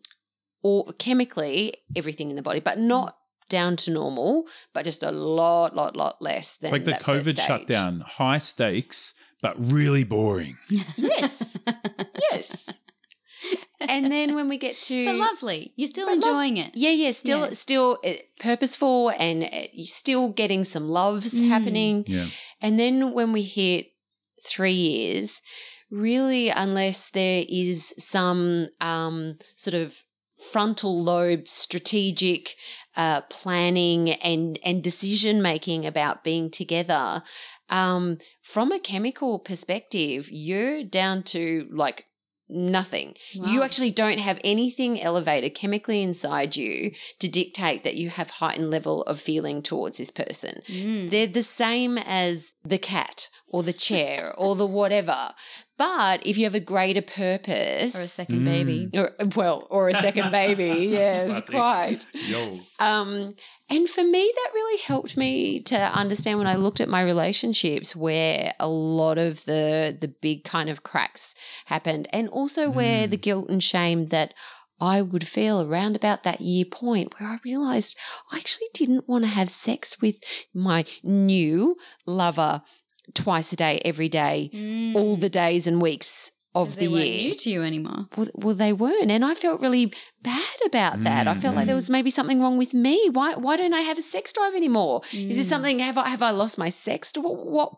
or 0.65 0.93
chemically 0.95 1.77
everything 1.95 2.31
in 2.31 2.35
the 2.37 2.43
body, 2.43 2.59
but 2.59 2.79
not 2.79 3.17
down 3.49 3.77
to 3.77 3.91
normal, 3.93 4.45
but 4.73 4.85
just 4.85 5.03
a 5.03 5.11
lot, 5.13 5.77
lot, 5.77 5.95
lot 5.95 6.17
less 6.21 6.57
than 6.57 6.69
it's 6.69 6.73
like 6.73 6.85
the 6.87 6.91
that 6.93 7.03
first 7.05 7.27
COVID 7.27 7.33
stage. 7.35 7.47
shutdown, 7.47 8.01
high 8.01 8.39
stakes, 8.39 9.15
but 9.43 9.55
really 9.59 10.03
boring. 10.03 10.57
Yes, 10.97 11.31
yes. 12.31 12.51
And 13.81 14.11
then 14.11 14.35
when 14.35 14.49
we 14.49 14.57
get 14.57 14.81
to 14.83 15.05
But 15.05 15.17
lovely. 15.17 15.75
You're 15.77 15.89
still 15.89 16.07
But 16.07 16.13
love- 16.19 16.25
enjoying 16.31 16.57
it. 16.57 16.71
Yeah, 16.75 16.91
yeah, 16.93 17.13
still, 17.13 17.41
Yeah. 17.49 17.53
still 17.53 17.99
uh, 18.03 18.15
purposeful, 18.41 19.11
and 19.11 19.45
uh, 19.45 19.67
you're 19.75 19.87
still 19.87 20.29
getting 20.29 20.65
some 20.65 20.89
loves 20.89 21.35
Mm. 21.35 21.49
happening. 21.49 22.05
Yeah. 22.07 22.29
And 22.63 22.81
then 22.81 23.13
when 23.13 23.33
we 23.33 23.43
hit 23.43 23.89
three 24.43 24.73
years, 24.73 25.43
really, 25.91 26.49
unless 26.49 27.11
there 27.11 27.45
is 27.47 27.93
some 27.99 28.69
um, 28.81 29.37
sort 29.57 29.75
of 29.75 29.95
frontal 30.53 31.03
lobe 31.03 31.49
strategic 31.49 32.57
uh, 32.97 33.23
planning 33.23 34.11
and 34.11 34.59
and 34.65 34.83
decision 34.83 35.43
making 35.43 35.85
about 35.87 36.25
being 36.25 36.51
together, 36.51 37.23
um, 37.69 38.19
from 38.43 38.73
a 38.73 38.79
chemical 38.79 39.39
perspective, 39.39 40.29
you're 40.31 40.85
down 40.85 41.23
to 41.25 41.69
like 41.71 42.07
nothing. 42.49 43.15
You 43.33 43.63
actually 43.63 43.91
don't 43.91 44.19
have 44.19 44.39
anything 44.45 45.01
elevated 45.01 45.55
chemically 45.55 46.03
inside 46.03 46.57
you 46.57 46.93
to 47.19 47.29
dictate 47.29 47.85
that 47.85 47.97
you 47.97 48.11
have 48.11 48.31
heightened 48.31 48.71
level 48.71 49.03
of 49.05 49.19
feeling 49.19 49.63
towards 49.63 49.99
this 49.99 50.11
person. 50.11 50.61
Mm. 50.69 51.11
They're 51.11 51.27
the 51.27 51.43
same 51.43 51.97
as 51.97 52.53
the 52.63 52.79
cat 52.79 53.29
or 53.49 53.63
the 53.63 53.73
chair 53.73 54.35
or 54.37 54.57
the 54.57 54.67
whatever. 54.67 55.35
But 55.77 56.25
if 56.25 56.39
you 56.39 56.45
have 56.45 56.55
a 56.55 56.61
greater 56.61 57.03
purpose 57.03 57.97
Or 57.97 58.03
a 58.03 58.07
second 58.07 58.45
baby. 58.45 58.91
or, 58.95 59.11
well, 59.35 59.67
or 59.71 59.89
a 59.89 59.95
second 59.95 60.31
baby, 60.31 60.87
yes, 60.91 61.47
Classic. 61.49 61.51
quite. 61.51 62.07
Yo. 62.13 62.61
Um, 62.79 63.35
and 63.69 63.89
for 63.89 64.05
me, 64.05 64.33
that 64.35 64.51
really 64.55 64.81
helped 64.83 65.17
me 65.17 65.61
to 65.63 65.77
understand 65.77 66.39
when 66.39 66.47
I 66.47 66.55
looked 66.57 66.81
at 66.81 66.89
my 66.89 67.03
relationships 67.03 67.97
where 67.97 68.55
a 68.61 68.69
lot 68.69 69.19
of 69.19 69.45
the 69.47 69.97
the 70.01 70.09
big 70.09 70.45
kind 70.45 70.69
of 70.69 70.83
cracks 70.85 71.35
happened, 71.67 72.07
and 72.13 72.29
also 72.29 72.71
where 72.71 73.07
the 73.07 73.17
guilt 73.17 73.49
and 73.49 73.63
shame 73.63 74.07
that 74.09 74.33
I 74.81 75.03
would 75.03 75.27
feel 75.27 75.63
around 75.63 75.97
about 75.97 76.25
that 76.25 76.41
year 76.41 76.65
point 76.67 77.15
where 77.19 77.31
I 77.31 77.39
realized 77.45 77.97
I 78.31 78.37
actually 78.39 78.69
didn't 78.75 79.09
want 79.09 79.25
to 79.25 79.31
have 79.31 79.49
sex 79.49 80.01
with 80.01 80.17
my 80.53 80.85
new 81.03 81.77
lover 82.07 82.63
twice 83.13 83.53
a 83.53 83.57
day, 83.57 83.81
every 83.85 84.09
day, 84.09 84.51
Mm. 84.55 84.95
all 84.97 85.17
the 85.17 85.29
days 85.29 85.67
and 85.67 85.83
weeks 85.83 86.31
of 86.55 86.77
the 86.77 86.87
they 86.87 86.93
year. 86.93 87.29
new 87.31 87.35
to 87.35 87.51
you 87.51 87.63
anymore. 87.65 88.07
Well, 88.17 88.29
well, 88.35 88.55
they 88.55 88.73
weren't, 88.73 89.11
and 89.11 89.25
I 89.25 89.35
felt 89.35 89.61
really 89.61 89.93
bad 90.23 90.57
about 90.65 91.03
that. 91.03 91.27
I 91.27 91.35
felt 91.35 91.57
like 91.57 91.67
there 91.67 91.75
Mm. 91.75 91.83
was 91.85 91.91
maybe 91.91 92.11
something 92.11 92.41
wrong 92.41 92.57
with 92.59 92.73
me. 92.73 93.09
Why? 93.13 93.35
Why 93.35 93.57
don't 93.57 93.75
I 93.75 93.81
have 93.83 93.99
a 93.99 94.03
sex 94.03 94.33
drive 94.33 94.55
anymore? 94.55 95.03
Is 95.13 95.37
this 95.37 95.47
Mm. 95.47 95.51
something? 95.51 95.79
Have 95.81 95.99
I 95.99 96.09
have 96.09 96.23
I 96.23 96.31
lost 96.31 96.57
my 96.57 96.71
sex? 96.71 97.11
drive? 97.13 97.25
What 97.27 97.45
what 97.45 97.71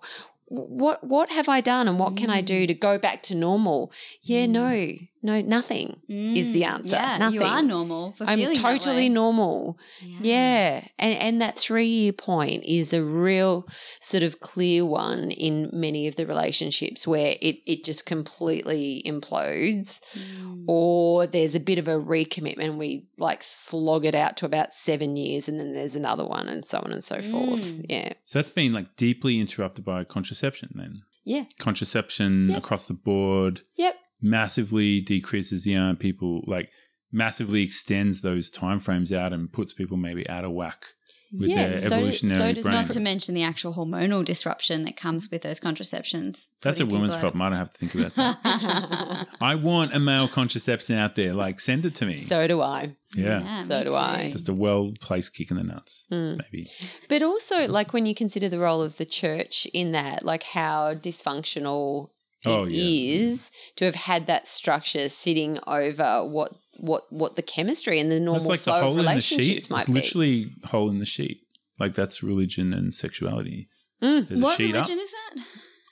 what 0.49 1.03
what 1.03 1.31
have 1.33 1.49
I 1.49 1.61
done, 1.61 1.89
and 1.89 1.99
what 1.99 2.16
can 2.16 2.31
I 2.31 2.41
Mm. 2.43 2.47
do 2.47 2.66
to 2.68 2.74
go 2.74 2.99
back 2.99 3.22
to 3.24 3.35
normal? 3.35 3.91
Yeah, 4.22 4.47
no, 4.47 4.93
no, 5.23 5.41
nothing 5.41 6.01
is 6.09 6.53
the 6.53 6.62
Mm. 6.62 6.67
answer. 6.69 6.95
Yeah, 6.97 7.19
nothing. 7.19 7.35
you 7.41 7.45
are 7.45 7.62
normal 7.62 8.12
for 8.12 8.25
I'm 8.25 8.39
feeling 8.39 8.55
that 8.55 8.61
totally 8.62 8.97
way. 8.97 9.09
normal. 9.09 9.79
Yeah. 10.21 10.87
And 10.99 11.19
and 11.19 11.41
that 11.43 11.59
three 11.59 11.89
year 11.89 12.12
point 12.12 12.64
is 12.64 12.93
a 12.93 13.03
real 13.03 13.67
sort 14.01 14.23
of 14.23 14.41
clear 14.41 14.85
one 14.85 15.31
in 15.31 15.71
many 15.73 16.07
of 16.07 16.17
the 16.17 16.27
relationships 16.27 17.07
where 17.07 17.37
it, 17.41 17.57
it 17.67 17.85
just 17.85 18.07
completely 18.07 19.03
implodes 19.07 20.01
Mm. 20.17 20.64
or 20.69 21.27
there's 21.27 21.55
a 21.55 21.61
bit 21.61 21.79
of 21.79 21.89
a 21.89 21.99
recommitment. 21.99 22.77
We 22.77 23.07
like 23.19 23.43
slog 23.43 24.05
it 24.05 24.14
out 24.14 24.37
to 24.39 24.47
about 24.47 24.75
seven 24.75 25.17
years 25.17 25.49
and 25.49 25.59
then 25.59 25.73
there's 25.75 25.97
another 25.97 26.25
one 26.27 26.49
and 26.49 26.64
so 26.64 26.79
on 26.79 26.93
and 26.93 27.03
so 27.05 27.21
forth. 27.23 27.62
Mm. 27.62 27.87
Yeah. 27.89 28.12
So 28.25 28.39
that's 28.39 28.51
been 28.51 28.73
like 28.73 28.97
deeply 28.97 29.41
interrupted 29.41 29.85
by 29.85 30.05
contraception 30.05 30.71
then. 30.75 31.03
Yeah. 31.25 31.45
Contraception 31.59 32.51
Yep. 32.51 32.59
across 32.59 32.87
the 32.87 32.95
board 32.95 33.62
Yep. 33.77 33.97
Massively 34.21 35.01
decreases 35.01 35.64
the 35.64 35.75
amount 35.75 35.97
of 35.97 36.01
people 36.01 36.43
like 36.47 36.69
massively 37.12 37.62
extends 37.62 38.21
those 38.21 38.51
timeframes 38.51 39.12
out 39.17 39.33
and 39.33 39.53
puts 39.53 39.73
people 39.73 39.97
maybe 39.97 40.29
out 40.29 40.45
of 40.45 40.53
whack 40.53 40.87
with 41.33 41.51
Yeah, 41.51 41.69
their 41.71 41.79
so- 41.79 41.89
so 41.89 41.95
evolutionary 41.97 42.53
does 42.55 42.62
brain. 42.62 42.75
Not 42.75 42.91
to 42.91 43.01
mention 43.01 43.35
the 43.35 43.43
actual 43.43 43.75
hormonal 43.75 44.25
disruption 44.25 44.85
that 44.85 44.97
comes 44.97 45.29
with 45.31 45.43
those 45.43 45.59
contraceptions. 45.59 46.47
That's 46.62 46.79
a 46.81 46.87
woman's 46.87 47.14
people 47.14 47.31
problem. 47.31 47.43
I 47.43 47.49
don't 47.51 47.59
have 47.59 47.73
to 47.73 47.79
think 47.79 47.95
about 47.95 48.14
that. 48.14 49.27
I 49.41 49.55
want 49.71 49.95
a 49.95 49.99
male 49.99 50.29
contraception 50.29 50.97
out 50.97 51.17
there. 51.17 51.35
Like, 51.35 51.59
send 51.61 51.85
it 51.85 51.97
to 51.97 52.07
me. 52.07 52.14
So 52.17 52.47
do 52.47 52.61
I. 52.62 52.95
yeah. 53.17 53.41
Yeah, 53.43 53.62
So 53.67 53.83
do 53.85 53.89
too. 53.91 53.97
I. 53.97 54.31
Just 54.33 54.49
a 54.49 54.55
well 54.55 54.93
placed 55.01 55.35
kick 55.35 55.51
in 55.51 55.57
the 55.57 55.64
nuts, 55.64 56.07
Mm. 56.12 56.39
maybe. 56.41 56.71
But 57.09 57.23
also, 57.23 57.67
like 57.67 57.93
when 57.93 58.07
you 58.07 58.14
consider 58.14 58.49
the 58.49 58.61
role 58.61 58.81
of 58.81 58.97
the 58.97 59.05
church 59.07 59.67
in 59.75 59.93
that, 59.93 60.25
like 60.25 60.45
how 60.45 60.95
dysfunctional 60.95 62.11
it 62.47 62.51
Oh, 62.51 62.66
is 62.70 63.51
to 63.76 63.84
have 63.84 63.94
had 63.94 64.26
that 64.26 64.47
structure 64.47 65.09
sitting 65.09 65.59
over 65.66 66.24
what 66.26 66.53
what 66.78 67.11
what 67.11 67.36
the 67.36 67.42
chemistry 67.42 67.99
and 68.01 68.11
the 68.11 68.20
normal 68.20 68.40
That's 68.40 68.49
like 68.49 68.61
the 68.61 68.64
flow 68.64 68.76
of 68.76 68.82
hole 68.82 68.92
the 68.94 69.01
relationships 69.01 69.64
sheet. 69.64 69.70
might 69.70 69.80
It's 69.82 69.88
be. 69.88 69.94
literally 69.94 70.51
hole 70.64 70.90
in 70.90 70.99
the 70.99 71.07
sheet. 71.07 71.40
Like, 71.78 71.94
that's 71.94 72.22
religion 72.22 72.72
and 72.72 72.94
sexuality. 72.94 73.68
Mm. 74.03 74.28
There's 74.28 74.40
a 74.40 74.44
What 74.44 74.57
sheet 74.57 74.72
religion 74.72 74.99
up. 74.99 75.05
is 75.05 75.11
that? 75.11 75.44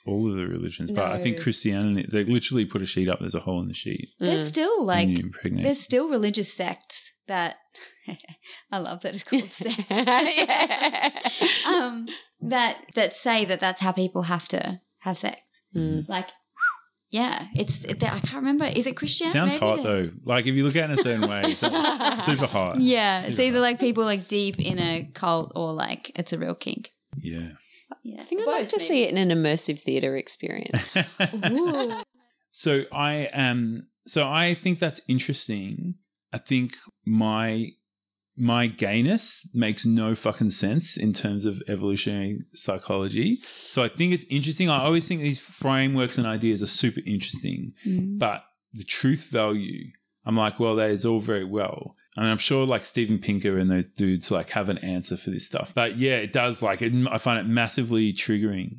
All 0.07 0.29
of 0.29 0.35
the 0.37 0.47
religions, 0.47 0.91
but 0.91 1.05
I 1.11 1.19
think 1.21 1.39
Christianity, 1.41 2.07
they 2.11 2.23
literally 2.23 2.65
put 2.65 2.81
a 2.83 2.85
sheet 2.85 3.09
up. 3.09 3.19
There's 3.19 3.33
a 3.35 3.39
hole 3.39 3.59
in 3.61 3.67
the 3.67 3.73
sheet. 3.73 4.09
There's 4.19 4.45
Mm. 4.45 4.49
still 4.49 4.83
like 4.83 5.07
and 5.07 5.17
you 5.17 5.23
impregnate. 5.23 5.63
there's 5.63 5.81
still 5.81 6.07
religious 6.09 6.53
sects 6.53 7.11
that 7.27 7.55
I 8.71 8.77
love 8.77 9.01
that 9.01 9.15
it's 9.15 9.23
called 9.23 9.49
sects. 9.51 9.85
Yeah. 9.89 11.09
um, 11.67 12.07
that 12.41 12.77
that 12.93 13.13
say 13.15 13.45
that 13.45 13.59
that's 13.59 13.81
how 13.81 13.91
people 13.91 14.23
have 14.23 14.47
to 14.49 14.81
have 14.99 15.17
sex. 15.17 15.39
Mm. 15.75 16.07
Like, 16.07 16.27
yeah, 17.09 17.47
it's 17.55 17.85
it, 17.85 18.03
I 18.03 18.19
can't 18.19 18.35
remember. 18.35 18.65
Is 18.65 18.87
it 18.87 18.97
Christian? 18.97 19.27
Sounds 19.27 19.53
Maybe 19.53 19.65
hot 19.65 19.83
though. 19.83 20.11
Like 20.23 20.45
if 20.47 20.55
you 20.55 20.63
look 20.63 20.75
at 20.75 20.89
it 20.89 20.93
in 20.93 20.99
a 20.99 21.03
certain 21.03 21.29
way, 21.29 21.41
it's 21.45 21.61
like 21.61 22.17
super 22.21 22.45
hot. 22.45 22.79
Yeah, 22.81 23.21
it's 23.21 23.39
either 23.39 23.57
hot. 23.57 23.63
like 23.63 23.79
people 23.79 24.03
like 24.03 24.27
deep 24.27 24.59
in 24.59 24.79
a 24.79 25.09
cult 25.13 25.51
or 25.55 25.73
like 25.73 26.11
it's 26.15 26.33
a 26.33 26.37
real 26.37 26.55
kink. 26.55 26.91
Yeah. 27.15 27.49
Yeah, 28.03 28.21
I 28.21 28.25
think 28.25 28.41
I'd 28.41 28.47
like 28.47 28.69
to 28.69 28.79
see 28.79 29.03
it 29.03 29.09
in 29.09 29.17
an 29.17 29.29
immersive 29.29 29.79
theatre 29.79 30.15
experience. 30.15 30.91
so 32.51 32.83
I 32.91 33.29
am. 33.33 33.87
So 34.07 34.27
I 34.27 34.53
think 34.53 34.79
that's 34.79 35.01
interesting. 35.07 35.95
I 36.33 36.37
think 36.37 36.75
my 37.05 37.69
my 38.37 38.67
gayness 38.67 39.47
makes 39.53 39.85
no 39.85 40.13
fucking 40.15 40.49
sense 40.49 40.97
in 40.97 41.13
terms 41.13 41.45
of 41.45 41.61
evolutionary 41.67 42.39
psychology. 42.53 43.39
So 43.67 43.81
I 43.83 43.87
think 43.89 44.13
it's 44.13 44.25
interesting. 44.29 44.69
I 44.69 44.83
always 44.83 45.07
think 45.07 45.21
these 45.21 45.39
frameworks 45.39 46.17
and 46.17 46.27
ideas 46.27 46.61
are 46.61 46.67
super 46.67 47.01
interesting, 47.05 47.73
Mm. 47.85 48.17
but 48.19 48.43
the 48.73 48.83
truth 48.83 49.29
value, 49.31 49.85
I'm 50.25 50.35
like, 50.35 50.59
well, 50.59 50.75
that 50.75 50.89
is 50.89 51.05
all 51.05 51.19
very 51.21 51.45
well. 51.45 51.95
And 52.17 52.27
I'm 52.27 52.37
sure 52.37 52.65
like 52.65 52.83
Steven 52.85 53.19
Pinker 53.19 53.57
and 53.57 53.69
those 53.71 53.89
dudes 53.89 54.31
like 54.31 54.49
have 54.51 54.69
an 54.69 54.77
answer 54.79 55.15
for 55.17 55.29
this 55.31 55.45
stuff. 55.45 55.73
But 55.73 55.97
yeah, 55.97 56.15
it 56.17 56.33
does 56.33 56.61
like 56.61 56.81
it, 56.81 56.93
I 57.09 57.17
find 57.17 57.39
it 57.39 57.47
massively 57.47 58.11
triggering 58.13 58.77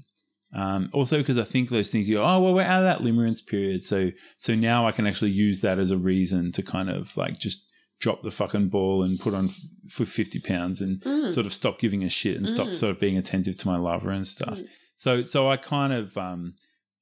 Um, 0.55 0.89
also, 0.93 1.19
because 1.19 1.37
I 1.39 1.45
think 1.45 1.69
those 1.69 1.91
things, 1.91 2.09
you 2.09 2.15
go, 2.17 2.25
oh 2.25 2.41
well, 2.41 2.55
we're 2.55 2.63
out 2.63 2.83
of 2.85 2.89
that 2.91 3.05
limerence 3.07 3.45
period, 3.45 3.85
so 3.85 4.11
so 4.39 4.55
now 4.55 4.87
I 4.89 4.93
can 4.93 5.07
actually 5.07 5.33
use 5.33 5.61
that 5.61 5.79
as 5.79 5.91
a 5.91 5.99
reason 5.99 6.53
to 6.53 6.63
kind 6.63 6.89
of 6.89 7.15
like 7.17 7.39
just 7.39 7.61
drop 7.99 8.23
the 8.23 8.31
fucking 8.31 8.69
ball 8.69 9.03
and 9.03 9.19
put 9.19 9.35
on 9.35 9.51
for 9.89 10.05
fifty 10.05 10.39
pounds 10.39 10.81
and 10.83 11.01
Mm. 11.03 11.31
sort 11.31 11.47
of 11.47 11.55
stop 11.55 11.79
giving 11.79 12.03
a 12.05 12.09
shit 12.11 12.37
and 12.37 12.49
stop 12.49 12.69
Mm. 12.69 12.75
sort 12.77 12.91
of 12.91 13.01
being 13.01 13.17
attentive 13.17 13.57
to 13.59 13.69
my 13.69 13.77
lover 13.79 14.11
and 14.11 14.27
stuff. 14.27 14.59
Mm. 14.59 14.67
So 14.97 15.23
so 15.25 15.49
I 15.49 15.57
kind 15.57 15.93
of 15.93 16.17
um, 16.17 16.55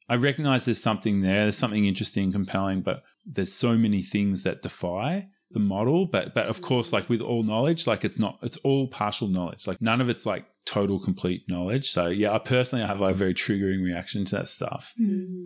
I 0.09 0.16
recognize 0.16 0.64
there's 0.64 0.82
something 0.82 1.22
there, 1.22 1.45
there's 1.45 1.57
something 1.59 1.84
interesting, 1.86 2.24
and 2.24 2.32
compelling, 2.32 2.82
but 2.82 3.03
there's 3.26 3.53
so 3.53 3.76
many 3.76 4.03
things 4.03 4.42
that 4.42 4.62
defy 4.62 5.28
the 5.51 5.61
model. 5.61 6.07
But 6.07 6.34
but 6.34 6.47
of 6.47 6.61
course, 6.62 6.92
like 6.92 7.09
with 7.09 7.20
all 7.20 7.42
knowledge, 7.42 7.86
like 7.86 8.05
it's 8.05 8.18
not 8.18 8.38
it's 8.42 8.57
all 8.59 8.86
partial 8.88 9.28
knowledge. 9.28 9.66
Like 9.66 9.80
none 9.80 10.01
of 10.01 10.09
it's 10.09 10.26
like 10.26 10.45
total 10.66 10.99
complete 11.01 11.42
knowledge. 11.49 11.90
So 11.90 12.07
yeah, 12.09 12.32
I 12.32 12.38
personally 12.38 12.84
I 12.84 12.88
have 12.88 13.01
like 13.01 13.14
a 13.14 13.18
very 13.18 13.34
triggering 13.34 13.82
reaction 13.84 14.24
to 14.26 14.36
that 14.36 14.49
stuff. 14.49 14.92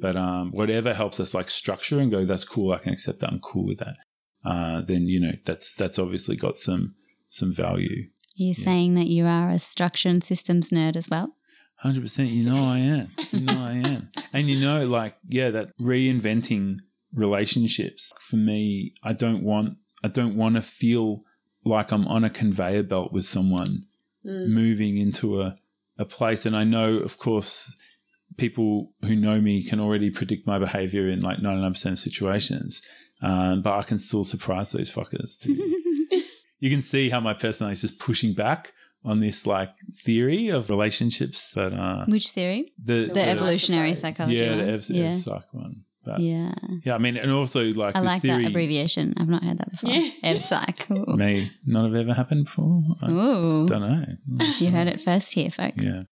But 0.00 0.16
um 0.16 0.50
whatever 0.52 0.92
helps 0.94 1.20
us 1.20 1.34
like 1.34 1.50
structure 1.50 2.00
and 2.00 2.10
go, 2.10 2.24
that's 2.24 2.44
cool, 2.44 2.72
I 2.72 2.78
can 2.78 2.92
accept 2.92 3.20
that, 3.20 3.30
I'm 3.32 3.40
cool 3.40 3.66
with 3.66 3.78
that. 3.78 3.96
Uh 4.44 4.80
then 4.82 5.06
you 5.06 5.20
know 5.20 5.32
that's 5.44 5.74
that's 5.74 5.98
obviously 5.98 6.36
got 6.36 6.56
some 6.58 6.94
some 7.28 7.52
value. 7.52 8.08
You're 8.34 8.54
saying 8.54 8.94
that 8.94 9.08
you 9.08 9.26
are 9.26 9.50
a 9.50 9.58
structure 9.58 10.08
and 10.08 10.22
systems 10.22 10.70
nerd 10.70 10.94
as 10.96 11.08
well? 11.10 11.34
Hundred 11.76 12.02
percent. 12.02 12.30
You 12.30 12.48
know 12.48 12.64
I 12.64 12.78
am. 12.78 13.10
You 13.32 13.40
know 13.40 13.64
I 13.64 13.72
am. 13.72 14.10
And 14.32 14.48
you 14.50 14.60
know, 14.60 14.86
like, 14.86 15.16
yeah, 15.26 15.50
that 15.50 15.70
reinventing 15.80 16.76
relationships 17.14 18.12
for 18.20 18.36
me. 18.36 18.94
I 19.02 19.12
don't 19.12 19.42
want. 19.42 19.78
I 20.04 20.08
don't 20.08 20.36
want 20.36 20.54
to 20.56 20.62
feel 20.62 21.22
like 21.64 21.90
I'm 21.90 22.06
on 22.06 22.24
a 22.24 22.30
conveyor 22.30 22.84
belt 22.84 23.12
with 23.12 23.24
someone 23.24 23.84
Mm. 24.26 24.48
moving 24.48 24.98
into 24.98 25.40
a 25.40 25.56
a 25.96 26.04
place. 26.04 26.44
And 26.44 26.56
I 26.56 26.64
know, 26.64 26.96
of 26.98 27.18
course, 27.18 27.76
people 28.36 28.92
who 29.02 29.14
know 29.16 29.40
me 29.40 29.62
can 29.62 29.80
already 29.80 30.10
predict 30.10 30.46
my 30.46 30.58
behavior 30.58 31.08
in 31.08 31.20
like 31.20 31.38
99% 31.38 31.92
of 31.92 31.98
situations. 32.00 32.82
Um, 33.20 33.62
but 33.62 33.76
I 33.76 33.82
can 33.82 33.98
still 33.98 34.24
surprise 34.24 34.70
those 34.72 34.92
fuckers 34.92 35.38
too. 35.38 35.54
you 36.60 36.70
can 36.70 36.82
see 36.82 37.10
how 37.10 37.20
my 37.20 37.34
personality 37.34 37.74
is 37.74 37.80
just 37.82 37.98
pushing 37.98 38.34
back 38.34 38.72
on 39.04 39.20
this 39.20 39.46
like 39.46 39.70
theory 40.04 40.48
of 40.48 40.70
relationships. 40.70 41.52
But 41.54 41.72
uh, 41.72 42.04
Which 42.06 42.30
theory? 42.30 42.72
the, 42.82 43.10
The 43.12 43.22
evolutionary 43.28 43.94
psychology 43.94 44.36
yeah, 44.38 44.56
one? 44.56 44.66
the 44.66 44.72
ev- 44.72 44.90
Yeah. 44.90 45.04
ev- 45.12 45.18
psych 45.18 45.52
one. 45.52 45.84
But, 46.04 46.20
Yeah. 46.20 46.54
yeah, 46.84 46.94
I 46.94 46.98
mean, 46.98 47.16
and 47.16 47.30
also 47.30 47.64
like 47.72 47.94
I 47.96 48.00
this 48.00 48.06
like 48.06 48.22
theory 48.22 48.42
that 48.44 48.50
abbreviation. 48.50 49.14
I've 49.18 49.28
not 49.28 49.42
heard 49.44 49.58
that 49.58 49.70
before. 49.72 49.90
Yeah. 49.90 50.10
EvPsych. 50.24 50.90
Ooh. 50.90 51.16
may 51.16 51.50
not 51.66 51.84
have 51.86 51.94
ever 51.94 52.14
happened 52.14 52.44
before. 52.46 52.82
I 53.02 53.10
Ooh. 53.10 53.66
don't 53.66 53.80
know. 53.82 54.04
You 54.58 54.70
heard 54.70 54.88
it 54.88 55.00
first 55.00 55.32
here, 55.34 55.50
folks. 55.50 55.76
Yeah. 55.82 56.02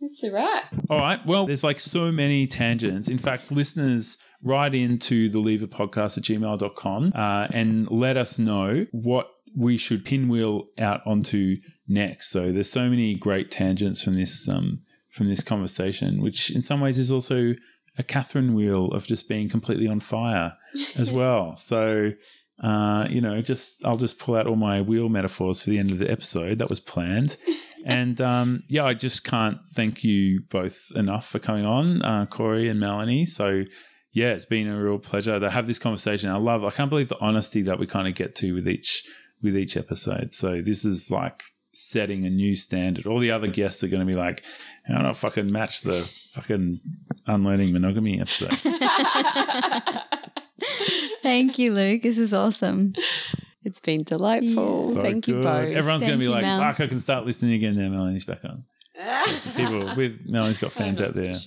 That's 0.00 0.22
all 0.24 0.30
right. 0.32 0.62
All 0.88 0.98
right. 0.98 1.20
Well, 1.26 1.46
there's 1.46 1.64
like 1.64 1.78
so 1.80 2.10
many 2.12 2.46
tangents. 2.46 3.08
In 3.08 3.18
fact, 3.18 3.50
listeners, 3.52 4.16
write 4.42 4.74
into 4.74 5.28
the 5.28 5.38
lever 5.38 5.66
podcast 5.66 6.16
at 6.16 6.24
gmail.com 6.24 7.12
uh, 7.14 7.46
and 7.50 7.90
let 7.90 8.16
us 8.16 8.38
know 8.38 8.86
what 8.92 9.28
we 9.56 9.76
should 9.76 10.04
pinwheel 10.04 10.68
out 10.78 11.00
onto 11.06 11.56
next. 11.88 12.30
So 12.30 12.52
there's 12.52 12.70
so 12.70 12.88
many 12.88 13.14
great 13.14 13.50
tangents 13.50 14.02
from 14.02 14.16
this 14.16 14.48
um, 14.48 14.82
from 15.10 15.28
this 15.28 15.42
conversation, 15.42 16.22
which 16.22 16.50
in 16.50 16.62
some 16.62 16.80
ways 16.80 16.98
is 16.98 17.10
also 17.10 17.54
a 17.98 18.02
Catherine 18.02 18.54
wheel 18.54 18.86
of 18.86 19.06
just 19.06 19.28
being 19.28 19.48
completely 19.48 19.88
on 19.88 20.00
fire 20.00 20.54
as 20.96 21.10
well. 21.12 21.56
So 21.56 22.12
uh, 22.62 23.06
you 23.08 23.20
know, 23.20 23.40
just 23.40 23.84
I'll 23.84 23.96
just 23.96 24.18
pull 24.18 24.36
out 24.36 24.46
all 24.46 24.56
my 24.56 24.82
wheel 24.82 25.08
metaphors 25.08 25.62
for 25.62 25.70
the 25.70 25.78
end 25.78 25.90
of 25.90 25.98
the 25.98 26.10
episode. 26.10 26.58
That 26.58 26.68
was 26.68 26.80
planned. 26.80 27.36
and 27.86 28.20
um, 28.20 28.62
yeah, 28.68 28.84
I 28.84 28.94
just 28.94 29.24
can't 29.24 29.58
thank 29.72 30.04
you 30.04 30.42
both 30.50 30.92
enough 30.94 31.26
for 31.26 31.38
coming 31.38 31.64
on, 31.64 32.02
uh, 32.02 32.26
Corrie 32.26 32.68
and 32.68 32.78
Melanie. 32.78 33.24
So 33.24 33.64
yeah, 34.12 34.32
it's 34.32 34.44
been 34.44 34.68
a 34.68 34.82
real 34.82 34.98
pleasure 34.98 35.38
to 35.38 35.50
have 35.50 35.66
this 35.66 35.78
conversation. 35.78 36.30
I 36.30 36.36
love. 36.36 36.64
I 36.64 36.70
can't 36.70 36.90
believe 36.90 37.08
the 37.08 37.20
honesty 37.20 37.62
that 37.62 37.78
we 37.78 37.86
kind 37.86 38.08
of 38.08 38.14
get 38.14 38.34
to 38.36 38.54
with 38.54 38.68
each 38.68 39.04
with 39.42 39.56
each 39.56 39.76
episode. 39.76 40.34
So 40.34 40.60
this 40.60 40.84
is 40.84 41.10
like 41.10 41.42
setting 41.72 42.26
a 42.26 42.30
new 42.30 42.56
standard. 42.56 43.06
All 43.06 43.18
the 43.18 43.30
other 43.30 43.46
guests 43.46 43.82
are 43.84 43.88
going 43.88 44.06
to 44.06 44.12
be 44.12 44.18
like, 44.18 44.42
how 44.86 44.94
don't 44.94 45.04
know 45.04 45.10
if 45.10 45.24
I 45.24 45.28
fucking 45.28 45.50
match 45.52 45.82
the 45.82 46.08
fucking 46.34 46.80
unlearning 47.26 47.72
monogamy 47.72 48.20
episode? 48.20 48.52
Thank 51.22 51.58
you, 51.58 51.72
Luke. 51.72 52.02
This 52.02 52.18
is 52.18 52.32
awesome. 52.32 52.94
It's 53.64 53.80
been 53.80 54.02
delightful. 54.02 54.94
So 54.94 55.02
Thank 55.02 55.28
you 55.28 55.42
both. 55.42 55.68
Everyone's 55.68 56.02
going 56.02 56.14
to 56.14 56.18
be 56.18 56.28
like, 56.28 56.42
Mel. 56.42 56.60
fuck, 56.60 56.80
I 56.80 56.86
can 56.86 56.98
start 56.98 57.24
listening 57.26 57.52
again 57.52 57.76
now. 57.76 57.88
Melanie's 57.88 58.24
back 58.24 58.44
on. 58.44 58.64
People 59.56 59.94
with 59.96 60.20
Melanie's 60.26 60.58
got 60.58 60.72
fans 60.72 61.00
out 61.06 61.14
there. 61.14 61.40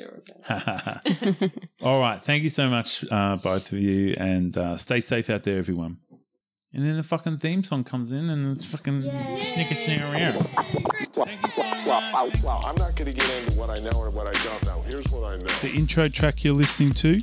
All 1.82 2.00
right. 2.00 2.24
Thank 2.24 2.44
you 2.44 2.50
so 2.50 2.70
much, 2.70 3.06
uh, 3.12 3.36
both 3.38 3.72
of 3.72 3.80
you, 3.80 4.16
and 4.18 4.58
uh, 4.58 4.78
stay 4.78 5.02
safe 5.02 5.30
out 5.30 5.44
there, 5.44 5.58
everyone. 5.58 5.98
And 6.76 6.84
then 6.84 6.98
the 6.98 7.04
fucking 7.04 7.38
theme 7.38 7.64
song 7.64 7.84
comes 7.84 8.12
in, 8.12 8.32
and 8.32 8.58
it's 8.58 8.66
fucking 8.66 9.02
snicker 9.04 9.76
snicker 9.76 10.06
around. 10.06 10.48
Well, 11.16 11.28
well, 11.86 12.32
well, 12.44 12.64
I'm 12.66 12.76
not 12.78 12.96
going 12.96 13.12
to 13.12 13.18
get 13.18 13.44
into 13.44 13.60
what 13.60 13.70
I 13.70 13.78
know 13.78 13.92
or 13.96 14.10
what 14.10 14.28
I 14.28 14.44
don't 14.44 14.66
know. 14.66 14.82
Here's 14.88 15.08
what 15.12 15.24
I 15.24 15.38
know. 15.38 15.54
The 15.62 15.72
intro 15.72 16.08
track 16.08 16.44
you're 16.44 16.56
listening 16.56 16.92
to 16.94 17.22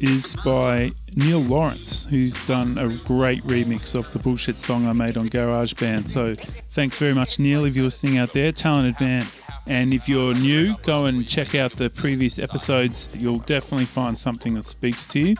is 0.00 0.36
by 0.44 0.92
Neil 1.16 1.40
Lawrence, 1.40 2.04
who's 2.04 2.32
done 2.46 2.78
a 2.78 2.88
great 3.04 3.42
remix 3.42 3.96
of 3.96 4.10
the 4.12 4.20
bullshit 4.20 4.56
song 4.56 4.86
I 4.86 4.92
made 4.92 5.16
on 5.16 5.28
GarageBand. 5.28 6.08
So 6.08 6.36
thanks 6.70 6.96
very 6.98 7.14
much, 7.14 7.40
Neil, 7.40 7.64
if 7.64 7.74
you're 7.74 7.86
listening 7.86 8.18
out 8.18 8.32
there. 8.32 8.52
Talented 8.52 9.00
man. 9.00 9.26
And 9.66 9.92
if 9.92 10.08
you're 10.08 10.34
new, 10.34 10.76
go 10.82 11.06
and 11.06 11.26
check 11.26 11.54
out 11.56 11.76
the 11.76 11.90
previous 11.90 12.38
episodes. 12.38 13.08
You'll 13.14 13.38
definitely 13.38 13.86
find 13.86 14.16
something 14.18 14.54
that 14.54 14.66
speaks 14.66 15.06
to 15.08 15.20
you. 15.20 15.36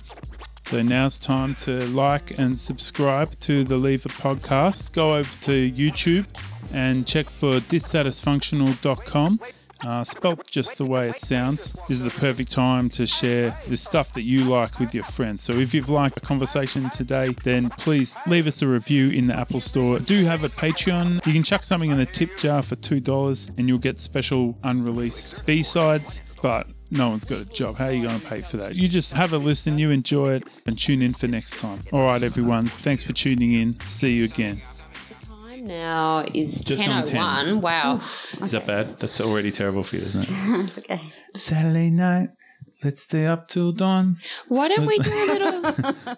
So 0.67 0.81
now 0.81 1.07
it's 1.07 1.19
time 1.19 1.55
to 1.57 1.85
like 1.89 2.39
and 2.39 2.59
subscribe 2.59 3.39
to 3.41 3.65
the 3.65 3.77
Lever 3.77 4.09
podcast. 4.09 4.93
Go 4.93 5.15
over 5.17 5.29
to 5.43 5.71
YouTube 5.71 6.27
and 6.73 7.07
check 7.07 7.29
for 7.29 7.55
dysatisfunctional.com. 7.55 9.41
Uh, 9.85 10.05
spelt 10.05 10.47
just 10.47 10.79
the 10.79 10.87
way 10.87 11.11
it 11.11 11.21
sounds. 11.21 11.73
This 11.89 11.99
is 11.99 12.03
the 12.05 12.11
perfect 12.11 12.53
time 12.53 12.89
to 12.91 13.05
share 13.05 13.59
the 13.67 13.77
stuff 13.77 14.15
that 14.15 14.23
you 14.23 14.45
like 14.45 14.79
with 14.79 14.95
your 14.95 15.05
friends. 15.05 15.43
So 15.43 15.53
if 15.55 15.75
you've 15.75 15.89
liked 15.89 16.15
the 16.15 16.21
conversation 16.21 16.89
today, 16.91 17.35
then 17.43 17.69
please 17.69 18.17
leave 18.29 18.47
us 18.47 18.63
a 18.63 18.69
review 18.69 19.11
in 19.11 19.27
the 19.27 19.37
Apple 19.37 19.61
Store. 19.61 19.99
Do 19.99 20.25
have 20.25 20.45
a 20.45 20.49
Patreon. 20.49 21.27
You 21.27 21.33
can 21.33 21.43
chuck 21.43 21.65
something 21.65 21.91
in 21.91 21.97
the 21.99 22.07
tip 22.07 22.37
jar 22.39 22.63
for 22.63 22.77
$2 22.77 23.59
and 23.59 23.69
you'll 23.69 23.79
get 23.79 23.99
special 23.99 24.57
unreleased 24.63 25.45
B-sides. 25.47 26.21
But 26.41 26.69
no 26.93 27.09
one's 27.09 27.25
got 27.25 27.41
a 27.41 27.45
job. 27.47 27.77
How 27.77 27.87
are 27.87 27.93
you 27.93 28.03
going 28.07 28.21
to 28.21 28.27
pay 28.27 28.41
for 28.41 28.59
that? 28.59 28.75
You 28.75 28.87
just 28.89 29.13
have 29.13 29.33
a 29.33 29.39
listen, 29.39 29.79
you 29.79 29.91
enjoy 29.91 30.35
it, 30.35 30.45
and 30.67 30.79
tune 30.79 31.03
in 31.03 31.15
for 31.15 31.27
next 31.27 31.59
time. 31.59 31.81
All 31.93 32.05
right, 32.05 32.23
everyone. 32.23 32.67
Thanks 32.67 33.03
for 33.03 33.13
tuning 33.15 33.55
in. 33.55 33.81
See 33.81 34.11
you 34.13 34.25
again. 34.25 34.61
The 35.09 35.27
time 35.27 35.67
now 35.67 36.25
is 36.35 36.61
Just 36.61 36.85
gone 36.85 37.07
10. 37.07 37.17
10.01. 37.17 37.61
Wow. 37.63 38.01
Is 38.43 38.53
that 38.53 38.67
bad? 38.67 39.01
That's 39.01 39.21
already 39.21 39.51
terrible 39.51 39.83
for 39.83 39.97
you, 39.97 40.03
isn't 40.05 40.29
it? 40.29 40.31
It's 40.69 40.79
okay. 40.79 41.01
Saturday 41.35 41.91
night. 41.91 42.29
Let's 42.85 43.03
stay 43.03 43.27
up 43.27 43.49
till 43.49 43.71
dawn. 43.73 44.19
Why 44.49 44.69
don't 44.69 44.87
we 44.87 44.99
do 44.99 45.11
a 45.13 45.27
little 45.27 45.95